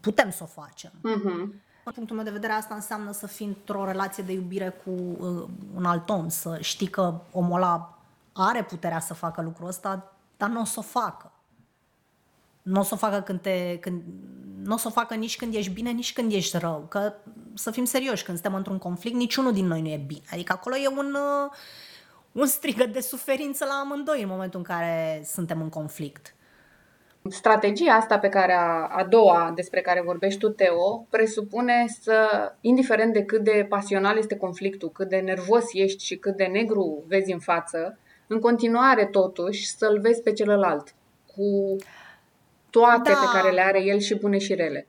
putem 0.00 0.30
să 0.30 0.42
o 0.42 0.46
facem. 0.46 0.90
Uh-huh. 0.90 1.64
Din 1.84 1.94
punctul 1.94 2.16
meu 2.16 2.24
de 2.24 2.30
vedere, 2.30 2.52
asta 2.52 2.74
înseamnă 2.74 3.12
să 3.12 3.26
fii 3.26 3.46
într-o 3.46 3.84
relație 3.84 4.22
de 4.22 4.32
iubire 4.32 4.68
cu 4.84 4.90
uh, 4.90 5.48
un 5.74 5.84
alt 5.84 6.08
om, 6.08 6.28
să 6.28 6.58
știi 6.60 6.86
că 6.86 7.20
omul 7.32 7.56
ăla 7.56 7.98
are 8.32 8.64
puterea 8.64 9.00
să 9.00 9.14
facă 9.14 9.42
lucrul 9.42 9.68
ăsta, 9.68 10.12
dar 10.36 10.48
nu 10.48 10.60
o 10.60 10.64
să 10.64 10.78
o 10.78 10.82
facă. 10.82 11.30
Nu 12.62 12.80
o 12.80 12.82
să 12.82 12.94
o 12.94 12.96
facă 12.96 13.20
când 13.20 13.40
te, 13.40 13.78
când, 13.78 14.02
nu 14.62 14.74
o 14.74 14.76
să 14.76 14.88
o 14.88 14.90
facă 14.90 15.14
nici 15.14 15.36
când 15.36 15.54
ești 15.54 15.72
bine, 15.72 15.90
nici 15.90 16.12
când 16.12 16.32
ești 16.32 16.58
rău. 16.58 16.86
Că 16.88 17.12
să 17.54 17.70
fim 17.70 17.84
serioși, 17.84 18.24
când 18.24 18.38
suntem 18.38 18.58
într-un 18.58 18.78
conflict, 18.78 19.16
niciunul 19.16 19.52
din 19.52 19.66
noi 19.66 19.80
nu 19.80 19.88
e 19.88 20.02
bine. 20.06 20.24
Adică 20.30 20.52
acolo 20.52 20.76
e 20.76 20.88
un, 20.88 21.14
uh, 21.14 21.50
un 22.32 22.46
strigăt 22.46 22.92
de 22.92 23.00
suferință 23.00 23.64
la 23.64 23.74
amândoi 23.74 24.22
în 24.22 24.28
momentul 24.28 24.58
în 24.58 24.64
care 24.64 25.22
suntem 25.24 25.62
în 25.62 25.68
conflict. 25.68 26.35
Strategia 27.28 27.92
asta 27.92 28.18
pe 28.18 28.28
care 28.28 28.52
a, 28.52 28.88
a 28.90 29.06
doua 29.08 29.52
despre 29.54 29.80
care 29.80 30.02
vorbești 30.02 30.40
tu, 30.40 30.48
Teo, 30.48 31.06
presupune 31.10 31.84
să, 32.00 32.28
indiferent 32.60 33.12
de 33.12 33.24
cât 33.24 33.44
de 33.44 33.66
pasional 33.68 34.16
este 34.16 34.36
conflictul, 34.36 34.90
cât 34.90 35.08
de 35.08 35.16
nervos 35.16 35.64
ești 35.72 36.04
și 36.04 36.16
cât 36.16 36.36
de 36.36 36.44
negru 36.44 37.04
vezi 37.06 37.32
în 37.32 37.38
față, 37.38 37.98
în 38.26 38.40
continuare 38.40 39.06
totuși 39.06 39.68
să-l 39.68 40.00
vezi 40.00 40.22
pe 40.22 40.32
celălalt 40.32 40.94
cu 41.36 41.76
toate 42.70 43.10
da. 43.10 43.18
pe 43.18 43.38
care 43.38 43.50
le 43.50 43.60
are 43.60 43.82
el 43.82 43.98
și 43.98 44.14
bune 44.14 44.38
și 44.38 44.54
rele. 44.54 44.86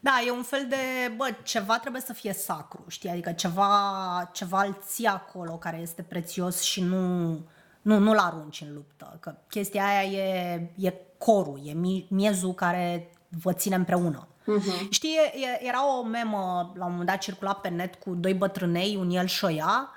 Da, 0.00 0.12
e 0.26 0.30
un 0.30 0.42
fel 0.42 0.66
de, 0.68 1.12
bă, 1.16 1.28
ceva 1.42 1.78
trebuie 1.78 2.02
să 2.02 2.12
fie 2.12 2.32
sacru, 2.32 2.84
știi? 2.88 3.10
Adică 3.10 3.32
ceva, 3.32 4.30
ceva 4.32 4.62
îl 4.62 4.78
ții 4.86 5.06
acolo 5.06 5.52
care 5.52 5.78
este 5.82 6.02
prețios 6.02 6.60
și 6.60 6.82
nu, 6.82 7.28
nu, 7.82 7.98
nu-l 7.98 8.18
arunci 8.18 8.60
în 8.60 8.74
luptă. 8.74 9.16
Că 9.20 9.34
chestia 9.48 9.84
aia 9.86 10.02
e, 10.02 10.70
e 10.76 10.92
corul, 11.18 11.60
e 11.64 11.72
miezul 12.08 12.54
care 12.54 13.12
vă 13.42 13.52
ține 13.52 13.74
împreună. 13.74 14.26
Uh-huh. 14.42 14.88
Știi, 14.90 15.16
era 15.60 15.98
o 15.98 16.02
memă, 16.02 16.72
la 16.74 16.84
un 16.84 16.90
moment 16.90 17.08
dat 17.08 17.18
circula 17.18 17.52
pe 17.52 17.68
net 17.68 17.94
cu 17.94 18.14
doi 18.14 18.34
bătrânei, 18.34 18.96
un 18.96 19.10
el 19.10 19.26
și 19.26 19.44
o 19.44 19.50
ea, 19.50 19.90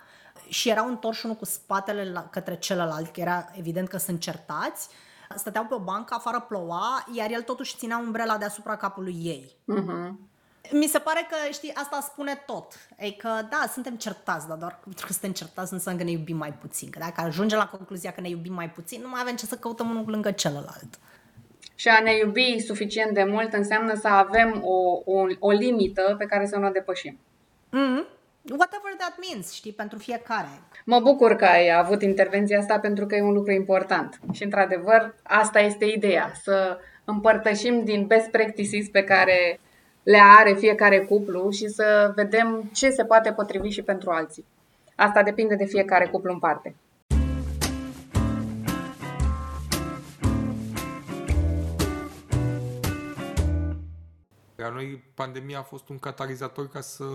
și 0.48 0.70
erau 0.70 0.88
întorși 0.88 1.26
unul 1.26 1.38
cu 1.38 1.46
spatele 1.46 2.12
la, 2.12 2.22
către 2.22 2.58
celălalt, 2.58 3.14
că 3.14 3.20
era 3.20 3.50
evident 3.54 3.88
că 3.88 3.98
sunt 3.98 4.20
certați. 4.20 4.88
Stăteau 5.36 5.66
pe 5.66 5.74
o 5.74 5.80
bancă, 5.80 6.14
afară 6.14 6.46
ploua, 6.48 7.06
iar 7.14 7.32
el 7.32 7.42
totuși 7.42 7.78
ținea 7.78 7.98
umbrela 7.98 8.38
deasupra 8.38 8.76
capului 8.76 9.16
ei. 9.22 9.56
Uh-huh. 9.76 10.12
Mi 10.72 10.86
se 10.86 11.00
pare 11.00 11.28
că, 11.30 11.36
știi, 11.52 11.74
asta 11.74 12.00
spune 12.02 12.44
tot. 12.46 12.74
E 12.98 13.12
că, 13.12 13.30
da, 13.50 13.64
suntem 13.72 13.96
certați, 13.96 14.48
dar 14.48 14.58
doar 14.58 14.80
pentru 14.84 15.06
că 15.06 15.12
suntem 15.12 15.32
certați 15.32 15.72
nu 15.72 15.78
înseamnă 15.78 16.02
că 16.02 16.08
ne 16.08 16.14
iubim 16.14 16.38
mai 16.38 16.54
puțin. 16.54 16.90
Că 16.90 17.00
dacă 17.00 17.22
ajungem 17.22 17.58
la 17.58 17.68
concluzia 17.68 18.12
că 18.12 18.22
ne 18.22 18.30
iubim 18.30 18.54
mai 18.54 18.70
puțin, 18.70 19.02
nu 19.02 19.10
mai 19.10 19.22
avem 19.22 19.36
ce 19.36 19.46
să 19.46 19.56
căutăm 19.56 19.90
unul 19.90 20.04
lângă 20.08 20.32
celălalt. 20.32 21.00
Și 21.76 21.88
a 21.88 22.00
ne 22.00 22.18
iubi 22.18 22.60
suficient 22.60 23.14
de 23.14 23.24
mult 23.24 23.54
înseamnă 23.54 23.96
să 23.96 24.08
avem 24.08 24.62
o, 24.64 25.02
o, 25.06 25.26
o 25.40 25.52
limită 25.52 26.16
pe 26.18 26.26
care 26.26 26.46
să 26.46 26.58
nu 26.58 26.68
o 26.68 26.70
depășim. 26.70 27.20
Mm-hmm. 27.68 28.20
Whatever 28.50 28.94
that 28.98 29.16
means, 29.30 29.54
știi, 29.54 29.72
pentru 29.72 29.98
fiecare. 29.98 30.50
Mă 30.86 31.00
bucur 31.00 31.36
că 31.36 31.46
ai 31.46 31.78
avut 31.78 32.02
intervenția 32.02 32.60
asta 32.60 32.80
pentru 32.80 33.06
că 33.06 33.16
e 33.16 33.22
un 33.22 33.34
lucru 33.34 33.52
important. 33.52 34.20
Și, 34.32 34.44
într-adevăr, 34.44 35.16
asta 35.24 35.60
este 35.60 35.86
ideea, 35.86 36.32
să 36.44 36.80
împărtășim 37.04 37.84
din 37.84 38.06
best 38.06 38.30
practices 38.30 38.90
pe 38.90 39.04
care 39.04 39.60
le 40.04 40.20
are 40.22 40.54
fiecare 40.54 41.00
cuplu 41.00 41.50
și 41.50 41.68
să 41.68 42.12
vedem 42.16 42.70
ce 42.74 42.90
se 42.90 43.06
poate 43.06 43.32
potrivi 43.32 43.70
și 43.70 43.82
pentru 43.82 44.10
alții. 44.10 44.46
Asta 44.96 45.24
depinde 45.24 45.56
de 45.56 45.66
fiecare 45.66 46.08
cuplu 46.08 46.32
în 46.32 46.40
parte. 46.40 46.76
La 54.56 54.70
noi 54.70 55.04
pandemia 55.14 55.60
a 55.60 55.64
fost 55.64 55.90
un 55.90 56.00
catalizator 56.00 56.70
ca 56.70 56.82
să 56.82 57.06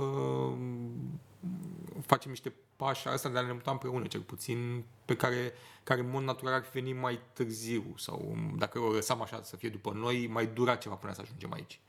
facem 2.07 2.31
niște 2.31 2.53
pași 2.77 3.09
asta 3.09 3.29
de 3.29 3.39
a 3.39 3.41
ne 3.41 3.53
muta 3.53 3.71
împreună, 3.71 4.07
cel 4.07 4.21
puțin, 4.21 4.85
pe 5.05 5.17
care, 5.17 5.53
care 5.83 6.01
în 6.01 6.11
mod 6.11 6.23
natural 6.23 6.55
ar 6.55 6.63
fi 6.63 6.81
venit 6.81 7.01
mai 7.01 7.21
târziu 7.33 7.95
sau 7.97 8.37
dacă 8.59 8.79
o 8.79 8.93
lăsam 8.93 9.23
așa 9.23 9.43
să 9.43 9.57
fie 9.57 9.69
după 9.69 9.93
noi, 9.95 10.29
mai 10.33 10.47
dura 10.47 10.75
ceva 10.75 10.95
până 10.95 11.13
să 11.13 11.21
ajungem 11.23 11.53
aici. 11.53 11.81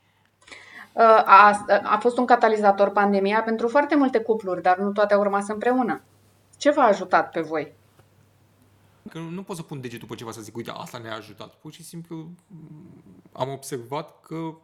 A, 1.04 1.64
a 1.82 1.98
fost 1.98 2.18
un 2.18 2.26
catalizator 2.26 2.90
pandemia 2.90 3.42
pentru 3.42 3.68
foarte 3.68 3.96
multe 3.96 4.20
cupluri, 4.20 4.62
dar 4.62 4.78
nu 4.78 4.92
toate 4.92 5.14
au 5.14 5.22
rămas 5.22 5.48
împreună. 5.48 6.00
Ce 6.56 6.70
v-a 6.70 6.82
ajutat 6.82 7.30
pe 7.30 7.40
voi? 7.40 7.72
Că 9.10 9.18
nu, 9.18 9.28
nu 9.28 9.42
pot 9.42 9.56
să 9.56 9.62
pun 9.62 9.80
degetul 9.80 10.08
pe 10.08 10.14
ceva 10.14 10.30
să 10.30 10.40
zic, 10.40 10.56
uite, 10.56 10.72
asta 10.74 10.98
ne-a 10.98 11.16
ajutat. 11.16 11.54
Pur 11.54 11.72
și 11.72 11.84
simplu 11.84 12.28
am 13.32 13.48
observat 13.48 14.20
că 14.20 14.54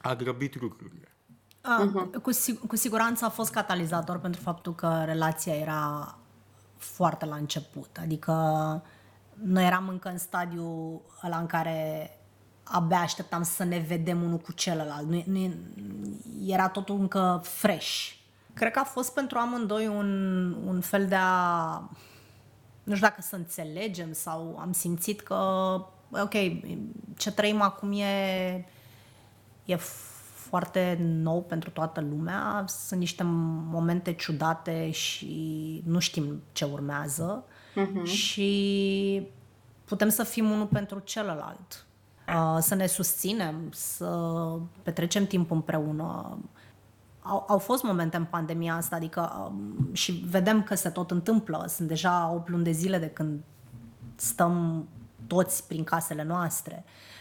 a 0.00 0.14
grăbit 0.14 0.60
lucrurile. 0.60 1.08
A, 1.60 1.86
uh-huh. 1.86 2.22
cu, 2.22 2.30
cu 2.66 2.76
siguranță 2.76 3.24
a 3.24 3.28
fost 3.28 3.52
catalizator 3.52 4.18
pentru 4.18 4.40
faptul 4.40 4.74
că 4.74 5.02
relația 5.04 5.54
era 5.54 6.16
foarte 6.76 7.26
la 7.26 7.36
început. 7.36 7.98
Adică 8.00 8.32
noi 9.34 9.66
eram 9.66 9.88
încă 9.88 10.08
în 10.08 10.18
stadiul 10.18 11.00
ăla 11.24 11.36
în 11.36 11.46
care 11.46 12.10
abia 12.72 12.98
așteptam 12.98 13.42
să 13.42 13.64
ne 13.64 13.78
vedem 13.78 14.22
unul 14.22 14.38
cu 14.38 14.52
celălalt. 14.52 15.06
Nu, 15.06 15.22
nu, 15.26 15.54
era 16.46 16.68
totul 16.68 16.98
încă 16.98 17.40
fresh. 17.44 18.10
Cred 18.54 18.72
că 18.72 18.78
a 18.78 18.84
fost 18.84 19.14
pentru 19.14 19.38
amândoi 19.38 19.86
un, 19.86 20.52
un 20.66 20.80
fel 20.80 21.06
de 21.06 21.16
a... 21.18 21.90
Nu 22.82 22.94
știu 22.94 23.06
dacă 23.06 23.20
să 23.20 23.36
înțelegem 23.36 24.12
sau 24.12 24.58
am 24.60 24.72
simțit 24.72 25.20
că, 25.20 25.34
ok, 26.10 26.32
ce 27.16 27.32
trăim 27.32 27.60
acum 27.60 27.92
e, 27.92 28.66
e 29.64 29.76
foarte 30.34 30.98
nou 31.00 31.42
pentru 31.42 31.70
toată 31.70 32.00
lumea. 32.00 32.64
Sunt 32.66 33.00
niște 33.00 33.22
momente 33.70 34.12
ciudate 34.12 34.90
și 34.90 35.82
nu 35.86 35.98
știm 35.98 36.42
ce 36.52 36.64
urmează 36.64 37.44
uh-huh. 37.44 38.04
și 38.04 39.28
putem 39.84 40.08
să 40.08 40.22
fim 40.22 40.50
unul 40.50 40.66
pentru 40.66 40.98
celălalt. 40.98 41.86
Uh, 42.32 42.58
să 42.60 42.74
ne 42.74 42.86
susținem, 42.86 43.68
să 43.70 44.38
petrecem 44.82 45.26
timp 45.26 45.50
împreună. 45.50 46.38
Au, 47.22 47.44
au 47.48 47.58
fost 47.58 47.82
momente 47.82 48.16
în 48.16 48.24
pandemia 48.24 48.74
asta, 48.74 48.96
adică 48.96 49.50
um, 49.50 49.88
și 49.92 50.12
vedem 50.12 50.62
că 50.62 50.74
se 50.74 50.88
tot 50.88 51.10
întâmplă. 51.10 51.64
Sunt 51.68 51.88
deja 51.88 52.30
8 52.34 52.48
luni 52.48 52.64
de 52.64 52.70
zile 52.70 52.98
de 52.98 53.08
când 53.08 53.40
stăm 54.16 54.88
toți 55.26 55.66
prin 55.66 55.84
casele 55.84 56.22
noastre. 56.22 56.84
Uh, 56.86 57.11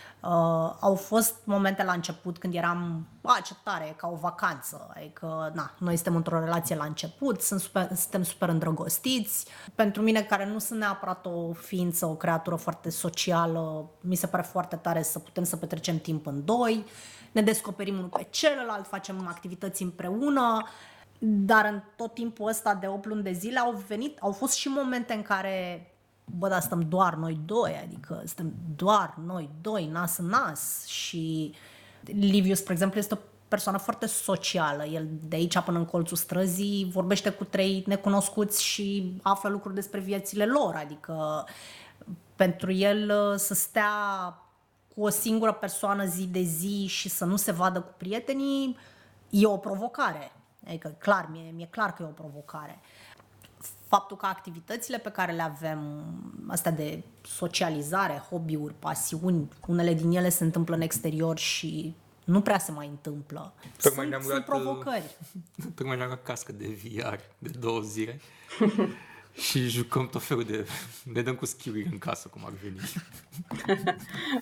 au 0.79 0.95
fost 0.95 1.35
momente 1.43 1.83
la 1.83 1.91
început 1.91 2.37
când 2.37 2.55
eram, 2.55 3.07
a, 3.21 3.39
ce 3.45 3.53
tare, 3.63 3.93
ca 3.97 4.07
o 4.07 4.15
vacanță, 4.15 4.91
adică, 4.95 5.51
na, 5.53 5.73
noi 5.77 5.95
suntem 5.95 6.15
într-o 6.15 6.39
relație 6.39 6.75
la 6.75 6.85
început, 6.85 7.41
sunt 7.41 7.59
super, 7.59 7.89
suntem 7.95 8.23
super 8.23 8.49
îndrăgostiți. 8.49 9.45
Pentru 9.75 10.01
mine, 10.01 10.21
care 10.21 10.45
nu 10.45 10.59
sunt 10.59 10.79
neapărat 10.79 11.25
o 11.25 11.53
ființă, 11.53 12.05
o 12.05 12.15
creatură 12.15 12.55
foarte 12.55 12.89
socială, 12.89 13.89
mi 14.01 14.15
se 14.15 14.27
pare 14.27 14.43
foarte 14.43 14.75
tare 14.75 15.01
să 15.01 15.19
putem 15.19 15.43
să 15.43 15.57
petrecem 15.57 15.97
timp 15.97 16.25
în 16.25 16.45
doi, 16.45 16.85
ne 17.31 17.41
descoperim 17.41 17.97
unul 17.97 18.09
pe 18.09 18.27
celălalt, 18.29 18.87
facem 18.87 19.27
activități 19.27 19.83
împreună, 19.83 20.67
dar 21.19 21.65
în 21.65 21.81
tot 21.95 22.13
timpul 22.13 22.47
ăsta 22.47 22.75
de 22.75 22.87
8 22.87 23.05
luni 23.05 23.23
de 23.23 23.31
zile 23.31 23.59
au 23.59 23.83
venit, 23.87 24.17
au 24.19 24.31
fost 24.31 24.53
și 24.53 24.67
momente 24.67 25.13
în 25.13 25.21
care 25.21 25.85
bă, 26.37 26.47
dar 26.47 26.61
stăm 26.61 26.81
doar 26.81 27.13
noi 27.13 27.39
doi, 27.45 27.79
adică 27.83 28.21
stăm 28.25 28.53
doar 28.75 29.13
noi 29.25 29.49
doi, 29.61 29.89
nas 29.91 30.17
în 30.17 30.25
nas 30.25 30.85
și 30.85 31.53
Liviu, 32.03 32.53
spre 32.53 32.73
exemplu, 32.73 32.99
este 32.99 33.13
o 33.13 33.17
persoană 33.47 33.77
foarte 33.77 34.05
socială. 34.05 34.85
El 34.85 35.07
de 35.27 35.35
aici 35.35 35.59
până 35.59 35.77
în 35.77 35.85
colțul 35.85 36.17
străzii 36.17 36.89
vorbește 36.91 37.29
cu 37.29 37.43
trei 37.43 37.83
necunoscuți 37.87 38.63
și 38.63 39.17
află 39.21 39.49
lucruri 39.49 39.75
despre 39.75 39.99
viețile 39.99 40.45
lor, 40.45 40.75
adică 40.75 41.45
pentru 42.35 42.71
el 42.71 43.11
să 43.37 43.53
stea 43.53 43.91
cu 44.95 45.01
o 45.01 45.09
singură 45.09 45.51
persoană 45.51 46.05
zi 46.05 46.27
de 46.27 46.41
zi 46.41 46.85
și 46.87 47.09
să 47.09 47.25
nu 47.25 47.35
se 47.35 47.51
vadă 47.51 47.81
cu 47.81 47.93
prietenii 47.97 48.77
e 49.29 49.45
o 49.45 49.57
provocare. 49.57 50.31
Adică 50.67 50.95
clar, 50.99 51.29
mi-e, 51.31 51.51
mi-e 51.51 51.65
clar 51.65 51.93
că 51.93 52.03
e 52.03 52.05
o 52.05 52.09
provocare 52.09 52.79
faptul 53.91 54.17
că 54.17 54.25
activitățile 54.25 54.97
pe 54.97 55.09
care 55.09 55.31
le 55.31 55.41
avem, 55.41 55.79
astea 56.47 56.71
de 56.71 57.03
socializare, 57.21 58.23
hobby-uri, 58.29 58.73
pasiuni, 58.79 59.49
unele 59.67 59.93
din 59.93 60.11
ele 60.11 60.29
se 60.29 60.43
întâmplă 60.43 60.75
în 60.75 60.81
exterior 60.81 61.37
și 61.37 61.95
nu 62.23 62.41
prea 62.41 62.59
se 62.59 62.71
mai 62.71 62.87
întâmplă. 62.87 63.53
Tocmai 63.81 63.93
sunt, 63.93 64.09
ne-am 64.09 64.21
sunt 64.21 64.33
luat, 64.33 64.45
provocări. 64.45 65.15
Tocmai 65.75 65.95
ne-am 65.95 66.07
luat 66.07 66.23
cască 66.23 66.51
de 66.51 66.67
VR 66.83 67.15
de 67.37 67.49
două 67.59 67.81
zile 67.81 68.19
și 69.49 69.67
jucăm 69.67 70.09
tot 70.09 70.23
felul 70.23 70.43
de... 70.43 70.67
Ne 71.03 71.21
dăm 71.21 71.35
cu 71.35 71.45
schiuri 71.45 71.87
în 71.91 71.97
casă, 71.97 72.27
cum 72.27 72.45
ar 72.45 72.51
veni. 72.63 72.79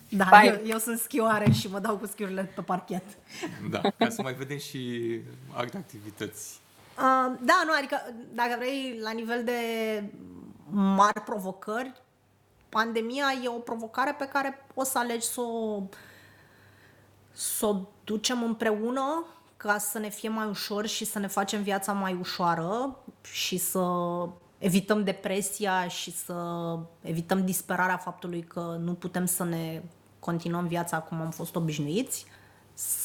Da, 0.08 0.44
eu, 0.44 0.60
eu 0.66 0.78
sunt 0.78 0.98
schioare 0.98 1.50
și 1.50 1.68
mă 1.68 1.78
dau 1.78 1.96
cu 1.96 2.06
schiurile 2.06 2.44
pe 2.54 2.60
parchet. 2.60 3.04
Da, 3.70 3.80
ca 3.98 4.08
să 4.08 4.22
mai 4.22 4.34
vedem 4.34 4.58
și 4.58 5.10
alte 5.52 5.76
activități 5.76 6.59
Uh, 7.00 7.36
da, 7.40 7.62
nu, 7.66 7.72
adică 7.78 7.96
dacă 8.32 8.54
vrei 8.58 8.98
la 9.02 9.10
nivel 9.10 9.44
de 9.44 9.60
mari 10.70 11.20
provocări, 11.20 11.92
pandemia 12.68 13.26
e 13.44 13.48
o 13.48 13.58
provocare 13.58 14.14
pe 14.18 14.24
care 14.24 14.66
poți 14.74 14.90
să 14.90 14.98
alegi 14.98 15.26
să 15.26 15.40
o, 15.40 15.82
să 17.32 17.66
o 17.66 17.76
ducem 18.04 18.42
împreună 18.42 19.24
ca 19.56 19.78
să 19.78 19.98
ne 19.98 20.08
fie 20.08 20.28
mai 20.28 20.46
ușor 20.46 20.86
și 20.86 21.04
să 21.04 21.18
ne 21.18 21.26
facem 21.26 21.62
viața 21.62 21.92
mai 21.92 22.16
ușoară 22.20 22.96
și 23.22 23.58
să 23.58 23.84
evităm 24.58 25.04
depresia 25.04 25.88
și 25.88 26.12
să 26.12 26.34
evităm 27.00 27.44
disperarea 27.44 27.96
faptului 27.96 28.42
că 28.42 28.76
nu 28.80 28.92
putem 28.94 29.26
să 29.26 29.44
ne 29.44 29.82
continuăm 30.18 30.66
viața 30.66 30.98
cum 30.98 31.20
am 31.20 31.30
fost 31.30 31.56
obișnuiți 31.56 32.26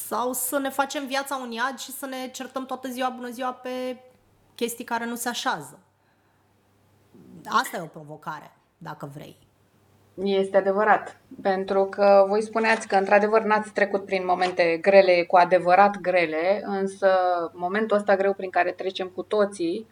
sau 0.06 0.32
să 0.32 0.58
ne 0.58 0.68
facem 0.68 1.06
viața 1.06 1.36
un 1.36 1.50
iad 1.50 1.78
și 1.78 1.92
să 1.92 2.06
ne 2.06 2.28
certăm 2.30 2.66
toată 2.66 2.88
ziua 2.88 3.08
bună 3.08 3.28
ziua 3.28 3.52
pe 3.52 3.96
chestii 4.54 4.84
care 4.84 5.06
nu 5.06 5.14
se 5.14 5.28
așează. 5.28 5.78
Asta 7.44 7.76
e 7.76 7.82
o 7.82 7.86
provocare, 7.86 8.52
dacă 8.78 9.10
vrei. 9.14 9.36
Este 10.14 10.56
adevărat, 10.56 11.20
pentru 11.42 11.84
că 11.84 12.24
voi 12.28 12.42
spuneați 12.42 12.88
că 12.88 12.96
într-adevăr 12.96 13.42
n-ați 13.42 13.72
trecut 13.72 14.04
prin 14.04 14.24
momente 14.24 14.78
grele, 14.82 15.24
cu 15.24 15.36
adevărat 15.36 15.96
grele, 16.00 16.62
însă 16.64 17.08
momentul 17.52 17.96
ăsta 17.96 18.16
greu 18.16 18.32
prin 18.32 18.50
care 18.50 18.72
trecem 18.72 19.08
cu 19.08 19.22
toții 19.22 19.86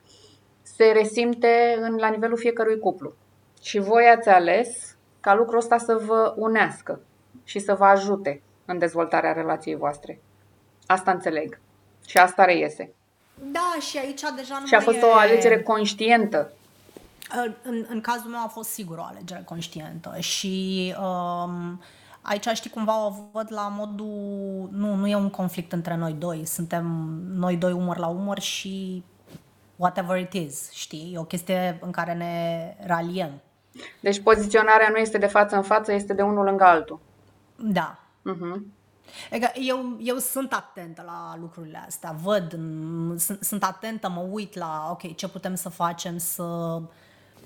se 0.63 0.85
resimte 0.85 1.79
în, 1.81 1.97
la 1.97 2.09
nivelul 2.09 2.37
fiecărui 2.37 2.79
cuplu. 2.79 3.15
Și 3.63 3.79
voi 3.79 4.05
ați 4.05 4.29
ales 4.29 4.97
ca 5.21 5.35
lucrul 5.35 5.59
ăsta 5.59 5.79
să 5.79 6.01
vă 6.07 6.35
unească 6.37 7.01
și 7.45 7.59
să 7.59 7.75
vă 7.75 7.85
ajute 7.85 8.43
în 8.65 8.79
dezvoltarea 8.79 9.33
relației 9.33 9.77
voastre. 9.77 10.21
Asta 10.87 11.11
înțeleg. 11.11 11.61
Și 12.07 12.19
asta 12.19 12.45
reiese. 12.45 12.93
Da, 13.35 13.75
și 13.81 13.99
aici 13.99 14.21
deja 14.37 14.59
nu 14.61 14.67
Și 14.67 14.75
a 14.75 14.81
fost 14.81 14.97
e... 14.97 15.05
o 15.05 15.15
alegere 15.15 15.63
conștientă. 15.63 16.53
În, 17.63 17.87
în 17.89 18.01
cazul 18.01 18.31
meu 18.31 18.41
a 18.45 18.49
fost 18.49 18.71
sigur 18.71 18.99
o 18.99 19.03
alegere 19.03 19.43
conștientă 19.45 20.15
și 20.19 20.95
um, 21.01 21.83
aici 22.23 22.47
știi 22.47 22.71
cumva 22.71 23.07
o 23.07 23.13
văd 23.33 23.47
la 23.49 23.69
modul, 23.77 24.69
nu, 24.73 24.95
nu 24.95 25.09
e 25.09 25.15
un 25.15 25.31
conflict 25.31 25.73
între 25.73 25.97
noi 25.97 26.13
doi, 26.13 26.47
suntem 26.47 26.85
noi 27.35 27.57
doi 27.57 27.73
umăr 27.73 27.99
la 27.99 28.07
umăr 28.07 28.39
și 28.39 29.05
whatever 29.77 30.19
it 30.19 30.33
is, 30.33 30.71
știi? 30.71 31.11
E 31.15 31.19
o 31.19 31.25
chestie 31.25 31.79
în 31.81 31.91
care 31.91 32.13
ne 32.13 32.77
raliem. 32.87 33.41
Deci 34.01 34.21
poziționarea 34.21 34.89
nu 34.89 34.97
este 34.97 35.19
de 35.19 35.27
față 35.27 35.57
în 35.57 35.63
față, 35.63 35.93
este 35.93 36.13
de 36.13 36.23
unul 36.23 36.45
lângă 36.45 36.65
altul. 36.65 37.01
Da. 37.57 38.04
Uh-huh. 38.33 38.63
Adică 39.31 39.51
eu, 39.55 39.97
eu 40.01 40.19
sunt 40.19 40.53
atentă 40.53 41.03
la 41.07 41.37
lucrurile 41.41 41.85
astea, 41.87 42.13
văd, 42.23 42.51
sunt, 43.17 43.39
sunt 43.41 43.65
atentă, 43.65 44.09
mă 44.09 44.21
uit 44.21 44.55
la, 44.55 44.89
ok, 44.91 45.17
ce 45.17 45.29
putem 45.29 45.55
să 45.55 45.69
facem 45.69 46.19
să... 46.19 46.43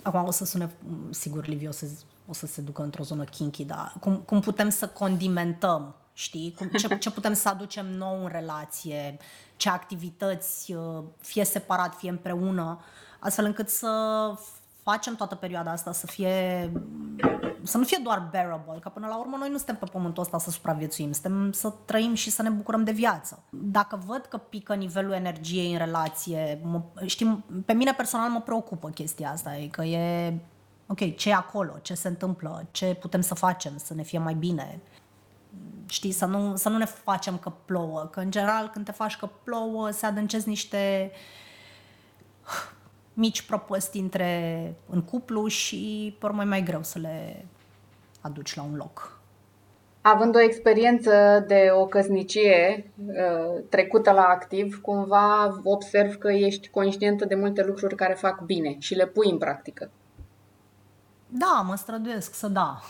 Acum 0.03 0.27
o 0.27 0.31
să 0.31 0.45
sune, 0.45 0.71
sigur, 1.11 1.47
Liviu 1.47 1.69
o 1.69 1.73
să, 1.73 1.87
o 2.27 2.33
să 2.33 2.47
se 2.47 2.61
ducă 2.61 2.83
într-o 2.83 3.03
zonă 3.03 3.25
kinky, 3.25 3.65
dar 3.65 3.93
cum, 4.01 4.17
cum 4.17 4.41
putem 4.41 4.69
să 4.69 4.89
condimentăm, 4.89 5.95
știi? 6.13 6.55
Cum, 6.59 6.69
ce, 6.69 6.99
ce 6.99 7.11
putem 7.11 7.33
să 7.33 7.49
aducem 7.49 7.87
nou 7.87 8.23
în 8.23 8.29
relație, 8.29 9.17
ce 9.57 9.69
activități, 9.69 10.75
fie 11.17 11.45
separat, 11.45 11.95
fie 11.95 12.11
împreună, 12.11 12.81
astfel 13.19 13.45
încât 13.45 13.69
să 13.69 13.91
facem 14.91 15.15
toată 15.15 15.35
perioada 15.35 15.71
asta 15.71 15.93
să 15.93 16.07
fie 16.07 16.71
să 17.63 17.79
nu 17.79 17.85
fie 17.85 17.99
doar 18.03 18.29
bearable, 18.31 18.79
că 18.81 18.89
până 18.89 19.07
la 19.07 19.19
urmă 19.19 19.37
noi 19.37 19.51
nu 19.51 19.57
suntem 19.57 19.77
pe 19.77 19.87
pământul 19.93 20.23
ăsta 20.23 20.39
să 20.39 20.51
supraviețuim, 20.51 21.13
suntem 21.13 21.53
să 21.53 21.73
trăim 21.85 22.15
și 22.15 22.31
să 22.31 22.43
ne 22.43 22.49
bucurăm 22.49 22.85
de 22.85 22.93
viață. 22.93 23.43
Dacă 23.51 24.01
văd 24.07 24.27
că 24.29 24.37
pică 24.37 24.75
nivelul 24.75 25.13
energiei 25.13 25.73
în 25.73 25.79
relație, 25.79 26.61
mă, 26.63 26.83
știm, 27.07 27.45
pe 27.67 27.73
mine 27.73 27.93
personal 27.93 28.31
mă 28.31 28.41
preocupă 28.41 28.89
chestia 28.89 29.31
asta, 29.31 29.57
e 29.57 29.67
că 29.67 29.83
e 29.83 30.35
ok, 30.87 31.17
ce 31.17 31.31
e 31.31 31.35
acolo, 31.35 31.79
ce 31.83 31.95
se 31.95 32.09
întâmplă, 32.09 32.67
ce 32.71 32.95
putem 33.01 33.21
să 33.21 33.35
facem 33.35 33.73
să 33.77 33.95
ne 33.95 34.03
fie 34.03 34.19
mai 34.19 34.35
bine. 34.35 34.81
Știi, 35.87 36.13
să 36.13 36.27
nu, 36.27 36.57
să 36.57 36.69
nu 36.69 36.77
ne 36.77 36.85
facem 36.85 37.37
că 37.39 37.53
plouă, 37.65 38.09
că 38.13 38.21
în 38.21 38.31
general 38.31 38.69
când 38.69 38.85
te 38.85 38.93
faci 38.93 39.17
că 39.17 39.29
plouă 39.45 39.91
se 39.91 40.07
adâncesc 40.07 40.47
niște 40.47 41.13
mici 43.19 43.43
propăsti 43.43 43.99
între, 43.99 44.75
în 44.91 45.03
cuplu 45.03 45.47
și 45.47 46.15
pe 46.19 46.27
urmă 46.27 46.43
e 46.43 46.45
mai 46.45 46.63
greu 46.63 46.83
să 46.83 46.99
le 46.99 47.45
aduci 48.21 48.55
la 48.55 48.63
un 48.63 48.77
loc. 48.77 49.21
Având 50.01 50.35
o 50.35 50.41
experiență 50.41 51.45
de 51.47 51.71
o 51.73 51.87
căsnicie 51.87 52.91
uh, 53.07 53.63
trecută 53.69 54.11
la 54.11 54.23
activ, 54.23 54.81
cumva 54.83 55.61
observ 55.65 56.15
că 56.15 56.33
ești 56.33 56.69
conștientă 56.69 57.25
de 57.25 57.35
multe 57.35 57.65
lucruri 57.65 57.95
care 57.95 58.15
fac 58.15 58.41
bine 58.41 58.77
și 58.79 58.95
le 58.95 59.07
pui 59.07 59.31
în 59.31 59.39
practică. 59.39 59.91
Da, 61.27 61.65
mă 61.67 61.75
străduiesc 61.77 62.35
să 62.35 62.49
da. 62.49 62.81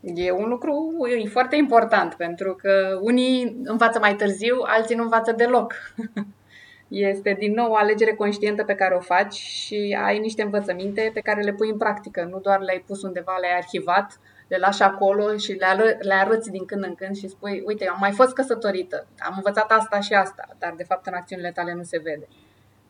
E 0.00 0.30
un 0.30 0.48
lucru 0.48 0.92
e 1.24 1.28
foarte 1.28 1.56
important 1.56 2.14
pentru 2.14 2.54
că 2.54 2.98
unii 3.00 3.56
învață 3.64 3.98
mai 3.98 4.16
târziu, 4.16 4.56
alții 4.62 4.96
nu 4.96 5.02
învață 5.02 5.32
deloc. 5.32 5.74
Este 6.94 7.36
din 7.38 7.52
nou 7.52 7.70
o 7.70 7.76
alegere 7.76 8.14
conștientă 8.14 8.64
pe 8.64 8.74
care 8.74 8.94
o 8.94 9.00
faci 9.00 9.34
și 9.34 9.98
ai 10.04 10.18
niște 10.18 10.42
învățăminte 10.42 11.10
pe 11.14 11.20
care 11.20 11.42
le 11.42 11.52
pui 11.52 11.70
în 11.70 11.76
practică. 11.76 12.26
Nu 12.30 12.38
doar 12.38 12.60
le-ai 12.60 12.84
pus 12.86 13.02
undeva, 13.02 13.36
le-ai 13.40 13.56
arhivat, 13.56 14.18
le 14.48 14.56
lași 14.56 14.82
acolo 14.82 15.36
și 15.36 15.52
le, 15.52 15.66
ară- 15.66 15.96
le 16.00 16.14
arăți 16.14 16.50
din 16.50 16.64
când 16.64 16.84
în 16.84 16.94
când 16.94 17.16
și 17.16 17.28
spui, 17.28 17.62
uite, 17.66 17.88
am 17.88 17.96
mai 18.00 18.12
fost 18.12 18.32
căsătorită, 18.32 19.06
am 19.18 19.32
învățat 19.36 19.72
asta 19.72 20.00
și 20.00 20.12
asta, 20.12 20.48
dar 20.58 20.74
de 20.76 20.84
fapt 20.84 21.06
în 21.06 21.14
acțiunile 21.14 21.50
tale 21.50 21.72
nu 21.74 21.82
se 21.82 21.98
vede. 21.98 22.28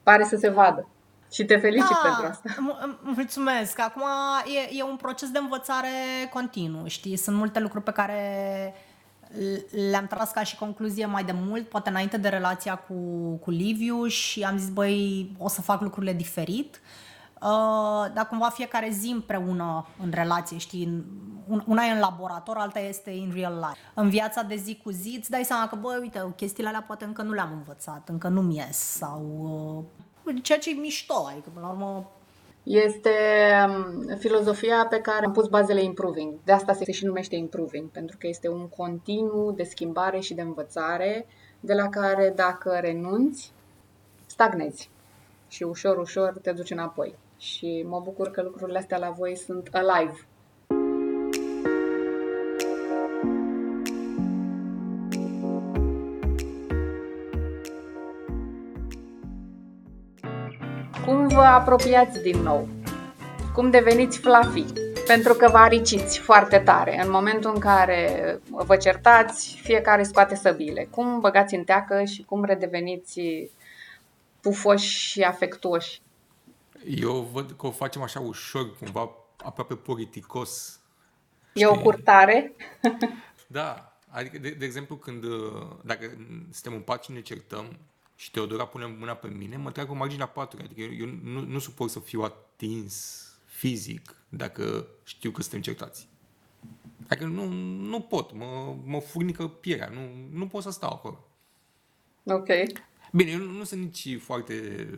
Pare 0.03 0.25
să 0.25 0.37
se 0.37 0.49
vadă. 0.49 0.89
Și 1.33 1.45
te 1.45 1.57
felicit 1.57 1.97
da, 2.03 2.09
pentru 2.09 2.27
asta. 2.27 2.79
Mulțumesc. 3.03 3.81
Acum 3.81 4.03
e, 4.45 4.79
e 4.79 4.83
un 4.83 4.97
proces 4.97 5.31
de 5.31 5.39
învățare 5.39 5.89
continuu, 6.33 6.87
știi? 6.87 7.17
Sunt 7.17 7.37
multe 7.37 7.61
lucruri 7.61 7.85
pe 7.85 7.93
care 7.93 8.21
le-am 9.91 10.07
tras 10.07 10.31
ca 10.31 10.43
și 10.43 10.57
concluzie 10.57 11.07
mai 11.07 11.25
de 11.25 11.35
mult, 11.47 11.69
poate 11.69 11.89
înainte 11.89 12.17
de 12.17 12.29
relația 12.29 12.77
cu, 12.77 12.95
cu 13.37 13.51
Liviu 13.51 14.07
și 14.07 14.43
am 14.43 14.59
zis, 14.59 14.69
băi, 14.69 15.31
o 15.39 15.49
să 15.49 15.63
fac 15.63 15.81
lucrurile 15.81 16.13
diferit. 16.13 16.81
Uh, 17.41 18.13
dar 18.15 18.27
cumva 18.29 18.49
fiecare 18.49 18.91
zi 18.91 19.09
împreună 19.09 19.87
în 20.03 20.11
relație, 20.15 20.59
știi, 20.59 21.05
una 21.67 21.85
e 21.85 21.91
în 21.91 21.99
laborator, 21.99 22.57
alta 22.57 22.79
este 22.79 23.11
in 23.11 23.33
real 23.35 23.55
life. 23.55 23.79
În 23.95 24.09
viața 24.09 24.43
de 24.43 24.57
zi 24.57 24.81
cu 24.83 24.91
zi 24.91 25.17
îți 25.19 25.31
dai 25.31 25.45
seama 25.45 25.69
că, 25.69 25.77
băi, 25.77 25.99
uite, 26.01 26.33
chestiile 26.37 26.69
alea 26.69 26.83
poate 26.83 27.05
încă 27.05 27.23
nu 27.23 27.33
le-am 27.33 27.53
învățat, 27.53 28.09
încă 28.09 28.29
nu-mi 28.29 28.57
ies 28.57 28.77
sau... 28.77 29.23
Uh, 30.25 30.35
ceea 30.43 30.59
ce 30.59 30.71
e 30.71 30.75
mișto, 30.75 31.27
adică, 31.31 31.49
până 31.55 31.67
la 31.67 31.73
urmă, 31.73 32.11
Este 32.65 33.11
um, 33.69 34.17
filozofia 34.19 34.87
pe 34.91 35.01
care 35.01 35.25
am 35.25 35.33
pus 35.33 35.49
bazele 35.49 35.83
improving. 35.83 36.35
De 36.45 36.53
asta 36.53 36.73
se 36.73 36.93
și 36.93 37.05
numește 37.05 37.37
improving, 37.37 37.89
pentru 37.91 38.17
că 38.21 38.27
este 38.27 38.49
un 38.49 38.69
continuu 38.69 39.53
de 39.53 39.63
schimbare 39.63 40.21
și 40.21 40.35
de 40.35 40.43
învățare, 40.43 41.27
de 41.61 41.75
la 41.75 41.89
care 41.89 42.33
dacă 42.37 42.79
renunți, 42.81 43.53
stagnezi 44.27 44.91
și 45.49 45.63
ușor, 45.63 45.99
ușor 45.99 46.39
te 46.43 46.53
duci 46.53 46.71
înapoi. 46.71 47.15
Și 47.39 47.85
mă 47.89 48.01
bucur 48.05 48.31
că 48.31 48.43
lucrurile 48.43 48.79
astea 48.79 48.99
la 48.99 49.11
voi 49.11 49.37
sunt 49.37 49.69
alive. 49.73 50.27
Vă 61.35 61.41
apropiați 61.41 62.23
din 62.23 62.39
nou? 62.39 62.69
Cum 63.55 63.71
deveniți 63.71 64.19
fluffy? 64.19 64.65
Pentru 65.07 65.35
că 65.35 65.49
vă 65.51 65.57
ariciți 65.57 66.19
foarte 66.19 66.59
tare. 66.59 67.03
În 67.03 67.11
momentul 67.11 67.51
în 67.55 67.61
care 67.61 68.41
vă 68.49 68.77
certați, 68.77 69.61
fiecare 69.63 70.03
scoate 70.03 70.35
săbile. 70.35 70.89
Cum 70.91 71.21
băgați 71.21 71.55
în 71.55 71.65
teacă 71.65 72.05
și 72.05 72.25
cum 72.25 72.45
redeveniți 72.45 73.21
pufoși 74.41 74.99
și 74.99 75.23
afectuoși? 75.23 76.01
Eu 76.87 77.29
văd 77.33 77.55
că 77.59 77.67
o 77.67 77.71
facem 77.71 78.03
așa 78.03 78.21
ușor, 78.21 78.77
cumva 78.79 79.11
aproape 79.45 79.75
politicos. 79.75 80.81
E 81.53 81.67
o 81.67 81.79
curtare? 81.79 82.53
da. 83.47 83.97
Adică, 84.09 84.39
de, 84.39 84.51
de 84.51 84.65
exemplu, 84.65 84.97
când, 84.97 85.25
dacă 85.83 86.11
suntem 86.51 86.73
în 86.73 86.81
pat 86.81 87.05
și 87.05 87.13
ne 87.13 87.21
certăm, 87.21 87.79
și 88.15 88.31
Teodora 88.31 88.67
pune 88.67 88.97
mâna 88.99 89.15
pe 89.15 89.29
mine, 89.29 89.57
mă 89.57 89.71
trag 89.71 89.87
cu 89.87 89.95
marginea 89.95 90.27
patului. 90.27 90.65
Adică 90.65 90.81
eu, 90.81 91.07
eu 91.07 91.15
nu, 91.23 91.41
nu 91.41 91.59
suport 91.59 91.91
să 91.91 92.01
fiu 92.01 92.23
atins 92.23 93.25
fizic 93.45 94.17
dacă 94.29 94.87
știu 95.05 95.31
că 95.31 95.43
suntem 95.43 95.61
certați. 95.61 96.09
Adică 97.09 97.27
nu, 97.27 97.49
nu 97.89 98.01
pot, 98.01 98.33
mă, 98.33 98.77
mă 98.85 99.01
furnică 99.01 99.49
pielea, 99.49 99.89
nu, 99.89 100.01
nu 100.39 100.47
pot 100.47 100.63
să 100.63 100.71
stau 100.71 100.93
acolo. 100.93 101.29
Ok. 102.25 102.49
Bine, 103.13 103.31
eu 103.31 103.39
nu, 103.39 103.51
nu 103.51 103.65
sunt 103.65 103.81
nici 103.81 104.21
foarte 104.21 104.89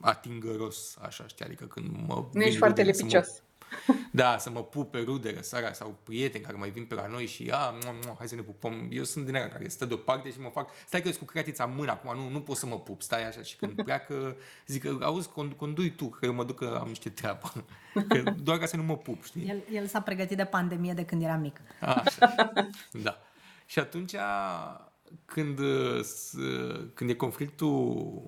atingăros, 0.00 0.96
așa, 1.00 1.26
știi, 1.26 1.44
adică 1.44 1.64
când 1.64 2.06
mă... 2.06 2.28
Nu 2.32 2.42
ești 2.42 2.58
foarte 2.58 2.82
lipicios. 2.82 3.28
Mă, 3.28 3.40
da, 4.10 4.38
să 4.38 4.50
mă 4.50 4.62
pup 4.62 4.90
pe 4.90 4.98
rudele 4.98 5.42
seara 5.42 5.72
sau 5.72 5.98
prieteni 6.02 6.44
care 6.44 6.56
mai 6.56 6.70
vin 6.70 6.84
pe 6.84 6.94
la 6.94 7.06
noi 7.06 7.26
și 7.26 7.50
a, 7.50 7.70
mu, 7.70 7.92
mu, 8.06 8.14
hai 8.18 8.28
să 8.28 8.34
ne 8.34 8.40
pupăm. 8.40 8.88
Eu 8.90 9.04
sunt 9.04 9.24
din 9.24 9.34
aia 9.34 9.48
care 9.48 9.68
stă 9.68 9.84
deoparte 9.84 10.30
și 10.30 10.40
mă 10.40 10.48
fac, 10.48 10.70
stai 10.86 11.02
că 11.02 11.08
eu 11.08 11.14
cu 11.18 11.24
creatița 11.24 11.64
în 11.64 11.74
mână 11.74 11.90
acum, 11.90 12.16
nu, 12.16 12.28
nu 12.28 12.40
pot 12.40 12.56
să 12.56 12.66
mă 12.66 12.80
pup, 12.80 13.02
stai 13.02 13.26
așa 13.26 13.42
și 13.42 13.56
când 13.56 13.82
pleacă, 13.84 14.36
zic, 14.66 14.84
auzi, 15.00 15.28
condui 15.56 15.90
tu, 15.90 16.08
că 16.08 16.26
eu 16.26 16.32
mă 16.32 16.44
duc 16.44 16.58
că 16.58 16.78
am 16.80 16.88
niște 16.88 17.08
treabă. 17.08 17.52
Că 18.08 18.34
doar 18.42 18.58
ca 18.58 18.66
să 18.66 18.76
nu 18.76 18.82
mă 18.82 18.96
pup, 18.96 19.24
știi? 19.24 19.48
El, 19.48 19.62
el 19.72 19.86
s-a 19.86 20.00
pregătit 20.00 20.36
de 20.36 20.44
pandemie 20.44 20.92
de 20.92 21.04
când 21.04 21.22
era 21.22 21.36
mic. 21.36 21.60
Așa, 21.80 22.52
da. 22.92 23.18
Și 23.66 23.78
atunci, 23.78 24.14
când, 25.24 25.58
când 26.94 27.10
e 27.10 27.14
conflictul 27.14 28.22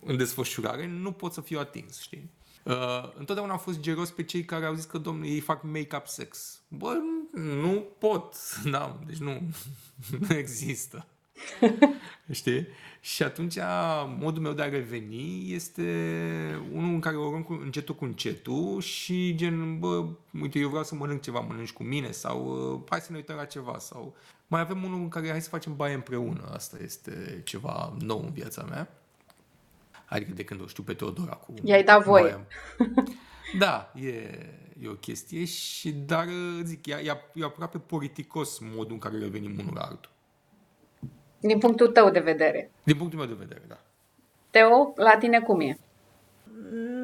în 0.00 0.16
desfășurare, 0.16 0.86
nu 0.86 1.12
pot 1.12 1.32
să 1.32 1.40
fiu 1.40 1.58
atins, 1.58 2.00
știi? 2.00 2.30
Uh, 2.66 3.12
întotdeauna 3.18 3.52
am 3.52 3.58
fost 3.58 3.80
geros 3.80 4.10
pe 4.10 4.22
cei 4.22 4.44
care 4.44 4.64
au 4.64 4.74
zis 4.74 4.84
că, 4.84 4.98
domnule, 4.98 5.28
ei 5.28 5.40
fac 5.40 5.62
make-up 5.62 6.06
sex. 6.06 6.60
Bă, 6.68 6.92
nu 7.32 7.84
pot, 7.98 8.34
da, 8.70 8.98
deci 9.06 9.16
nu, 9.16 9.40
nu 10.28 10.36
există. 10.36 11.06
Știi? 12.30 12.66
Și 13.00 13.22
atunci 13.22 13.56
modul 14.18 14.42
meu 14.42 14.52
de 14.52 14.62
a 14.62 14.68
reveni 14.68 15.52
este 15.52 15.82
unul 16.72 16.94
în 16.94 17.00
care 17.00 17.16
o 17.16 17.30
luăm 17.30 17.42
cu, 17.42 17.60
încetul 17.62 17.94
cu 17.94 18.04
încetul 18.04 18.80
și 18.80 19.34
gen, 19.34 19.78
bă, 19.78 20.04
uite, 20.40 20.58
eu 20.58 20.68
vreau 20.68 20.84
să 20.84 20.94
mănânc 20.94 21.22
ceva, 21.22 21.40
mănânci 21.40 21.72
cu 21.72 21.82
mine 21.82 22.10
sau 22.10 22.72
uh, 22.74 22.80
hai 22.90 23.00
să 23.00 23.06
ne 23.10 23.16
uităm 23.16 23.36
la 23.36 23.44
ceva 23.44 23.78
sau 23.78 24.14
mai 24.46 24.60
avem 24.60 24.84
unul 24.84 24.98
în 24.98 25.08
care 25.08 25.30
hai 25.30 25.42
să 25.42 25.48
facem 25.48 25.76
baie 25.76 25.94
împreună. 25.94 26.50
Asta 26.52 26.76
este 26.82 27.40
ceva 27.44 27.96
nou 27.98 28.22
în 28.24 28.32
viața 28.32 28.62
mea. 28.62 29.05
Adică 30.08 30.32
de 30.34 30.44
când 30.44 30.62
o 30.62 30.66
știu 30.66 30.82
pe 30.82 30.94
Teodora 30.94 31.32
cu... 31.32 31.54
I-ai 31.64 31.84
dat 31.84 32.02
voie. 32.04 32.46
Da, 33.58 33.92
e, 33.94 34.10
e 34.82 34.88
o 34.88 34.92
chestie 34.92 35.44
și, 35.44 35.92
dar 35.92 36.26
zic, 36.62 36.86
e, 36.86 36.92
e, 36.92 37.20
e 37.34 37.44
aproape 37.44 37.78
politicos 37.78 38.58
modul 38.58 38.92
în 38.92 38.98
care 38.98 39.18
revenim 39.18 39.58
unul 39.58 39.72
la 39.74 39.80
altul. 39.80 40.10
Din 41.40 41.58
punctul 41.58 41.88
tău 41.88 42.10
de 42.10 42.18
vedere. 42.18 42.70
Din 42.82 42.96
punctul 42.96 43.18
meu 43.18 43.28
de 43.28 43.34
vedere, 43.38 43.62
da. 43.68 43.78
Teo, 44.50 44.92
la 44.96 45.16
tine 45.18 45.40
cum 45.40 45.60
e? 45.60 45.78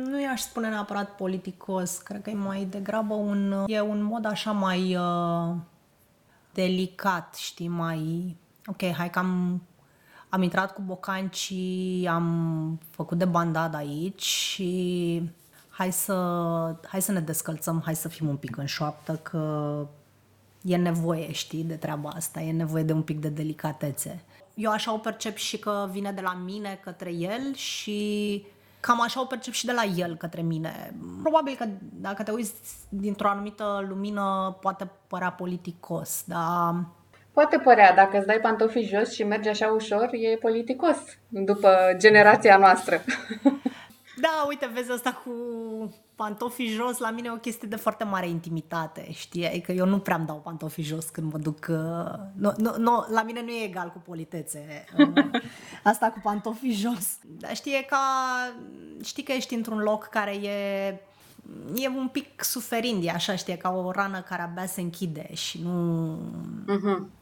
Nu 0.04 0.20
i-aș 0.20 0.40
spune 0.40 0.68
neapărat 0.68 1.16
politicos, 1.16 1.98
cred 1.98 2.22
că 2.22 2.30
e 2.30 2.34
mai 2.34 2.64
degrabă 2.64 3.14
un, 3.14 3.64
e 3.66 3.80
un 3.80 4.02
mod 4.02 4.26
așa 4.26 4.52
mai 4.52 4.96
uh, 4.96 5.56
delicat, 6.52 7.34
știi, 7.34 7.68
mai... 7.68 8.36
Ok, 8.66 8.92
hai 8.92 9.10
că 9.10 9.18
am 9.18 9.62
am 10.34 10.42
intrat 10.42 10.72
cu 10.72 10.82
bocancii, 10.82 12.08
am 12.08 12.78
făcut 12.90 13.18
de 13.18 13.24
bandad 13.24 13.74
aici 13.74 14.22
și 14.22 15.30
hai 15.68 15.92
să, 15.92 16.14
hai 16.86 17.02
să 17.02 17.12
ne 17.12 17.20
descălțăm, 17.20 17.82
hai 17.84 17.94
să 17.94 18.08
fim 18.08 18.28
un 18.28 18.36
pic 18.36 18.56
în 18.56 18.66
șoaptă 18.66 19.16
că 19.16 19.86
e 20.62 20.76
nevoie, 20.76 21.32
știi, 21.32 21.64
de 21.64 21.74
treaba 21.74 22.08
asta, 22.08 22.40
e 22.40 22.52
nevoie 22.52 22.82
de 22.82 22.92
un 22.92 23.02
pic 23.02 23.20
de 23.20 23.28
delicatețe. 23.28 24.24
Eu 24.54 24.70
așa 24.70 24.92
o 24.92 24.98
percep 24.98 25.36
și 25.36 25.58
că 25.58 25.88
vine 25.90 26.12
de 26.12 26.20
la 26.20 26.34
mine 26.44 26.80
către 26.84 27.12
el 27.12 27.54
și 27.54 28.42
cam 28.80 29.00
așa 29.00 29.20
o 29.20 29.24
percep 29.24 29.52
și 29.52 29.66
de 29.66 29.72
la 29.72 29.84
el 29.84 30.16
către 30.16 30.42
mine. 30.42 30.94
Probabil 31.22 31.54
că 31.58 31.68
dacă 31.80 32.22
te 32.22 32.30
uiți 32.30 32.52
dintr-o 32.88 33.28
anumită 33.28 33.84
lumină 33.88 34.56
poate 34.60 34.90
părea 35.06 35.32
politicos, 35.32 36.24
dar 36.26 36.84
Poate 37.32 37.58
părea, 37.58 37.94
dacă 37.94 38.16
îți 38.16 38.26
dai 38.26 38.38
pantofii 38.42 38.86
jos 38.86 39.12
și 39.12 39.24
mergi 39.24 39.48
așa 39.48 39.66
ușor, 39.66 40.08
e 40.12 40.36
politicos 40.36 40.96
după 41.28 41.76
generația 41.96 42.56
noastră. 42.56 43.00
Da, 44.20 44.44
uite, 44.48 44.70
vezi 44.74 44.90
asta 44.90 45.22
cu 45.24 45.30
pantofii 46.14 46.68
jos, 46.68 46.98
la 46.98 47.10
mine 47.10 47.28
e 47.28 47.32
o 47.32 47.36
chestie 47.36 47.68
de 47.68 47.76
foarte 47.76 48.04
mare 48.04 48.28
intimitate, 48.28 49.06
știi? 49.12 49.46
Adică 49.46 49.72
eu 49.72 49.86
nu 49.86 49.98
prea 49.98 50.16
îmi 50.16 50.26
dau 50.26 50.36
pantofii 50.36 50.82
jos 50.82 51.08
când 51.08 51.32
mă 51.32 51.38
duc... 51.38 51.66
Uh, 51.68 52.14
nu, 52.36 52.52
nu, 52.56 52.74
nu, 52.78 53.06
la 53.10 53.22
mine 53.22 53.42
nu 53.42 53.50
e 53.50 53.64
egal 53.64 53.88
cu 53.88 53.98
politețe. 53.98 54.84
Uh, 54.98 55.24
asta 55.82 56.10
cu 56.10 56.20
pantofii 56.22 56.72
jos. 56.72 57.18
Dar 57.22 57.54
știi, 57.54 57.72
e 57.72 57.86
ca... 57.88 57.98
Știi 59.04 59.22
că 59.22 59.32
ești 59.32 59.54
într-un 59.54 59.78
loc 59.78 60.04
care 60.04 60.34
e 60.34 61.00
e 61.74 61.88
un 61.88 62.08
pic 62.12 62.42
suferind, 62.42 63.04
e 63.04 63.10
așa, 63.10 63.36
știe, 63.36 63.56
ca 63.56 63.70
o 63.70 63.90
rană 63.90 64.20
care 64.20 64.42
abia 64.42 64.66
se 64.66 64.80
închide 64.80 65.34
și 65.34 65.60
nu... 65.62 66.18
Uh-huh. 66.68 67.21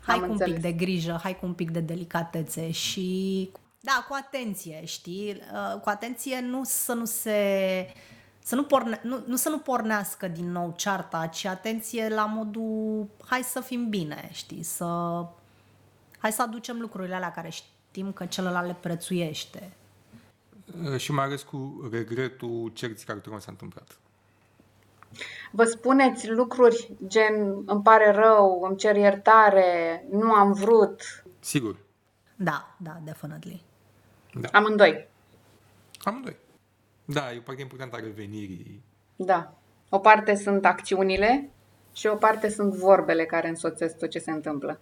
Hai 0.00 0.16
Am 0.16 0.24
cu 0.24 0.30
înțeles. 0.30 0.48
un 0.48 0.60
pic 0.60 0.62
de 0.62 0.84
grijă, 0.84 1.20
hai 1.22 1.38
cu 1.38 1.46
un 1.46 1.54
pic 1.54 1.70
de 1.70 1.80
delicatețe 1.80 2.70
și 2.70 3.50
da, 3.80 4.04
cu 4.08 4.16
atenție, 4.18 4.84
știi? 4.84 5.42
Uh, 5.52 5.80
cu 5.80 5.88
atenție 5.88 6.40
nu 6.40 6.60
să 6.64 6.92
nu 6.92 7.04
se 7.04 7.94
să 8.42 8.54
nu, 8.54 8.64
porne, 8.64 9.00
nu, 9.02 9.22
nu 9.26 9.36
să 9.36 9.48
nu 9.48 9.58
pornească 9.58 10.28
din 10.28 10.52
nou 10.52 10.74
cearta, 10.76 11.26
ci 11.26 11.44
atenție 11.44 12.08
la 12.08 12.24
modul 12.24 13.08
hai 13.26 13.42
să 13.42 13.60
fim 13.60 13.88
bine, 13.88 14.28
știi? 14.32 14.62
Să 14.62 14.86
hai 16.18 16.32
să 16.32 16.42
aducem 16.42 16.80
lucrurile 16.80 17.14
alea 17.14 17.30
care 17.30 17.48
știm 17.48 18.12
că 18.12 18.26
celălalt 18.26 18.66
le 18.66 18.76
prețuiește. 18.80 19.72
Uh, 20.84 20.96
și 20.96 21.12
mai 21.12 21.24
ales 21.24 21.42
cu 21.42 21.88
regretul 21.92 22.70
cerții 22.74 23.06
care 23.06 23.18
tocmai 23.18 23.40
s-a 23.40 23.50
întâmplat. 23.50 23.98
Vă 25.50 25.64
spuneți 25.64 26.28
lucruri 26.28 26.92
gen 27.06 27.62
îmi 27.66 27.82
pare 27.82 28.10
rău, 28.10 28.62
îmi 28.68 28.76
cer 28.76 28.96
iertare, 28.96 30.04
nu 30.10 30.32
am 30.32 30.52
vrut. 30.52 31.24
Sigur. 31.40 31.76
Da, 32.36 32.74
da, 32.76 32.98
definitely. 33.04 33.62
Da. 34.34 34.48
Amândoi. 34.52 35.08
Amândoi. 36.02 36.36
Da, 37.04 37.32
e 37.32 37.38
o 37.38 37.40
parte 37.40 37.62
importantă 37.62 37.96
a 37.96 38.00
revenirii. 38.00 38.82
Da. 39.16 39.54
O 39.88 39.98
parte 39.98 40.34
sunt 40.34 40.64
acțiunile 40.64 41.50
și 41.92 42.06
o 42.06 42.14
parte 42.14 42.48
sunt 42.48 42.74
vorbele 42.74 43.24
care 43.24 43.48
însoțesc 43.48 43.98
tot 43.98 44.10
ce 44.10 44.18
se 44.18 44.30
întâmplă. 44.30 44.80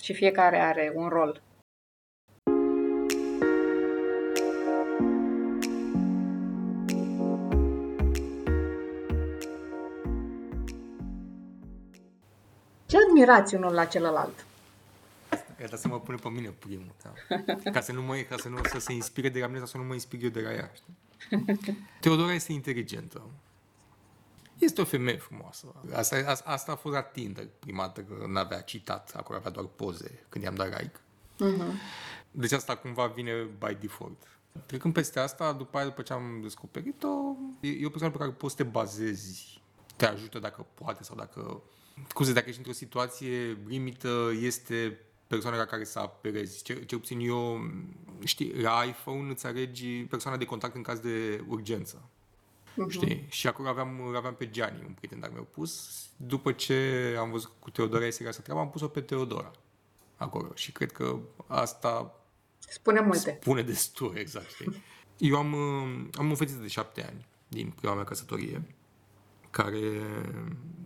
Și 0.00 0.14
fiecare 0.14 0.60
are 0.60 0.92
un 0.94 1.08
rol. 1.08 1.42
Ce 12.86 12.96
admirați 13.08 13.54
unul 13.54 13.72
la 13.72 13.84
celălalt? 13.84 14.44
Iată 15.60 15.76
să 15.76 15.88
mă 15.88 16.00
pune 16.00 16.16
pe 16.16 16.28
mine 16.28 16.54
primul, 16.58 16.94
da. 17.02 17.12
Ca 17.70 17.80
să 17.80 17.92
nu 17.92 18.02
mă, 18.02 18.16
ca 18.16 18.36
să 18.36 18.48
nu 18.48 18.58
să 18.64 18.78
se 18.78 18.92
inspire 18.92 19.28
de 19.28 19.40
la 19.40 19.46
mine 19.46 19.58
sau 19.58 19.66
să 19.66 19.76
nu 19.76 19.84
mă 19.84 19.92
inspire 19.92 20.24
eu 20.24 20.30
de 20.30 20.40
la 20.40 20.52
ea. 20.52 20.70
Știi? 20.74 20.96
Teodora 22.00 22.32
este 22.32 22.52
inteligentă. 22.52 23.22
Este 24.58 24.80
o 24.80 24.84
femeie 24.84 25.16
frumoasă. 25.16 25.74
Asta, 25.94 26.16
asta, 26.26 26.50
asta 26.50 26.72
a 26.72 26.76
fost 26.76 26.94
la 26.94 27.02
Tinder 27.02 27.48
prima 27.58 27.82
dată, 27.82 28.00
că 28.00 28.26
nu 28.26 28.38
avea 28.38 28.60
citat, 28.60 29.12
acolo 29.16 29.38
avea 29.38 29.50
doar 29.50 29.66
poze 29.66 30.24
când 30.28 30.44
i-am 30.44 30.54
dat 30.54 30.66
like. 30.66 31.00
Uh-huh. 31.44 31.72
Deci 32.30 32.52
asta 32.52 32.76
cumva 32.76 33.06
vine 33.06 33.48
by 33.58 33.76
default. 33.80 34.22
Trecând 34.66 34.94
peste 34.94 35.18
asta, 35.20 35.52
după 35.52 35.76
aia, 35.76 35.86
după 35.86 36.02
ce 36.02 36.12
am 36.12 36.38
descoperit-o, 36.42 37.08
e, 37.60 37.68
e 37.68 37.86
o 37.86 37.88
persoană 37.88 38.12
pe 38.12 38.18
care 38.18 38.30
poți 38.30 38.56
să 38.56 38.62
te 38.62 38.68
bazezi. 38.68 39.60
Te 39.96 40.06
ajută 40.06 40.38
dacă 40.38 40.66
poate 40.74 41.02
sau 41.02 41.16
dacă... 41.16 41.62
Cum 42.12 42.24
să 42.24 42.24
zic, 42.24 42.34
dacă 42.34 42.48
ești 42.48 42.58
într-o 42.58 42.74
situație 42.74 43.58
limită, 43.66 44.30
este 44.40 44.98
persoana 45.26 45.56
la 45.56 45.64
care 45.64 45.84
să 45.84 45.98
apelezi. 45.98 46.62
Cel, 46.62 46.82
cel 46.82 46.98
puțin 46.98 47.20
eu, 47.20 47.60
știi, 48.24 48.60
la 48.60 48.84
iPhone 48.84 49.30
îți 49.30 49.46
alegi 49.46 49.86
persoana 49.86 50.36
de 50.36 50.44
contact 50.44 50.74
în 50.74 50.82
caz 50.82 50.98
de 50.98 51.44
urgență. 51.48 52.08
Uh-huh. 52.76 52.88
Știi? 52.88 53.26
Și 53.28 53.46
acolo 53.46 53.68
aveam, 53.68 54.00
aveam 54.16 54.34
pe 54.34 54.50
Gianni, 54.50 54.84
un 54.86 54.92
prieten 54.92 55.20
dar 55.20 55.30
mi-au 55.30 55.46
pus. 55.50 56.02
După 56.16 56.52
ce 56.52 57.14
am 57.18 57.30
văzut 57.30 57.52
cu 57.58 57.70
Teodora 57.70 58.00
este 58.00 58.12
serioasă 58.12 58.40
treaba, 58.40 58.60
am 58.60 58.70
pus-o 58.70 58.88
pe 58.88 59.00
Teodora 59.00 59.50
acolo. 60.16 60.52
Și 60.54 60.72
cred 60.72 60.92
că 60.92 61.18
asta 61.46 62.20
spune 62.58 63.00
multe. 63.00 63.38
Spune 63.40 63.62
destul, 63.62 64.16
exact. 64.24 64.50
Știi? 64.50 64.82
Eu 65.18 65.36
am, 65.36 65.54
am 66.12 66.30
o 66.30 66.34
fetiță 66.34 66.58
de 66.58 66.68
șapte 66.68 67.04
ani 67.04 67.26
din 67.48 67.72
prima 67.76 67.94
mea 67.94 68.04
căsătorie 68.04 68.75
care 69.56 70.02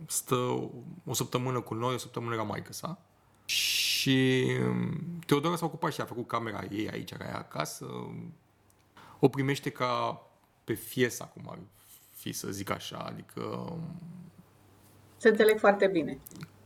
stă 0.07 0.69
o 1.05 1.13
săptămână 1.13 1.61
cu 1.61 1.73
noi, 1.73 1.93
o 1.93 1.97
săptămână 1.97 2.35
la 2.35 2.43
maică 2.43 2.73
sa. 2.73 3.01
Și 3.45 4.47
Teodora 5.25 5.55
s-a 5.55 5.65
ocupat 5.65 5.93
și 5.93 6.01
a 6.01 6.05
făcut 6.05 6.27
camera 6.27 6.63
ei 6.69 6.89
aici, 6.89 7.11
care 7.11 7.29
e 7.29 7.37
acasă. 7.37 7.85
O 9.19 9.29
primește 9.29 9.69
ca 9.69 10.21
pe 10.63 10.73
fiesa, 10.73 11.25
cum 11.25 11.49
ar 11.49 11.59
fi 12.13 12.31
să 12.31 12.51
zic 12.51 12.69
așa, 12.69 12.97
adică... 12.97 13.73
Se 15.17 15.27
înțeleg 15.29 15.59
foarte 15.59 15.87
bine. 15.87 16.19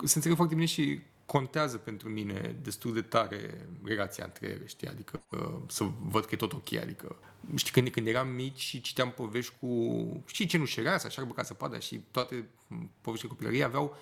Se 0.04 0.14
înțeleg 0.16 0.36
foarte 0.38 0.54
bine 0.54 0.68
și 0.68 1.02
contează 1.26 1.78
pentru 1.78 2.10
mine 2.10 2.56
destul 2.62 2.94
de 2.94 3.02
tare 3.02 3.68
relația 3.84 4.24
între 4.24 4.48
ele, 4.48 4.66
știi, 4.66 4.88
adică 4.88 5.24
uh, 5.30 5.56
să 5.68 5.84
văd 6.02 6.26
că 6.26 6.30
e 6.34 6.38
tot 6.38 6.54
ok, 6.54 6.74
adică 6.74 7.16
știi, 7.56 7.72
când, 7.72 7.90
când 7.90 8.08
eram 8.08 8.28
mici 8.28 8.60
și 8.60 8.82
citeam 8.82 9.12
povești 9.12 9.54
cu, 9.60 9.98
știi, 10.26 10.46
cenușereasa, 10.46 11.10
șarbă 11.10 11.34
ca 11.34 11.44
săpada 11.44 11.80
și 11.80 12.02
toate 12.12 12.50
poveștile 13.02 13.32
copilăriei 13.32 13.64
aveau 13.64 13.96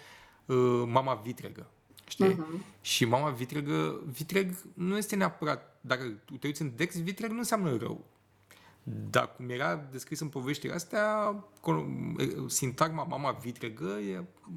uh, 0.46 0.84
mama 0.86 1.14
vitregă, 1.14 1.70
știi? 2.08 2.34
Uh-huh. 2.34 2.82
Și 2.82 3.06
mama 3.06 3.30
vitregă, 3.30 4.02
vitreg 4.06 4.56
nu 4.74 4.98
este 4.98 5.16
neapărat, 5.16 5.78
dacă 5.82 6.22
te 6.40 6.48
uiți 6.48 6.62
în 6.62 6.72
Dex, 6.76 7.02
vitreg 7.02 7.32
nu 7.32 7.38
înseamnă 7.38 7.78
rău. 7.78 8.06
Dar 8.84 9.36
cum 9.36 9.50
era 9.50 9.76
descris 9.76 10.20
în 10.20 10.28
poveștile 10.28 10.74
astea, 10.74 11.36
sintagma 12.48 13.04
mama 13.04 13.32
vitregă 13.32 14.00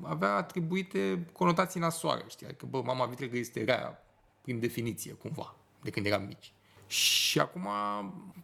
avea 0.03 0.35
atribuite 0.35 1.27
conotații 1.33 1.81
nasoare, 1.81 2.24
știi? 2.29 2.47
Adică, 2.47 2.66
bă, 2.66 2.83
mama 2.83 3.05
vitregă 3.05 3.37
este 3.37 3.64
rea, 3.64 4.05
prin 4.43 4.61
definiție, 4.61 5.12
cumva, 5.12 5.57
de 5.83 5.91
când 5.91 6.07
eram 6.07 6.22
mici. 6.22 6.53
Și 6.87 7.41
acum, 7.41 7.68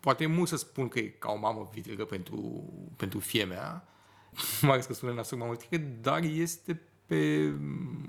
poate 0.01 0.23
e 0.23 0.27
mult 0.27 0.49
să 0.49 0.57
spun 0.57 0.89
că 0.89 0.99
e 0.99 1.09
ca 1.09 1.33
o 1.33 1.39
mamă 1.39 1.69
vitregă 1.73 2.05
pentru, 2.05 2.65
pentru 2.97 3.19
fie 3.19 3.45
mea, 3.45 3.89
mai 4.63 4.71
ales 4.71 4.87
că 4.87 4.93
spune 4.93 5.15
nasor 5.15 5.39
mamă 5.39 5.53
vitregă, 5.53 5.85
dar 6.01 6.23
este 6.23 6.81
pe 7.07 7.53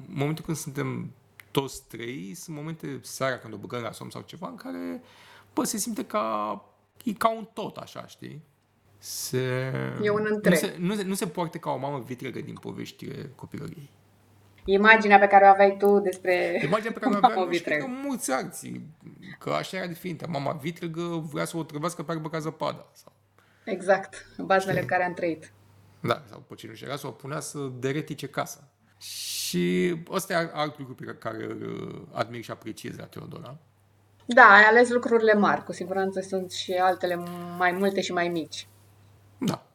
momentul 0.07 0.45
când 0.45 0.57
suntem 0.57 1.11
toți 1.51 1.87
trei, 1.87 2.33
sunt 2.33 2.55
momente 2.55 2.99
seara 3.01 3.37
când 3.37 3.53
o 3.53 3.57
băgăm 3.57 3.81
la 3.81 3.91
somn 3.91 4.09
sau 4.09 4.21
ceva, 4.21 4.47
în 4.47 4.55
care, 4.55 5.01
bă, 5.53 5.63
se 5.63 5.77
simte 5.77 6.05
ca 6.05 6.65
e 7.03 7.13
ca 7.13 7.29
un 7.29 7.47
tot, 7.53 7.77
așa, 7.77 8.07
știi? 8.07 8.43
Se... 8.97 9.71
E 10.01 10.09
un 10.09 10.27
întreg. 10.29 10.53
Nu 10.53 10.59
se, 10.59 10.75
nu, 10.79 10.95
se, 10.95 11.03
nu 11.03 11.13
se 11.13 11.27
poartă 11.27 11.57
ca 11.57 11.69
o 11.69 11.77
mamă 11.77 11.99
vitregă 11.99 12.41
din 12.41 12.53
poveștile 12.53 13.31
copilăriei. 13.35 13.89
Imaginea 14.65 15.19
pe 15.19 15.27
care 15.27 15.45
o 15.45 15.47
aveai 15.47 15.75
tu 15.77 15.99
despre 15.99 16.61
Imaginea 16.63 16.91
pe 16.91 16.99
care 16.99 17.15
o 17.15 17.17
aveam 17.21 17.51
și 17.51 17.61
cred 17.61 17.77
că 17.77 17.85
mulți 17.87 18.31
alții, 18.31 18.89
că 19.39 19.49
așa 19.49 19.77
era 19.77 19.87
definită. 19.87 20.27
Mama 20.29 20.51
vitregă 20.51 21.01
vrea 21.31 21.45
să 21.45 21.57
o 21.57 21.63
trăvească 21.63 22.03
pe 22.03 22.11
arbă 22.11 22.29
ca 22.29 22.39
zăpada. 22.39 22.89
Sau... 22.93 23.13
Exact, 23.65 24.25
bazmele 24.37 24.79
în 24.79 24.85
care 24.85 25.03
am 25.03 25.13
trăit. 25.13 25.53
Da, 25.99 26.23
sau 26.29 26.39
pe 26.39 26.55
cine 26.55 26.73
era 26.83 26.95
să 26.95 27.07
o 27.07 27.11
punea 27.11 27.39
să 27.39 27.71
deretice 27.79 28.27
casa. 28.27 28.67
Și 28.97 29.95
ăsta 30.09 30.33
e 30.33 30.49
alt 30.53 30.79
lucru 30.79 30.95
pe 30.95 31.05
care 31.05 31.43
îl 31.43 32.07
admir 32.11 32.43
și 32.43 32.51
apreciez 32.51 32.97
la 32.97 33.05
Teodora. 33.05 33.57
Da, 34.25 34.43
ai 34.43 34.63
ales 34.63 34.89
lucrurile 34.89 35.33
mari. 35.33 35.63
Cu 35.63 35.71
siguranță 35.71 36.19
sunt 36.19 36.51
și 36.51 36.71
altele 36.71 37.15
mai 37.57 37.71
multe 37.71 38.01
și 38.01 38.11
mai 38.11 38.27
mici. 38.27 38.67
Da. 39.37 39.65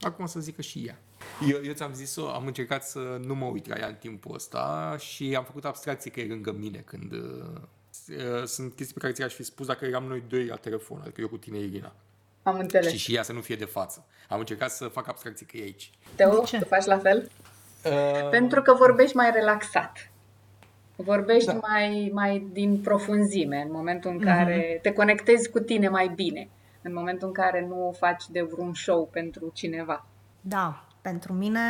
Acum 0.00 0.26
să 0.26 0.40
zic 0.40 0.54
că 0.54 0.62
și 0.62 0.84
ea. 0.86 0.98
Eu, 1.48 1.60
eu 1.64 1.72
ți-am 1.72 1.92
zis 1.92 2.16
am 2.16 2.46
încercat 2.46 2.84
să 2.84 2.98
nu 3.24 3.34
mă 3.34 3.44
uit 3.44 3.68
la 3.68 3.76
ea 3.78 3.86
în 3.86 3.94
timpul 3.94 4.34
ăsta 4.34 4.96
și 4.98 5.34
am 5.36 5.44
făcut 5.44 5.64
abstracție 5.64 6.10
că 6.10 6.20
e 6.20 6.26
lângă 6.26 6.52
mine 6.52 6.78
când... 6.78 7.12
Uh, 7.12 8.44
sunt 8.44 8.74
chestii 8.74 8.94
pe 8.94 9.00
care 9.00 9.12
ți-aș 9.12 9.34
fi 9.34 9.42
spus 9.42 9.66
dacă 9.66 9.84
eram 9.84 10.04
noi 10.04 10.22
doi 10.28 10.46
la 10.46 10.56
telefon, 10.56 11.00
adică 11.00 11.20
eu 11.20 11.28
cu 11.28 11.36
tine, 11.36 11.58
Irina. 11.58 11.92
Am 12.42 12.58
înțeles. 12.58 12.90
Și, 12.92 12.98
și 12.98 13.14
ea 13.14 13.22
să 13.22 13.32
nu 13.32 13.40
fie 13.40 13.56
de 13.56 13.64
față. 13.64 14.04
Am 14.28 14.38
încercat 14.38 14.70
să 14.70 14.88
fac 14.88 15.08
abstracție 15.08 15.46
că 15.46 15.56
e 15.56 15.62
aici. 15.62 15.90
Teo, 16.14 16.40
tu 16.40 16.64
faci 16.68 16.84
la 16.84 16.98
fel? 16.98 17.30
Uh... 17.84 18.28
Pentru 18.30 18.62
că 18.62 18.74
vorbești 18.74 19.16
mai 19.16 19.30
relaxat. 19.30 20.10
Vorbești 21.04 21.52
da. 21.52 21.60
mai, 21.68 22.10
mai 22.12 22.48
din 22.52 22.80
profunzime, 22.80 23.62
în 23.66 23.72
momentul 23.72 24.10
în 24.10 24.18
care 24.18 24.76
mm-hmm. 24.76 24.82
te 24.82 24.92
conectezi 24.92 25.50
cu 25.50 25.58
tine 25.58 25.88
mai 25.88 26.12
bine, 26.14 26.48
în 26.82 26.94
momentul 26.94 27.26
în 27.26 27.32
care 27.34 27.66
nu 27.68 27.88
o 27.88 27.92
faci 27.92 28.24
de 28.28 28.42
vreun 28.42 28.74
show 28.74 29.08
pentru 29.12 29.50
cineva. 29.54 30.06
Da, 30.40 30.84
pentru 31.00 31.32
mine, 31.32 31.60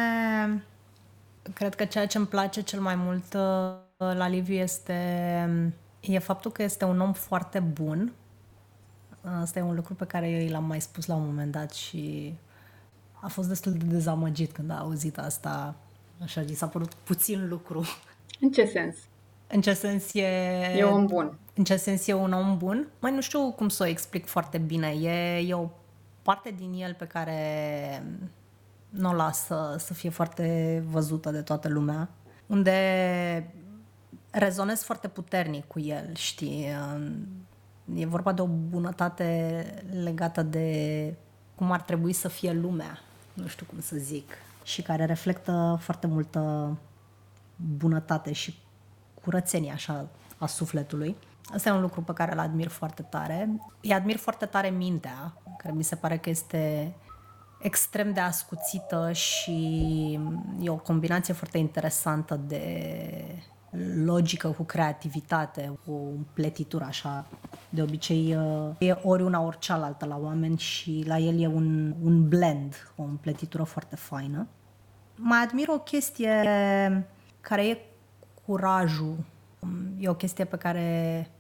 cred 1.55 1.75
că 1.75 1.85
ceea 1.85 2.07
ce 2.07 2.19
îmi 2.19 2.27
place 2.27 2.63
cel 2.63 2.81
mai 2.81 2.95
mult 2.95 3.35
uh, 3.35 4.15
la 4.17 4.29
Liviu 4.29 4.55
este 4.55 4.95
e 6.01 6.19
faptul 6.19 6.51
că 6.51 6.63
este 6.63 6.85
un 6.85 7.01
om 7.01 7.13
foarte 7.13 7.59
bun. 7.61 8.13
Asta 9.41 9.59
e 9.59 9.63
un 9.63 9.75
lucru 9.75 9.95
pe 9.95 10.05
care 10.05 10.29
eu 10.29 10.51
l-am 10.51 10.65
mai 10.65 10.81
spus 10.81 11.07
la 11.07 11.15
un 11.15 11.27
moment 11.27 11.53
dat 11.53 11.73
și 11.73 12.35
a 13.21 13.29
fost 13.29 13.49
destul 13.49 13.73
de 13.73 13.85
dezamăgit 13.85 14.53
când 14.53 14.71
a 14.71 14.79
auzit 14.79 15.19
asta. 15.19 15.75
Așa, 16.23 16.41
i 16.41 16.55
s-a 16.55 16.69
părut 16.69 16.95
puțin 16.95 17.49
lucru. 17.49 17.85
În 18.41 18.51
ce 18.51 18.65
sens? 18.65 18.97
În 19.49 19.61
ce 19.61 19.73
sens 19.73 20.15
e... 20.15 20.27
E 20.77 20.85
un 20.85 21.07
bun. 21.07 21.39
În 21.55 21.65
ce 21.65 21.77
sens 21.77 22.07
e 22.07 22.13
un 22.13 22.33
om 22.33 22.57
bun? 22.57 22.89
Mai 23.01 23.15
nu 23.15 23.21
știu 23.21 23.53
cum 23.53 23.69
să 23.69 23.83
o 23.83 23.87
explic 23.87 24.27
foarte 24.27 24.59
bine. 24.59 24.89
E, 24.89 25.39
e 25.39 25.55
o 25.55 25.69
parte 26.23 26.55
din 26.57 26.73
el 26.73 26.95
pe 26.95 27.05
care 27.05 28.03
nu 28.89 29.09
o 29.09 29.13
lasă 29.13 29.77
să 29.79 29.95
fie 29.95 30.11
foarte 30.11 30.83
văzută 30.87 31.31
de 31.31 31.43
toată 31.43 31.69
lumea. 31.69 32.09
Unde 32.47 33.53
rezonez 34.31 34.83
foarte 34.83 35.09
puternic 35.09 35.67
cu 35.67 35.81
el, 35.81 36.15
știi? 36.15 36.67
E 37.95 38.07
vorba 38.07 38.33
de 38.33 38.43
o 38.43 38.47
bunătate 38.47 39.65
legată 40.03 40.43
de 40.43 41.15
cum 41.55 41.73
ar 41.73 41.81
trebui 41.81 42.13
să 42.13 42.29
fie 42.29 42.53
lumea, 42.53 42.99
nu 43.35 43.47
știu 43.47 43.67
cum 43.67 43.81
să 43.81 43.97
zic, 43.97 44.33
și 44.63 44.83
care 44.83 45.05
reflectă 45.05 45.79
foarte 45.81 46.07
multă 46.07 46.77
bunătate 47.77 48.33
și 48.33 48.59
curățenie 49.29 49.73
așa 49.73 50.09
a 50.39 50.47
sufletului. 50.47 51.17
Asta 51.55 51.69
e 51.69 51.73
un 51.73 51.81
lucru 51.81 52.03
pe 52.03 52.13
care 52.13 52.33
îl 52.33 52.39
admir 52.39 52.69
foarte 52.69 53.03
tare. 53.03 53.51
Îi 53.83 53.93
admir 53.93 54.17
foarte 54.17 54.47
tare 54.47 54.69
mintea, 54.69 55.33
care 55.59 55.75
mi 55.75 55.83
se 55.83 55.95
pare 55.95 56.17
că 56.17 56.31
este 56.31 56.95
extrem 57.59 58.13
de 58.13 58.21
ascuțită 58.21 59.13
și 59.13 60.19
e 60.61 60.71
o 60.71 60.77
combinație 60.77 61.35
foarte 61.35 61.59
interesantă 61.59 62.41
de 62.47 62.65
logică 64.05 64.49
cu 64.49 64.63
creativitate, 64.63 65.79
cu 65.87 66.27
pletitură 66.33 66.85
așa. 66.85 67.27
De 67.69 67.83
obicei 67.83 68.37
e 68.79 68.99
ori 69.03 69.23
una, 69.23 69.41
ori 69.41 69.59
cealaltă 69.59 70.07
la 70.07 70.19
oameni 70.23 70.59
și 70.59 71.05
la 71.07 71.19
el 71.19 71.41
e 71.41 71.47
un, 71.47 71.95
un 72.03 72.29
blend, 72.29 72.93
o 72.97 73.03
împletitură 73.03 73.63
foarte 73.63 73.97
faină. 73.97 74.47
Mai 75.17 75.43
admir 75.43 75.69
o 75.69 75.79
chestie 75.79 76.43
care 77.41 77.69
e 77.69 77.88
curajul 78.49 79.17
e 79.99 80.09
o 80.09 80.15
chestie 80.15 80.45
pe 80.45 80.57
care 80.57 81.31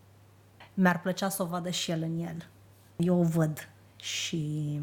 mi-ar 0.74 1.00
plăcea 1.00 1.28
să 1.28 1.42
o 1.42 1.46
vadă 1.46 1.70
și 1.70 1.90
el 1.90 2.02
în 2.02 2.18
el. 2.18 2.48
Eu 2.96 3.18
o 3.18 3.22
văd 3.22 3.68
și 3.96 4.80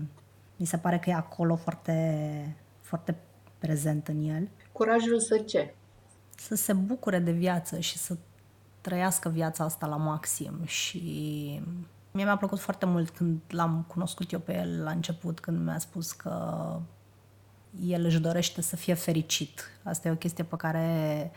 mi 0.55 0.65
se 0.65 0.77
pare 0.77 0.99
că 0.99 1.09
e 1.09 1.13
acolo 1.13 1.55
foarte, 1.55 2.57
foarte 2.81 3.15
prezent 3.57 4.07
în 4.07 4.23
el. 4.23 4.49
Curajul 4.71 5.19
să 5.19 5.37
ce? 5.37 5.73
Să 6.35 6.55
se 6.55 6.73
bucure 6.73 7.19
de 7.19 7.31
viață 7.31 7.79
și 7.79 7.97
să 7.97 8.17
trăiască 8.81 9.29
viața 9.29 9.63
asta 9.63 9.87
la 9.87 9.97
maxim 9.97 10.63
și 10.63 11.01
mie 12.11 12.23
mi-a 12.23 12.37
plăcut 12.37 12.59
foarte 12.59 12.85
mult 12.85 13.09
când 13.09 13.39
l-am 13.47 13.85
cunoscut 13.87 14.31
eu 14.31 14.39
pe 14.39 14.57
el 14.57 14.83
la 14.83 14.91
început, 14.91 15.39
când 15.39 15.65
mi-a 15.65 15.79
spus 15.79 16.11
că 16.11 16.65
el 17.85 18.05
își 18.05 18.19
dorește 18.19 18.61
să 18.61 18.75
fie 18.75 18.93
fericit. 18.93 19.61
Asta 19.83 20.07
e 20.07 20.11
o 20.11 20.15
chestie 20.15 20.43
pe 20.43 20.55
care 20.55 21.31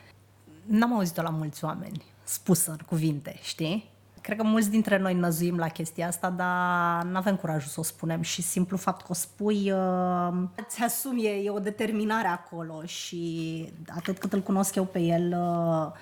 n-am 0.69 0.95
auzit-o 0.95 1.23
la 1.23 1.31
mulți 1.31 1.65
oameni 1.65 2.03
spusă 2.25 2.71
în 2.71 2.81
cuvinte, 2.87 3.39
știi? 3.43 3.91
Cred 4.21 4.37
că 4.37 4.47
mulți 4.47 4.71
dintre 4.71 4.99
noi 4.99 5.15
năzuim 5.15 5.57
la 5.57 5.69
chestia 5.69 6.07
asta, 6.07 6.31
dar 6.31 7.05
nu 7.05 7.17
avem 7.17 7.37
curajul 7.37 7.69
să 7.69 7.81
o 7.81 7.83
spunem 7.83 8.21
și 8.21 8.43
simplu 8.43 8.77
fapt 8.77 9.01
că 9.01 9.07
o 9.11 9.15
spui, 9.15 9.73
uh, 9.73 10.33
ți 10.69 10.83
asumi, 10.83 11.25
e, 11.25 11.45
e 11.45 11.51
o 11.51 11.59
determinare 11.59 12.29
acolo 12.29 12.85
și 12.85 13.73
atât 13.89 14.19
cât 14.19 14.33
îl 14.33 14.41
cunosc 14.41 14.75
eu 14.75 14.85
pe 14.85 14.99
el, 14.99 15.37
uh, 15.39 15.93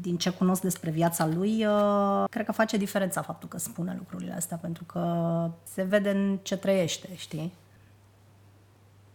din 0.00 0.16
ce 0.16 0.30
cunosc 0.30 0.62
despre 0.62 0.90
viața 0.90 1.26
lui, 1.26 1.66
uh, 1.66 2.24
cred 2.30 2.46
că 2.46 2.52
face 2.52 2.76
diferența 2.76 3.22
faptul 3.22 3.48
că 3.48 3.58
spune 3.58 3.94
lucrurile 3.98 4.32
astea, 4.32 4.56
pentru 4.56 4.84
că 4.84 5.50
se 5.72 5.82
vede 5.82 6.10
în 6.10 6.38
ce 6.42 6.56
trăiește, 6.56 7.08
știi? 7.14 7.52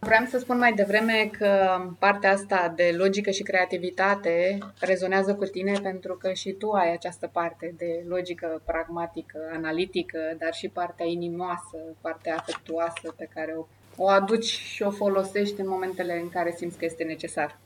Vreau 0.08 0.26
să 0.26 0.38
spun 0.38 0.58
mai 0.58 0.74
devreme 0.74 1.30
că 1.38 1.82
partea 2.00 2.32
asta 2.32 2.74
de 2.76 2.94
logică 2.98 3.30
și 3.30 3.44
creativitate 3.44 4.58
rezonează 4.80 5.36
cu 5.36 5.46
tine 5.46 5.80
pentru 5.84 6.16
că 6.16 6.34
și 6.34 6.52
tu 6.52 6.72
ai 6.72 6.94
această 6.94 7.30
parte 7.34 7.74
de 7.78 8.04
logică 8.08 8.62
pragmatică, 8.66 9.38
analitică, 9.54 10.20
dar 10.38 10.54
și 10.54 10.68
partea 10.68 11.06
inimoasă, 11.06 11.78
partea 12.02 12.36
afectuoasă 12.36 13.14
pe 13.18 13.30
care 13.34 13.56
o, 13.58 13.66
o 13.96 14.08
aduci 14.08 14.46
și 14.46 14.84
o 14.84 14.92
folosești 14.92 15.62
în 15.62 15.68
momentele 15.68 16.20
în 16.22 16.30
care 16.30 16.54
simți 16.58 16.78
că 16.78 16.86
este 16.86 17.04
necesar. 17.04 17.58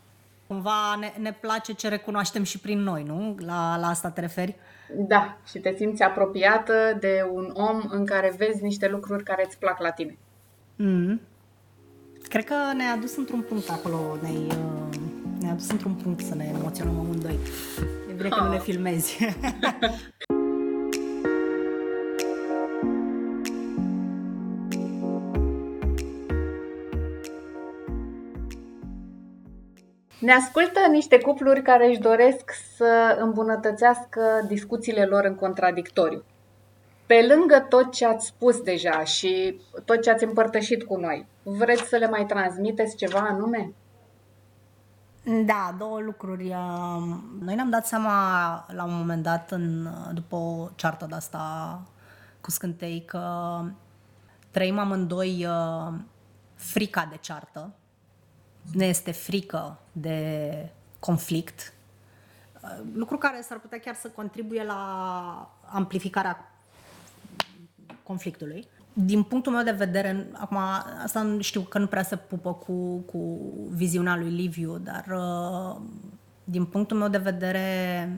Cumva 0.47 0.95
ne, 0.99 1.13
ne 1.17 1.33
place 1.33 1.73
ce 1.73 1.87
recunoaștem 1.87 2.43
și 2.43 2.59
prin 2.59 2.79
noi, 2.79 3.03
nu? 3.03 3.35
La, 3.39 3.77
la 3.79 3.87
asta 3.87 4.09
te 4.09 4.21
referi? 4.21 4.55
Da, 4.95 5.37
și 5.49 5.59
te 5.59 5.73
simți 5.75 6.03
apropiată 6.03 6.97
de 6.99 7.29
un 7.31 7.51
om 7.53 7.81
în 7.89 8.05
care 8.05 8.33
vezi 8.37 8.63
niște 8.63 8.87
lucruri 8.87 9.23
care 9.23 9.45
îți 9.45 9.57
plac 9.57 9.79
la 9.79 9.91
tine. 9.91 10.17
Mm. 10.75 11.21
Cred 12.31 12.45
că 12.45 12.55
ne-a 12.75 12.95
dus 12.95 13.15
într-un 13.15 13.41
punct 13.41 13.69
acolo, 13.69 14.17
ne-ai, 14.21 14.47
uh, 14.47 14.95
ne-a 15.39 15.53
dus 15.53 15.69
într-un 15.69 15.93
punct 15.93 16.23
să 16.25 16.35
ne 16.35 16.51
emoționăm 16.59 16.99
amândoi. 16.99 17.39
E 18.09 18.13
bine 18.13 18.29
că 18.29 18.43
nu 18.43 18.49
ne 18.49 18.55
Oh. 18.55 18.61
filmezi. 18.61 19.17
Ne 30.19 30.31
ascultă 30.31 30.79
niște 30.91 31.17
cupluri 31.19 31.61
care 31.61 31.87
își 31.87 31.99
doresc 31.99 32.51
să 32.75 33.17
îmbunătățească 33.19 34.21
discuțiile 34.47 35.05
lor 35.05 35.25
în 35.25 35.35
contradictoriu. 35.35 36.23
Pe 37.11 37.25
lângă 37.35 37.59
tot 37.69 37.91
ce 37.91 38.05
ați 38.05 38.25
spus 38.25 38.61
deja 38.61 39.03
și 39.03 39.59
tot 39.85 40.01
ce 40.01 40.09
ați 40.09 40.23
împărtășit 40.23 40.83
cu 40.83 40.97
noi, 40.97 41.27
vreți 41.43 41.83
să 41.83 41.97
le 41.97 42.07
mai 42.07 42.25
transmiteți 42.25 42.95
ceva 42.95 43.19
anume? 43.19 43.73
Da, 45.45 45.75
două 45.77 45.99
lucruri. 45.99 46.47
Um, 46.47 47.37
Noi 47.41 47.55
ne-am 47.55 47.69
dat 47.69 47.87
seama 47.87 48.11
la 48.67 48.83
un 48.83 48.97
moment 48.97 49.23
dat, 49.23 49.51
în, 49.51 49.87
după 50.13 50.35
o 50.35 50.69
ceartă 50.75 51.05
de 51.09 51.15
asta 51.15 51.81
cu 52.41 52.51
scântei, 52.51 53.03
că 53.05 53.59
trăim 54.51 54.79
amândoi 54.79 55.45
uh, 55.45 55.93
frica 56.55 57.07
de 57.09 57.17
ceartă. 57.17 57.73
Ne 58.73 58.85
este 58.85 59.11
frică 59.11 59.79
de 59.91 60.69
conflict. 60.99 61.73
Uh, 62.61 62.79
Lucru 62.93 63.17
care 63.17 63.41
s-ar 63.41 63.59
putea 63.59 63.79
chiar 63.79 63.95
să 63.95 64.07
contribuie 64.07 64.63
la 64.63 65.49
amplificarea 65.65 66.50
conflictului. 68.03 68.67
Din 68.93 69.23
punctul 69.23 69.51
meu 69.51 69.63
de 69.63 69.71
vedere, 69.71 70.27
acum 70.33 70.57
asta 71.03 71.37
știu 71.39 71.61
că 71.61 71.77
nu 71.77 71.87
prea 71.87 72.03
se 72.03 72.15
pupă 72.15 72.53
cu, 72.53 72.97
cu 72.97 73.39
viziunea 73.69 74.17
lui 74.17 74.29
Liviu, 74.29 74.77
dar 74.77 75.05
uh, 75.15 75.81
din 76.43 76.65
punctul 76.65 76.97
meu 76.97 77.07
de 77.07 77.17
vedere, 77.17 78.09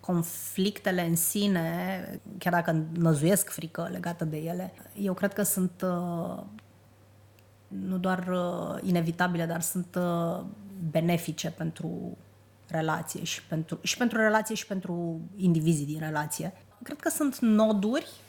conflictele 0.00 1.06
în 1.06 1.16
sine, 1.16 2.20
chiar 2.38 2.52
dacă 2.52 2.84
năzuiesc 2.98 3.50
frică 3.50 3.88
legată 3.92 4.24
de 4.24 4.36
ele, 4.36 4.72
eu 5.00 5.14
cred 5.14 5.32
că 5.32 5.42
sunt 5.42 5.84
uh, 5.84 6.42
nu 7.68 7.98
doar 7.98 8.28
uh, 8.28 8.88
inevitabile, 8.88 9.46
dar 9.46 9.60
sunt 9.60 9.98
uh, 9.98 10.44
benefice 10.90 11.50
pentru 11.50 12.16
relație 12.68 13.24
și 13.24 13.42
pentru, 13.42 13.78
și 13.82 13.96
pentru 13.96 14.18
relație 14.18 14.54
și 14.54 14.66
pentru 14.66 15.20
indivizii 15.36 15.86
din 15.86 15.98
relație. 15.98 16.52
Cred 16.82 17.00
că 17.00 17.08
sunt 17.08 17.38
noduri 17.38 18.06
uh, 18.06 18.25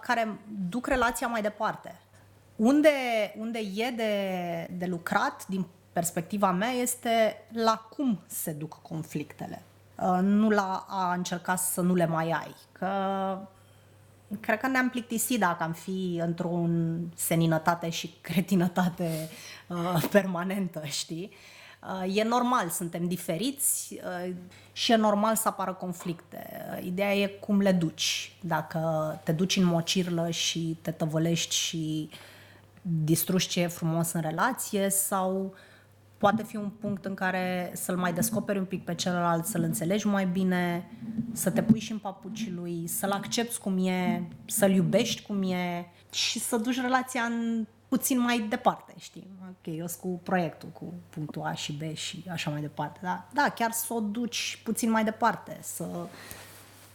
care 0.00 0.38
duc 0.68 0.86
relația 0.86 1.26
mai 1.26 1.42
departe. 1.42 2.00
Unde, 2.56 2.88
unde 3.38 3.58
e 3.58 3.90
de, 3.90 4.68
de 4.78 4.86
lucrat, 4.86 5.46
din 5.46 5.66
perspectiva 5.92 6.52
mea, 6.52 6.68
este 6.68 7.42
la 7.52 7.88
cum 7.90 8.20
se 8.26 8.52
duc 8.52 8.78
conflictele. 8.82 9.62
Uh, 9.94 10.18
nu 10.22 10.50
la 10.50 10.86
a 10.88 11.12
încerca 11.12 11.56
să 11.56 11.80
nu 11.80 11.94
le 11.94 12.06
mai 12.06 12.30
ai. 12.30 12.54
Că 12.72 12.88
cred 14.40 14.60
că 14.60 14.66
ne-am 14.66 14.90
plictisit 14.90 15.40
dacă 15.40 15.62
am 15.62 15.72
fi 15.72 16.20
într-o 16.22 16.68
seninătate 17.14 17.90
și 17.90 18.14
cretinătate 18.20 19.28
uh, 19.66 20.02
permanentă, 20.10 20.82
știi? 20.84 21.30
Uh, 21.32 21.55
e 22.06 22.24
normal, 22.24 22.68
suntem 22.68 23.08
diferiți 23.08 24.00
uh, 24.04 24.34
și 24.72 24.92
e 24.92 24.96
normal 24.96 25.34
să 25.34 25.48
apară 25.48 25.72
conflicte. 25.72 26.46
Uh, 26.72 26.86
ideea 26.86 27.14
e 27.14 27.26
cum 27.26 27.60
le 27.60 27.72
duci. 27.72 28.36
Dacă 28.40 28.80
te 29.24 29.32
duci 29.32 29.56
în 29.56 29.64
mocirlă 29.64 30.30
și 30.30 30.78
te 30.82 30.90
tăvălești 30.90 31.54
și 31.54 32.10
distrugi 32.82 33.48
ce 33.48 33.60
e 33.60 33.66
frumos 33.66 34.12
în 34.12 34.20
relație 34.20 34.88
sau 34.90 35.54
poate 36.18 36.42
fi 36.42 36.56
un 36.56 36.68
punct 36.80 37.04
în 37.04 37.14
care 37.14 37.70
să-l 37.74 37.96
mai 37.96 38.12
descoperi 38.12 38.58
un 38.58 38.64
pic 38.64 38.84
pe 38.84 38.94
celălalt, 38.94 39.44
să-l 39.44 39.62
înțelegi 39.62 40.06
mai 40.06 40.26
bine, 40.26 40.90
să 41.32 41.50
te 41.50 41.62
pui 41.62 41.80
și 41.80 41.92
în 41.92 41.98
papucii 41.98 42.52
lui, 42.52 42.86
să-l 42.86 43.10
accepti 43.10 43.58
cum 43.58 43.86
e, 43.86 44.28
să-l 44.46 44.70
iubești 44.70 45.22
cum 45.22 45.42
e 45.42 45.90
și 46.12 46.38
să 46.38 46.56
duci 46.56 46.80
relația 46.80 47.22
în 47.22 47.66
puțin 47.88 48.20
mai 48.20 48.38
departe, 48.38 48.94
știi? 48.98 49.26
Ok, 49.48 49.76
eu 49.76 49.86
sunt 49.86 50.00
cu 50.00 50.20
proiectul, 50.22 50.68
cu 50.68 50.94
punctul 51.10 51.42
A 51.42 51.52
și 51.52 51.72
B 51.72 51.94
și 51.96 52.24
așa 52.32 52.50
mai 52.50 52.60
departe. 52.60 52.98
Da, 53.02 53.24
da 53.32 53.48
chiar 53.48 53.70
să 53.70 53.92
o 53.94 54.00
duci 54.00 54.60
puțin 54.64 54.90
mai 54.90 55.04
departe, 55.04 55.58
să 55.62 55.86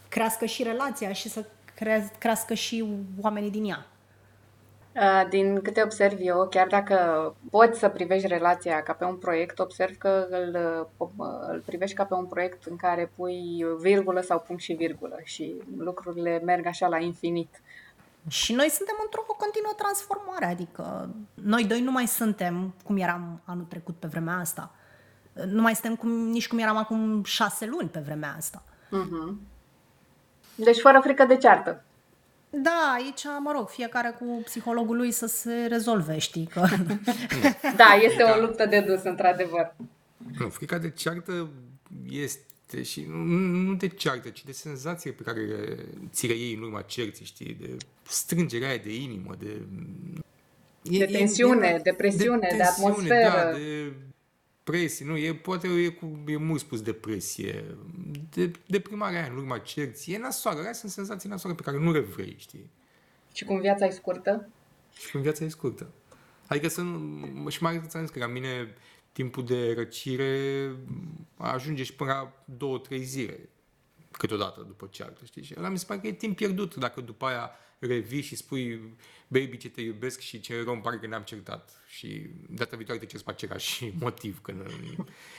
crească 0.10 0.46
și 0.46 0.64
relația 0.64 1.12
și 1.14 1.30
să 1.30 1.46
cre- 1.76 2.12
crească 2.18 2.54
și 2.54 2.86
oamenii 3.22 3.52
din 3.52 3.66
ea. 3.66 3.86
Uh, 4.96 5.28
Din 5.30 5.62
câte 5.62 5.82
observ 5.84 6.18
eu, 6.22 6.48
chiar 6.48 6.68
dacă 6.68 6.96
poți 7.52 7.80
să 7.80 7.90
privești 7.90 8.28
relația 8.28 8.84
ca 8.84 8.94
pe 8.94 9.04
un 9.06 9.16
proiect, 9.16 9.60
observ 9.60 9.98
că 9.98 10.28
îl, 10.30 10.58
uh, 10.98 11.08
îl 11.52 11.60
privești 11.66 11.96
ca 11.96 12.04
pe 12.06 12.14
un 12.14 12.26
proiect 12.26 12.66
în 12.66 12.76
care 12.76 13.12
pui 13.16 13.66
virgulă 13.80 14.22
sau 14.22 14.40
punct 14.40 14.62
și 14.62 14.74
virgulă 14.74 15.20
și 15.24 15.56
lucrurile 15.78 16.40
merg 16.44 16.66
așa 16.66 16.88
la 16.88 16.98
infinit. 16.98 17.62
Și 18.28 18.54
noi 18.54 18.70
suntem 18.70 18.96
într-o 19.04 19.22
continuă 19.22 19.74
transformare, 19.78 20.46
adică 20.46 21.10
noi 21.34 21.66
doi 21.66 21.82
nu 21.82 21.92
mai 21.92 22.08
suntem 22.08 22.74
cum 22.84 22.98
eram 22.98 23.42
anul 23.46 23.66
trecut 23.66 23.96
pe 23.96 24.08
vremea 24.08 24.38
asta. 24.38 24.76
Nu 25.46 25.62
mai 25.62 25.74
suntem 25.74 25.96
cum, 25.96 26.10
nici 26.10 26.48
cum 26.48 26.58
eram 26.58 26.78
acum 26.78 27.24
șase 27.24 27.66
luni 27.66 27.90
pe 27.90 28.00
vremea 28.00 28.34
asta. 28.38 28.64
Deci 30.56 30.80
fără 30.80 31.00
frică 31.00 31.26
de 31.26 31.38
ceartă. 31.38 31.84
Da, 32.50 32.94
aici, 32.96 33.24
mă 33.40 33.52
rog, 33.52 33.70
fiecare 33.70 34.16
cu 34.20 34.42
psihologul 34.44 34.96
lui 34.96 35.12
să 35.12 35.26
se 35.26 35.66
rezolve, 35.70 36.18
știi, 36.18 36.46
că... 36.46 36.68
Da, 37.76 37.94
este 38.02 38.24
o 38.24 38.40
luptă 38.40 38.66
de 38.66 38.80
dus, 38.80 39.04
într-adevăr. 39.04 39.76
Nu, 40.40 40.50
frica 40.50 40.78
de 40.78 40.90
ceartă 40.90 41.50
este 42.10 42.51
și 42.84 43.06
nu, 43.10 43.24
nu 43.48 43.74
de 43.74 43.88
ceartă, 43.88 44.30
ci 44.30 44.44
de 44.44 44.52
senzație 44.52 45.12
pe 45.12 45.24
care 45.24 45.76
ți 46.12 46.28
le 46.28 46.34
iei 46.34 46.54
în 46.54 46.62
urma 46.62 46.82
cerții, 46.82 47.26
știi, 47.26 47.58
de 47.60 47.78
strângerea 48.04 48.68
aia 48.68 48.78
de 48.78 48.96
inimă, 48.96 49.36
de... 49.40 49.62
De 50.82 51.06
tensiune, 51.06 51.80
de 51.84 51.94
presiune, 51.94 52.54
de 52.58 52.64
atmosferă. 52.64 53.30
Da, 53.30 53.58
de 53.58 53.94
presie, 54.64 55.06
nu, 55.06 55.18
e, 55.18 55.34
poate 55.34 55.68
e, 55.68 55.88
cu, 55.88 56.24
e 56.28 56.38
mult 56.38 56.60
spus 56.60 56.82
depresie, 56.82 57.66
de 58.30 58.52
deprimarea 58.66 59.20
aia 59.20 59.32
în 59.32 59.38
urma 59.38 59.58
cerții, 59.58 60.14
e 60.14 60.18
nasoară, 60.18 60.60
alea 60.60 60.74
sunt 60.74 60.92
senzații 60.92 61.30
nasoare 61.30 61.56
pe 61.56 61.62
care 61.62 61.78
nu 61.78 61.92
le 61.92 62.00
vrei, 62.00 62.36
știi? 62.40 62.70
Și 63.34 63.46
cum 63.46 63.60
viața 63.60 63.86
e 63.86 63.90
scurtă? 63.90 64.50
Și 65.00 65.12
când 65.12 65.24
viața 65.24 65.46
e 65.46 65.50
scurtă. 65.50 65.92
Adică 66.48 66.68
să 66.68 66.82
nu, 66.82 67.50
și 67.50 67.64
mai 67.64 67.82
ți-am 67.88 68.02
zis 68.04 68.12
că 68.12 68.20
la 68.20 68.28
mine 68.28 68.74
timpul 69.12 69.46
de 69.46 69.74
răcire 69.74 70.76
ajunge 71.38 71.84
și 71.84 71.94
până 71.94 72.12
la 72.12 72.44
două, 72.46 72.78
trei 72.78 73.04
zile 73.04 73.50
câteodată 74.12 74.62
după 74.62 74.88
ceartă, 74.92 75.26
știi? 75.26 75.44
Și 75.44 75.54
ăla 75.58 75.70
mi 75.70 75.78
se 75.78 75.86
pare 75.86 76.00
că 76.00 76.08
e 76.08 76.14
timp 76.14 76.36
pierdut 76.36 76.76
dacă 76.76 77.02
după 77.02 77.26
aia 77.26 77.52
revii 77.80 78.22
și 78.22 78.36
spui 78.36 78.96
baby 79.28 79.58
ce 79.58 79.70
te 79.70 79.82
iubesc 79.82 80.20
și 80.20 80.40
ce 80.40 80.64
rău 80.64 80.74
îmi 80.74 80.82
pare 80.82 80.98
că 80.98 81.08
ne-am 81.08 81.24
certat 81.24 81.82
și 81.88 82.30
data 82.50 82.76
viitoare 82.76 83.00
te 83.00 83.06
cerți 83.06 83.26
pe 83.26 83.32
același 83.32 83.94
motiv 84.00 84.42
că, 84.42 84.54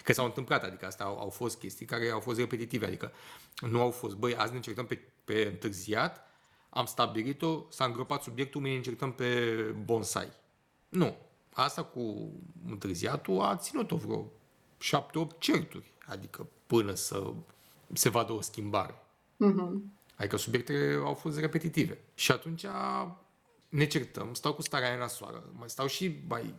că 0.05 0.13
s-au 0.13 0.25
întâmplat, 0.25 0.65
adică 0.65 0.87
asta 0.87 1.05
au, 1.05 1.19
au 1.19 1.29
fost 1.29 1.59
chestii 1.59 1.87
care 1.87 2.11
au 2.11 2.21
fost 2.21 2.39
repetitive, 2.39 2.87
adică 2.87 3.13
nu 3.61 3.81
au 3.81 3.91
fost, 3.91 4.17
băi, 4.17 4.37
azi 4.37 4.53
ne 4.53 4.61
certăm 4.61 4.87
pe, 4.87 5.01
pe 5.25 5.47
întârziat, 5.53 6.27
am 6.71 6.87
stabilit-o, 6.87 7.67
s-a 7.71 7.85
îngropat 7.85 8.23
subiectul, 8.23 8.61
mâine 8.61 8.77
încercăm 8.77 9.13
pe 9.13 9.55
bonsai. 9.85 10.29
Nu. 10.89 11.17
Asta 11.53 11.83
cu 11.85 12.31
întârziatul 12.69 13.41
a 13.41 13.57
ținut-o 13.57 13.97
vreo 13.97 14.27
șapte-opt 14.79 15.41
certuri, 15.41 15.93
adică 16.07 16.47
până 16.67 16.95
să 16.95 17.33
se 17.93 18.09
vadă 18.09 18.33
o 18.33 18.41
schimbare. 18.41 18.95
Mhm. 19.37 19.93
Adică 20.17 20.37
subiectele 20.37 21.01
au 21.05 21.15
fost 21.15 21.39
repetitive. 21.39 21.99
Și 22.15 22.33
atunci 22.33 22.67
ne 23.69 23.85
certăm, 23.85 24.35
stau 24.35 24.55
cu 24.55 24.63
starea 24.63 24.89
aia 24.89 24.99
nasoară, 24.99 25.45
mai 25.53 25.71
stau 25.71 25.87
și 25.87 26.19
mai 26.29 26.55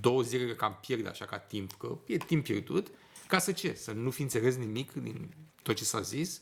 două 0.00 0.22
zile 0.22 0.54
cam 0.54 0.78
pierd 0.80 1.06
așa 1.06 1.24
ca 1.24 1.38
timp, 1.38 1.72
că 1.72 1.98
e 2.06 2.16
timp 2.16 2.44
pierdut, 2.44 2.88
Ca 3.28 3.38
să 3.38 3.52
ce? 3.52 3.74
Să 3.74 3.92
nu 3.92 4.10
fi 4.10 4.22
înțeles 4.22 4.56
nimic 4.56 4.92
din 4.92 5.34
tot 5.62 5.74
ce 5.76 5.84
s-a 5.84 6.00
zis? 6.00 6.40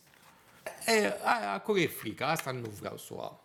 E, 0.86 0.92
aia, 1.24 1.52
acolo 1.52 1.78
e 1.78 1.86
frica, 1.86 2.28
asta 2.28 2.50
nu 2.50 2.68
vreau 2.68 2.96
să 2.96 3.14
o 3.14 3.20
am. 3.20 3.40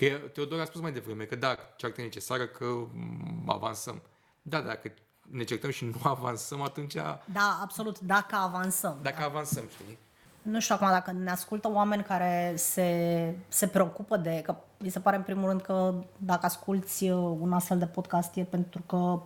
Că 0.00 0.06
Teodor 0.32 0.60
a 0.60 0.64
spus 0.64 0.80
mai 0.80 0.92
devreme 0.92 1.24
că 1.24 1.36
da, 1.36 1.56
ceartă 1.76 2.00
necesară 2.00 2.46
că 2.46 2.64
mm, 2.64 3.42
avansăm. 3.46 4.02
Da, 4.42 4.60
dacă 4.60 4.92
ne 5.30 5.44
certăm 5.44 5.70
și 5.70 5.84
nu 5.84 5.94
avansăm, 6.10 6.62
atunci 6.62 6.94
Da, 7.24 7.58
absolut, 7.62 7.98
dacă 8.00 8.36
avansăm. 8.36 8.98
dacă 9.02 9.22
avansăm, 9.22 9.64
știi? 9.72 9.98
Nu 10.42 10.60
știu 10.60 10.74
acum 10.74 10.88
dacă 10.88 11.12
ne 11.12 11.30
ascultă 11.30 11.70
oameni 11.70 12.02
care 12.02 12.54
se, 12.56 13.34
se 13.48 13.66
preocupă 13.66 14.16
de... 14.16 14.40
Că 14.44 14.56
mi 14.78 14.90
se 14.90 15.00
pare 15.00 15.16
în 15.16 15.22
primul 15.22 15.48
rând 15.48 15.60
că 15.60 15.94
dacă 16.16 16.46
asculti 16.46 17.10
uh, 17.10 17.36
un 17.40 17.52
astfel 17.52 17.78
de 17.78 17.86
podcast 17.86 18.36
e 18.36 18.42
pentru 18.44 18.82
că 18.86 19.22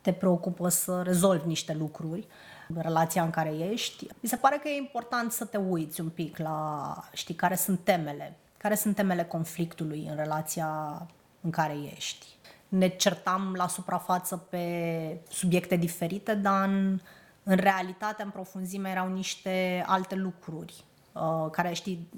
te 0.00 0.12
preocupă 0.12 0.68
să 0.68 1.02
rezolvi 1.02 1.46
niște 1.46 1.74
lucruri 1.74 2.26
în 2.68 2.82
relația 2.82 3.22
în 3.22 3.30
care 3.30 3.56
ești. 3.56 4.06
Mi 4.20 4.28
se 4.28 4.36
pare 4.36 4.56
că 4.62 4.68
e 4.68 4.76
important 4.76 5.32
să 5.32 5.44
te 5.44 5.56
uiți 5.56 6.00
un 6.00 6.08
pic 6.08 6.38
la, 6.38 6.94
știi, 7.12 7.34
care 7.34 7.54
sunt 7.54 7.80
temele, 7.84 8.38
care 8.62 8.74
sunt 8.74 8.94
temele 8.94 9.24
conflictului 9.24 10.06
în 10.10 10.16
relația 10.16 11.06
în 11.40 11.50
care 11.50 11.76
ești. 11.96 12.26
Ne 12.68 12.88
certam 12.88 13.54
la 13.54 13.68
suprafață 13.68 14.36
pe 14.36 15.20
subiecte 15.28 15.76
diferite, 15.76 16.34
dar 16.34 16.68
în, 16.68 17.00
în 17.42 17.56
realitate, 17.56 18.22
în 18.22 18.30
profunzime, 18.30 18.90
erau 18.90 19.12
niște 19.12 19.84
alte 19.86 20.14
lucruri 20.14 20.84
uh, 21.12 21.50
care, 21.50 21.72
știi, 21.72 22.08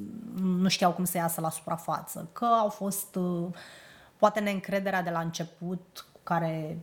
nu 0.43 0.69
știau 0.69 0.93
cum 0.93 1.05
să 1.05 1.17
iasă 1.17 1.41
la 1.41 1.51
suprafață. 1.51 2.29
Că 2.33 2.45
au 2.45 2.69
fost, 2.69 3.15
uh, 3.15 3.49
poate, 4.17 4.41
neîncrederea 4.41 5.03
de 5.03 5.11
la 5.11 5.21
început, 5.21 6.07
cu 6.13 6.21
care 6.23 6.79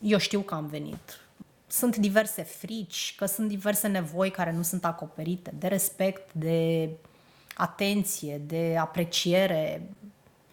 eu 0.00 0.18
știu 0.18 0.40
că 0.40 0.54
am 0.54 0.66
venit. 0.66 1.20
Sunt 1.66 1.96
diverse 1.96 2.42
frici, 2.42 3.14
că 3.16 3.26
sunt 3.26 3.48
diverse 3.48 3.88
nevoi 3.88 4.30
care 4.30 4.52
nu 4.52 4.62
sunt 4.62 4.84
acoperite, 4.84 5.54
de 5.58 5.66
respect, 5.66 6.32
de 6.32 6.90
atenție, 7.58 8.38
de 8.38 8.76
apreciere. 8.80 9.90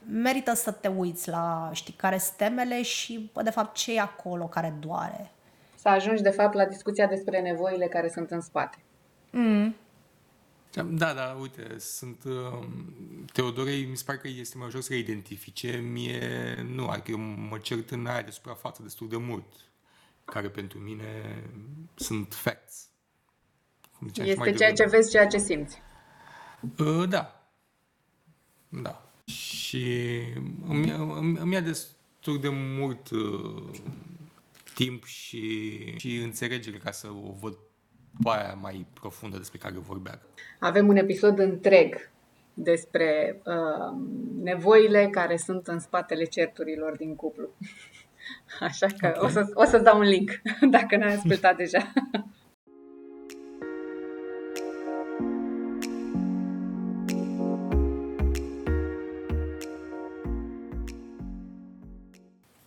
Merită 0.10 0.54
să 0.54 0.72
te 0.72 0.88
uiți 0.88 1.30
la, 1.30 1.70
știi, 1.74 1.94
care 1.94 2.18
sunt 2.18 2.38
temele 2.38 2.82
și, 2.82 3.30
bă, 3.34 3.42
de 3.42 3.50
fapt, 3.50 3.76
ce 3.76 3.94
e 3.96 4.00
acolo 4.00 4.46
care 4.46 4.76
doare. 4.80 5.32
Să 5.76 5.90
ajungi, 5.90 6.22
de 6.22 6.30
fapt, 6.30 6.54
la 6.54 6.66
discuția 6.66 7.08
despre 7.08 7.42
nevoile 7.42 7.88
care 7.88 8.10
sunt 8.10 8.32
în 8.32 8.42
spate. 8.42 8.78
Mm. 9.32 9.76
Da, 10.90 11.14
da, 11.14 11.38
uite, 11.42 11.76
sunt... 11.80 12.24
Uh, 12.24 12.68
Teodorei 13.34 13.86
mi 13.86 13.98
se 13.98 14.04
pare 14.06 14.18
că 14.18 14.28
este 14.28 14.58
mai 14.58 14.68
ușor 14.68 14.82
să 14.82 14.94
le 14.94 15.00
identifice. 15.00 15.78
Mie 15.78 16.20
nu, 16.76 16.88
adică 16.88 17.12
eu 17.12 17.18
mă 17.18 17.58
cert 17.58 17.90
în 17.92 18.06
aia 18.06 18.22
de 18.22 18.32
suprafață 18.32 18.82
destul 18.84 19.10
de 19.10 19.18
mult, 19.18 19.46
care 20.26 20.50
pentru 20.50 20.80
mine 20.80 21.44
sunt 21.96 22.34
facts. 22.34 22.90
Cum 23.98 24.08
ziceam 24.08 24.28
și 24.28 24.34
mai 24.38 24.48
Este 24.48 24.58
ceea 24.58 24.74
ce 24.74 24.76
devreme. 24.76 24.98
vezi, 25.02 25.12
ceea 25.12 25.28
ce 25.28 25.38
simți. 25.38 25.82
Uh, 26.80 27.10
da. 27.10 27.50
Da. 28.70 29.10
Și 29.26 30.12
îmi, 30.68 30.92
îmi, 30.92 31.38
îmi 31.40 31.54
ia 31.54 31.60
destul 31.60 32.40
de 32.40 32.50
mult 32.50 33.10
uh, 33.10 33.64
timp 34.74 35.04
și, 35.06 35.74
și 35.98 36.16
înțelegere 36.16 36.78
ca 36.78 36.92
să 36.92 37.08
o 37.08 37.32
văd 37.42 37.58
pe 38.24 38.30
aia 38.30 38.54
mai 38.54 38.86
profundă 38.94 39.38
despre 39.38 39.58
care 39.58 39.74
vorbea. 39.78 40.22
Avem 40.60 40.88
un 40.88 40.96
episod 40.96 41.40
întreg 41.40 42.10
despre 42.54 43.42
uh, 43.46 43.98
nevoile 44.42 45.08
care 45.12 45.38
sunt 45.38 45.68
în 45.68 45.80
spatele 45.80 46.24
certurilor 46.24 46.98
din 46.98 47.16
cuplu. 47.16 47.50
Așa 48.60 48.88
că 48.98 49.14
Ok. 49.16 49.24
o, 49.24 49.28
să, 49.28 49.52
o 49.54 49.64
să-ți 49.64 49.84
dau 49.84 49.98
un 49.98 50.06
link, 50.06 50.32
dacă 50.78 50.98
n-ai 50.98 51.16
ascultat 51.16 51.56
deja. 51.58 51.94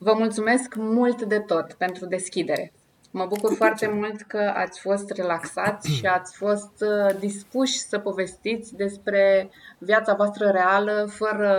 Vă 0.09 0.15
mulțumesc 0.15 0.75
mult 0.75 1.23
de 1.23 1.39
tot 1.39 1.73
pentru 1.73 2.07
deschidere. 2.07 2.73
Mă 3.11 3.27
bucur 3.27 3.55
foarte 3.55 3.89
mult 3.89 4.21
că 4.21 4.53
ați 4.55 4.81
fost 4.81 5.11
relaxați 5.11 5.91
și 5.91 6.07
ați 6.07 6.37
fost 6.37 6.73
uh, 6.81 7.19
dispuși 7.19 7.79
să 7.79 7.99
povestiți 7.99 8.75
despre 8.75 9.51
viața 9.79 10.15
voastră 10.15 10.49
reală, 10.51 11.09
fără 11.11 11.53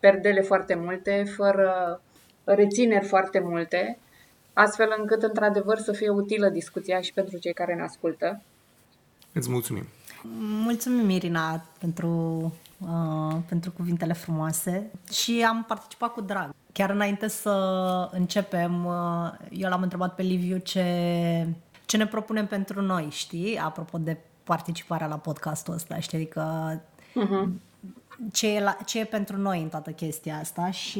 perdele 0.00 0.40
foarte 0.40 0.74
multe, 0.74 1.24
fără 1.36 2.00
rețineri 2.44 3.06
foarte 3.06 3.40
multe, 3.40 3.98
astfel 4.52 4.94
încât, 4.98 5.22
într-adevăr, 5.22 5.78
să 5.78 5.92
fie 5.92 6.08
utilă 6.08 6.48
discuția 6.48 7.00
și 7.00 7.12
pentru 7.12 7.38
cei 7.38 7.52
care 7.52 7.74
ne 7.74 7.82
ascultă. 7.82 8.42
Îți 9.32 9.50
mulțumim. 9.50 9.84
Mulțumim, 10.64 11.08
Irina, 11.08 11.64
pentru, 11.78 12.08
uh, 12.80 13.36
pentru 13.48 13.70
cuvintele 13.70 14.12
frumoase 14.12 14.90
și 15.12 15.44
am 15.48 15.64
participat 15.68 16.12
cu 16.12 16.20
drag. 16.20 16.54
Chiar 16.74 16.90
înainte 16.90 17.28
să 17.28 17.50
începem, 18.12 18.84
uh, 18.84 19.30
eu 19.50 19.68
l-am 19.68 19.82
întrebat 19.82 20.14
pe 20.14 20.22
Liviu 20.22 20.56
ce, 20.56 21.46
ce 21.86 21.96
ne 21.96 22.06
propunem 22.06 22.46
pentru 22.46 22.80
noi, 22.82 23.08
știi? 23.10 23.58
Apropo 23.58 23.98
de 23.98 24.16
participarea 24.44 25.06
la 25.06 25.16
podcastul 25.16 25.74
ăsta, 25.74 25.98
știi? 25.98 26.18
Adică 26.18 26.80
ce 28.32 28.54
e, 28.54 28.60
la, 28.60 28.76
ce 28.84 29.00
e 29.00 29.04
pentru 29.04 29.36
noi 29.36 29.62
în 29.62 29.68
toată 29.68 29.90
chestia 29.90 30.38
asta 30.38 30.70
și 30.70 30.98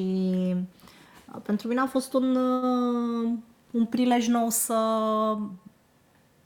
uh, 1.35 1.41
pentru 1.43 1.69
mine 1.69 1.81
a 1.81 1.87
fost 1.87 2.13
un, 2.13 2.37
uh, 2.37 3.33
un 3.71 3.87
prilej 3.87 4.27
nou 4.27 4.49
să 4.49 4.77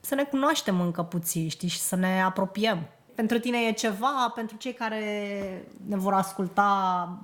să 0.01 0.15
ne 0.15 0.25
cunoaștem 0.25 0.81
încă 0.81 1.03
puțin, 1.03 1.49
știi, 1.49 1.69
și 1.69 1.79
să 1.79 1.97
ne 1.97 2.23
apropiem. 2.23 2.79
Pentru 3.15 3.39
tine 3.39 3.59
e 3.59 3.73
ceva, 3.73 4.33
pentru 4.35 4.57
cei 4.57 4.73
care 4.73 5.03
ne 5.89 5.97
vor 5.97 6.13
asculta, 6.13 7.19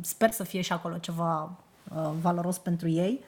sper 0.00 0.30
să 0.30 0.44
fie 0.44 0.60
și 0.60 0.72
acolo 0.72 0.96
ceva 0.98 1.50
uh, 1.96 2.10
valoros 2.20 2.58
pentru 2.58 2.88
ei. 2.88 3.20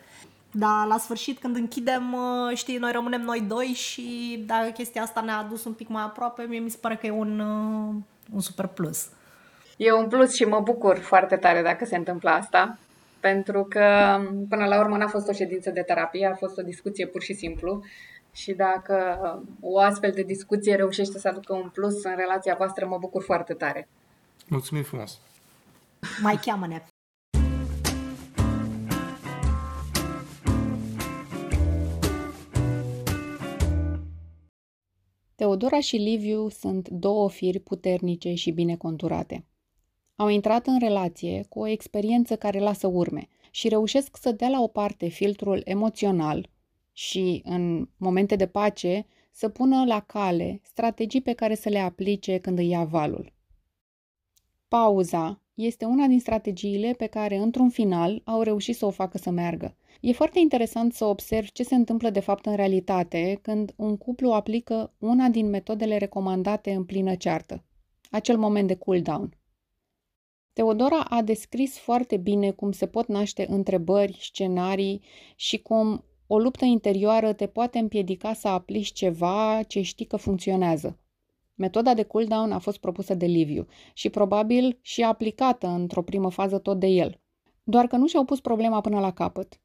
Dar 0.52 0.86
la 0.86 0.98
sfârșit, 0.98 1.38
când 1.38 1.56
închidem, 1.56 2.12
uh, 2.12 2.56
știi, 2.56 2.76
noi 2.76 2.92
rămânem 2.92 3.20
noi 3.20 3.40
doi 3.40 3.66
și 3.66 4.42
dacă 4.46 4.70
chestia 4.70 5.02
asta 5.02 5.20
ne-a 5.20 5.36
adus 5.36 5.64
un 5.64 5.72
pic 5.72 5.88
mai 5.88 6.02
aproape, 6.02 6.42
mie 6.42 6.58
mi 6.58 6.70
se 6.70 6.78
pare 6.80 6.96
că 6.96 7.06
e 7.06 7.10
un, 7.10 7.38
uh, 7.38 7.94
un 8.34 8.40
super 8.40 8.66
plus. 8.66 9.08
E 9.76 9.92
un 9.92 10.08
plus 10.08 10.34
și 10.34 10.44
mă 10.44 10.60
bucur 10.60 10.98
foarte 10.98 11.36
tare 11.36 11.62
dacă 11.62 11.84
se 11.84 11.96
întâmplă 11.96 12.30
asta, 12.30 12.78
pentru 13.20 13.64
că 13.64 14.18
până 14.48 14.66
la 14.66 14.80
urmă 14.80 14.96
n-a 14.96 15.06
fost 15.08 15.28
o 15.28 15.32
ședință 15.32 15.70
de 15.70 15.80
terapie, 15.82 16.26
a 16.26 16.34
fost 16.34 16.58
o 16.58 16.62
discuție 16.62 17.06
pur 17.06 17.22
și 17.22 17.34
simplu 17.34 17.84
și 18.32 18.52
dacă 18.52 18.96
o 19.60 19.78
astfel 19.78 20.10
de 20.10 20.22
discuție 20.22 20.74
reușește 20.74 21.18
să 21.18 21.28
aducă 21.28 21.54
un 21.54 21.68
plus 21.68 22.04
în 22.04 22.14
relația 22.16 22.54
voastră, 22.54 22.86
mă 22.86 22.98
bucur 22.98 23.22
foarte 23.22 23.54
tare. 23.54 23.88
Mulțumim 24.48 24.82
frumos. 24.82 25.18
Mai 26.22 26.36
cheamă-ne! 26.36 26.82
Teodora 35.34 35.80
și 35.80 35.96
Liviu 35.96 36.48
sunt 36.48 36.88
două 36.88 37.30
firi 37.30 37.58
puternice 37.58 38.34
și 38.34 38.50
bine 38.50 38.76
conturate. 38.76 39.44
Au 40.16 40.28
intrat 40.28 40.66
în 40.66 40.78
relație 40.78 41.44
cu 41.48 41.60
o 41.60 41.66
experiență 41.66 42.36
care 42.36 42.58
lasă 42.58 42.86
urme 42.86 43.28
și 43.50 43.68
reușesc 43.68 44.16
să 44.16 44.32
dea 44.32 44.48
la 44.48 44.60
o 44.60 44.66
parte 44.66 45.08
filtrul 45.08 45.62
emoțional 45.64 46.50
și, 46.92 47.42
în 47.44 47.88
momente 47.96 48.36
de 48.36 48.46
pace, 48.46 49.06
să 49.30 49.48
pună 49.48 49.84
la 49.84 50.00
cale 50.00 50.60
strategii 50.62 51.22
pe 51.22 51.32
care 51.32 51.54
să 51.54 51.68
le 51.68 51.78
aplice 51.78 52.38
când 52.38 52.58
îi 52.58 52.68
ia 52.68 52.84
valul. 52.84 53.32
Pauza 54.68 55.42
este 55.66 55.84
una 55.84 56.06
din 56.06 56.20
strategiile 56.20 56.92
pe 56.92 57.06
care, 57.06 57.36
într-un 57.36 57.68
final, 57.68 58.22
au 58.24 58.42
reușit 58.42 58.76
să 58.76 58.86
o 58.86 58.90
facă 58.90 59.18
să 59.18 59.30
meargă. 59.30 59.76
E 60.00 60.12
foarte 60.12 60.38
interesant 60.38 60.92
să 60.92 61.04
observi 61.04 61.52
ce 61.52 61.62
se 61.62 61.74
întâmplă 61.74 62.10
de 62.10 62.20
fapt 62.20 62.46
în 62.46 62.54
realitate 62.54 63.38
când 63.42 63.72
un 63.76 63.96
cuplu 63.96 64.30
aplică 64.30 64.94
una 64.98 65.28
din 65.28 65.48
metodele 65.48 65.96
recomandate 65.96 66.72
în 66.72 66.84
plină 66.84 67.14
ceartă, 67.14 67.64
acel 68.10 68.38
moment 68.38 68.66
de 68.66 68.74
cool-down. 68.74 69.38
Teodora 70.52 71.00
a 71.00 71.22
descris 71.22 71.78
foarte 71.78 72.16
bine 72.16 72.50
cum 72.50 72.72
se 72.72 72.86
pot 72.86 73.06
naște 73.06 73.46
întrebări, 73.48 74.18
scenarii 74.20 75.02
și 75.36 75.58
cum 75.58 76.04
o 76.26 76.38
luptă 76.38 76.64
interioară 76.64 77.32
te 77.32 77.46
poate 77.46 77.78
împiedica 77.78 78.32
să 78.32 78.48
aplici 78.48 78.92
ceva 78.92 79.62
ce 79.62 79.80
știi 79.82 80.06
că 80.06 80.16
funcționează. 80.16 80.98
Metoda 81.60 81.94
de 81.94 82.02
cooldown 82.02 82.52
a 82.52 82.58
fost 82.58 82.78
propusă 82.78 83.14
de 83.14 83.26
Liviu 83.26 83.66
și 83.92 84.10
probabil 84.10 84.78
și 84.80 85.02
aplicată 85.02 85.66
într-o 85.66 86.02
primă 86.02 86.30
fază 86.30 86.58
tot 86.58 86.78
de 86.78 86.86
el. 86.86 87.20
Doar 87.62 87.86
că 87.86 87.96
nu 87.96 88.06
și-au 88.06 88.24
pus 88.24 88.40
problema 88.40 88.80
până 88.80 89.00
la 89.00 89.12
capăt. 89.12 89.60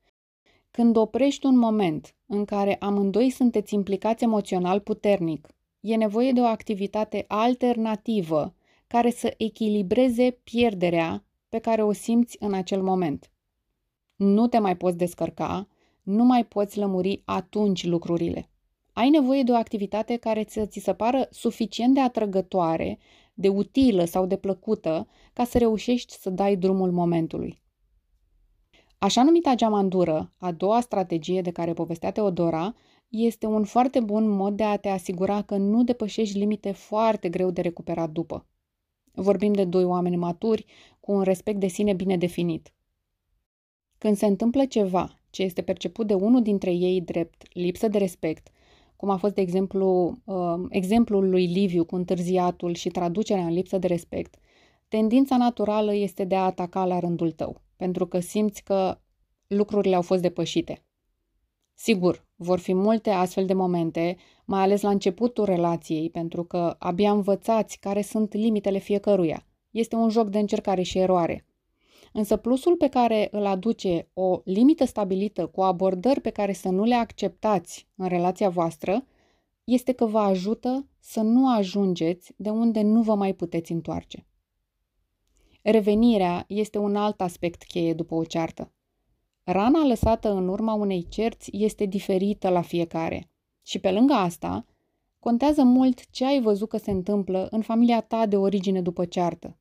Când 0.71 0.95
oprești 0.95 1.45
un 1.45 1.57
moment 1.57 2.15
în 2.25 2.45
care 2.45 2.75
amândoi 2.79 3.29
sunteți 3.29 3.73
implicați 3.73 4.23
emoțional 4.23 4.79
puternic, 4.79 5.47
e 5.79 5.95
nevoie 5.95 6.31
de 6.31 6.39
o 6.39 6.45
activitate 6.45 7.25
alternativă 7.27 8.55
care 8.87 9.09
să 9.09 9.33
echilibreze 9.37 10.39
pierderea 10.43 11.23
pe 11.49 11.59
care 11.59 11.83
o 11.83 11.91
simți 11.91 12.37
în 12.39 12.53
acel 12.53 12.81
moment. 12.81 13.31
Nu 14.15 14.47
te 14.47 14.57
mai 14.57 14.77
poți 14.77 14.97
descărca, 14.97 15.67
nu 16.03 16.23
mai 16.23 16.45
poți 16.45 16.77
lămuri 16.77 17.21
atunci 17.25 17.85
lucrurile. 17.85 18.49
Ai 18.95 19.09
nevoie 19.09 19.43
de 19.43 19.51
o 19.51 19.55
activitate 19.55 20.15
care 20.15 20.45
să 20.47 20.65
ți 20.65 20.79
se 20.79 20.93
pară 20.93 21.27
suficient 21.31 21.93
de 21.93 21.99
atrăgătoare, 21.99 22.97
de 23.33 23.47
utilă 23.47 24.05
sau 24.05 24.25
de 24.25 24.35
plăcută 24.35 25.07
ca 25.33 25.43
să 25.43 25.57
reușești 25.57 26.13
să 26.13 26.29
dai 26.29 26.55
drumul 26.55 26.91
momentului. 26.91 27.61
Așa 28.97 29.23
numita 29.23 29.55
geamandură, 29.55 30.31
a 30.37 30.51
doua 30.51 30.79
strategie 30.79 31.41
de 31.41 31.51
care 31.51 31.73
povestea 31.73 32.11
Teodora, 32.11 32.75
este 33.09 33.45
un 33.45 33.63
foarte 33.63 33.99
bun 33.99 34.29
mod 34.29 34.55
de 34.55 34.63
a 34.63 34.77
te 34.77 34.89
asigura 34.89 35.41
că 35.41 35.57
nu 35.57 35.83
depășești 35.83 36.37
limite 36.37 36.71
foarte 36.71 37.29
greu 37.29 37.51
de 37.51 37.61
recuperat 37.61 38.09
după. 38.09 38.45
Vorbim 39.11 39.53
de 39.53 39.65
doi 39.65 39.83
oameni 39.83 40.15
maturi 40.15 40.65
cu 40.99 41.11
un 41.11 41.21
respect 41.21 41.59
de 41.59 41.67
sine 41.67 41.93
bine 41.93 42.17
definit. 42.17 42.73
Când 43.97 44.17
se 44.17 44.25
întâmplă 44.25 44.65
ceva 44.65 45.19
ce 45.29 45.41
este 45.43 45.61
perceput 45.61 46.07
de 46.07 46.13
unul 46.13 46.41
dintre 46.41 46.73
ei 46.73 47.01
drept 47.01 47.53
lipsă 47.53 47.87
de 47.87 47.97
respect, 47.97 48.49
cum 48.95 49.09
a 49.09 49.17
fost, 49.17 49.33
de 49.33 49.41
exemplu, 49.41 50.17
uh, 50.25 50.65
exemplul 50.69 51.29
lui 51.29 51.45
Liviu 51.45 51.85
cu 51.85 51.95
întârziatul 51.95 52.73
și 52.73 52.89
traducerea 52.89 53.45
în 53.45 53.53
lipsă 53.53 53.77
de 53.77 53.87
respect, 53.87 54.35
tendința 54.87 55.37
naturală 55.37 55.93
este 55.93 56.23
de 56.23 56.35
a 56.35 56.43
ataca 56.43 56.85
la 56.85 56.99
rândul 56.99 57.31
tău, 57.31 57.61
pentru 57.75 58.07
că 58.07 58.19
simți 58.19 58.63
că 58.63 58.97
lucrurile 59.47 59.95
au 59.95 60.01
fost 60.01 60.21
depășite. 60.21 60.83
Sigur, 61.73 62.25
vor 62.35 62.59
fi 62.59 62.73
multe 62.73 63.09
astfel 63.09 63.45
de 63.45 63.53
momente, 63.53 64.17
mai 64.45 64.61
ales 64.61 64.81
la 64.81 64.89
începutul 64.89 65.45
relației, 65.45 66.09
pentru 66.09 66.43
că 66.43 66.75
abia 66.79 67.11
învățați 67.11 67.79
care 67.79 68.01
sunt 68.01 68.33
limitele 68.33 68.77
fiecăruia. 68.77 69.45
Este 69.71 69.95
un 69.95 70.09
joc 70.09 70.29
de 70.29 70.39
încercare 70.39 70.81
și 70.81 70.97
eroare. 70.97 71.45
Însă 72.18 72.38
plusul 72.38 72.76
pe 72.76 72.88
care 72.88 73.28
îl 73.32 73.45
aduce 73.45 74.09
o 74.13 74.41
limită 74.43 74.86
stabilită 74.86 75.47
cu 75.47 75.61
abordări 75.61 76.22
pe 76.22 76.30
care 76.30 76.53
să 76.53 76.70
nu 76.70 76.84
le 76.84 76.95
acceptați 76.95 77.88
în 77.95 78.07
relația 78.07 78.49
voastră 78.49 79.05
este 79.63 79.91
că 79.91 80.05
vă 80.05 80.20
ajută 80.20 80.88
să 80.99 81.22
nu 81.22 81.55
ajungeți 81.55 82.34
de 82.38 82.49
unde 82.49 82.82
nu 82.82 83.01
vă 83.01 83.16
mai 83.16 83.34
puteți 83.34 83.72
întoarce. 83.72 84.28
Revenirea 85.61 86.45
este 86.47 86.78
un 86.78 86.95
alt 86.95 87.22
aspect 87.22 87.63
cheie 87.63 87.93
după 87.93 88.16
o 88.16 88.24
ceartă. 88.24 88.72
Rana 89.43 89.86
lăsată 89.86 90.32
în 90.32 90.47
urma 90.47 90.74
unei 90.74 91.07
cerți 91.07 91.49
este 91.53 91.86
diferită 91.86 92.49
la 92.49 92.61
fiecare. 92.61 93.32
Și 93.61 93.80
pe 93.80 93.91
lângă 93.91 94.13
asta, 94.13 94.66
contează 95.20 95.63
mult 95.63 96.09
ce 96.09 96.26
ai 96.26 96.41
văzut 96.41 96.70
că 96.70 96.78
se 96.78 96.91
întâmplă 96.91 97.47
în 97.51 97.61
familia 97.61 98.01
ta 98.01 98.26
de 98.26 98.38
origine 98.38 98.82
după 98.82 99.05
ceartă. 99.05 99.57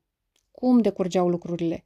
Cum 0.51 0.79
decurgeau 0.79 1.29
lucrurile? 1.29 1.85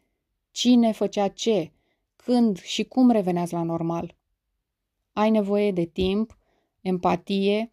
Cine 0.59 0.93
făcea 0.93 1.29
ce? 1.29 1.73
Când 2.17 2.61
și 2.61 2.85
cum 2.85 3.11
reveneați 3.11 3.53
la 3.53 3.63
normal? 3.63 4.17
Ai 5.13 5.31
nevoie 5.31 5.73
de 5.73 5.85
timp, 5.85 6.39
empatie 6.81 7.73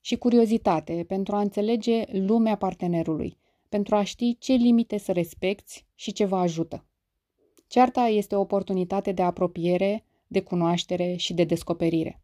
și 0.00 0.16
curiozitate 0.16 1.04
pentru 1.08 1.36
a 1.36 1.40
înțelege 1.40 2.04
lumea 2.10 2.56
partenerului, 2.56 3.38
pentru 3.68 3.94
a 3.94 4.02
ști 4.02 4.36
ce 4.38 4.52
limite 4.52 4.98
să 4.98 5.12
respecti 5.12 5.84
și 5.94 6.12
ce 6.12 6.24
vă 6.24 6.36
ajută. 6.36 6.84
Cearta 7.66 8.02
este 8.02 8.34
o 8.34 8.40
oportunitate 8.40 9.12
de 9.12 9.22
apropiere, 9.22 10.04
de 10.26 10.40
cunoaștere 10.40 11.14
și 11.16 11.34
de 11.34 11.44
descoperire. 11.44 12.20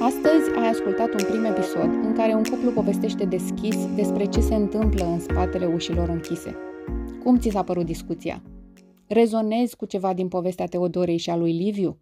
Astăzi 0.00 0.58
ai 0.58 0.68
ascultat 0.68 1.08
un 1.08 1.24
prim 1.24 1.44
episod 1.44 2.04
în 2.04 2.14
care 2.16 2.34
un 2.34 2.44
cuplu 2.44 2.72
povestește 2.72 3.24
deschis 3.24 3.94
despre 3.94 4.26
ce 4.26 4.40
se 4.40 4.54
întâmplă 4.54 5.04
în 5.04 5.20
spatele 5.20 5.66
ușilor 5.66 6.08
închise. 6.08 6.56
Cum 7.22 7.38
ți 7.38 7.50
s-a 7.50 7.62
părut 7.62 7.86
discuția? 7.86 8.42
Rezonezi 9.08 9.76
cu 9.76 9.86
ceva 9.86 10.12
din 10.12 10.28
povestea 10.28 10.66
Teodorei 10.66 11.16
și 11.16 11.30
a 11.30 11.36
lui 11.36 11.52
Liviu? 11.52 11.98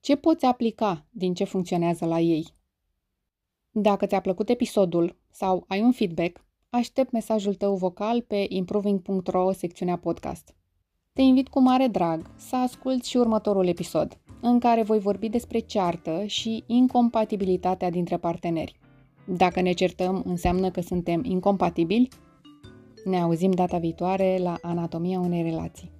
Ce 0.00 0.16
poți 0.16 0.44
aplica 0.44 1.06
din 1.10 1.34
ce 1.34 1.44
funcționează 1.44 2.04
la 2.04 2.20
ei? 2.20 2.46
Dacă 3.70 4.06
ți-a 4.06 4.20
plăcut 4.20 4.48
episodul 4.48 5.16
sau 5.30 5.64
ai 5.68 5.80
un 5.80 5.92
feedback, 5.92 6.44
aștept 6.70 7.10
mesajul 7.10 7.54
tău 7.54 7.74
vocal 7.74 8.20
pe 8.20 8.46
improving.ro 8.48 9.52
secțiunea 9.52 9.96
podcast. 9.96 10.54
Te 11.12 11.22
invit 11.22 11.48
cu 11.48 11.60
mare 11.60 11.86
drag 11.86 12.30
să 12.36 12.56
asculți 12.56 13.08
și 13.08 13.16
următorul 13.16 13.66
episod, 13.66 14.18
în 14.40 14.58
care 14.58 14.82
voi 14.82 14.98
vorbi 14.98 15.28
despre 15.28 15.58
ceartă 15.58 16.24
și 16.26 16.64
incompatibilitatea 16.66 17.90
dintre 17.90 18.16
parteneri. 18.16 18.80
Dacă 19.24 19.60
ne 19.60 19.72
certăm, 19.72 20.22
înseamnă 20.26 20.70
că 20.70 20.80
suntem 20.80 21.24
incompatibili? 21.24 22.08
Ne 23.04 23.20
auzim 23.20 23.50
data 23.50 23.78
viitoare 23.78 24.38
la 24.38 24.58
Anatomia 24.62 25.20
unei 25.20 25.42
relații. 25.42 25.95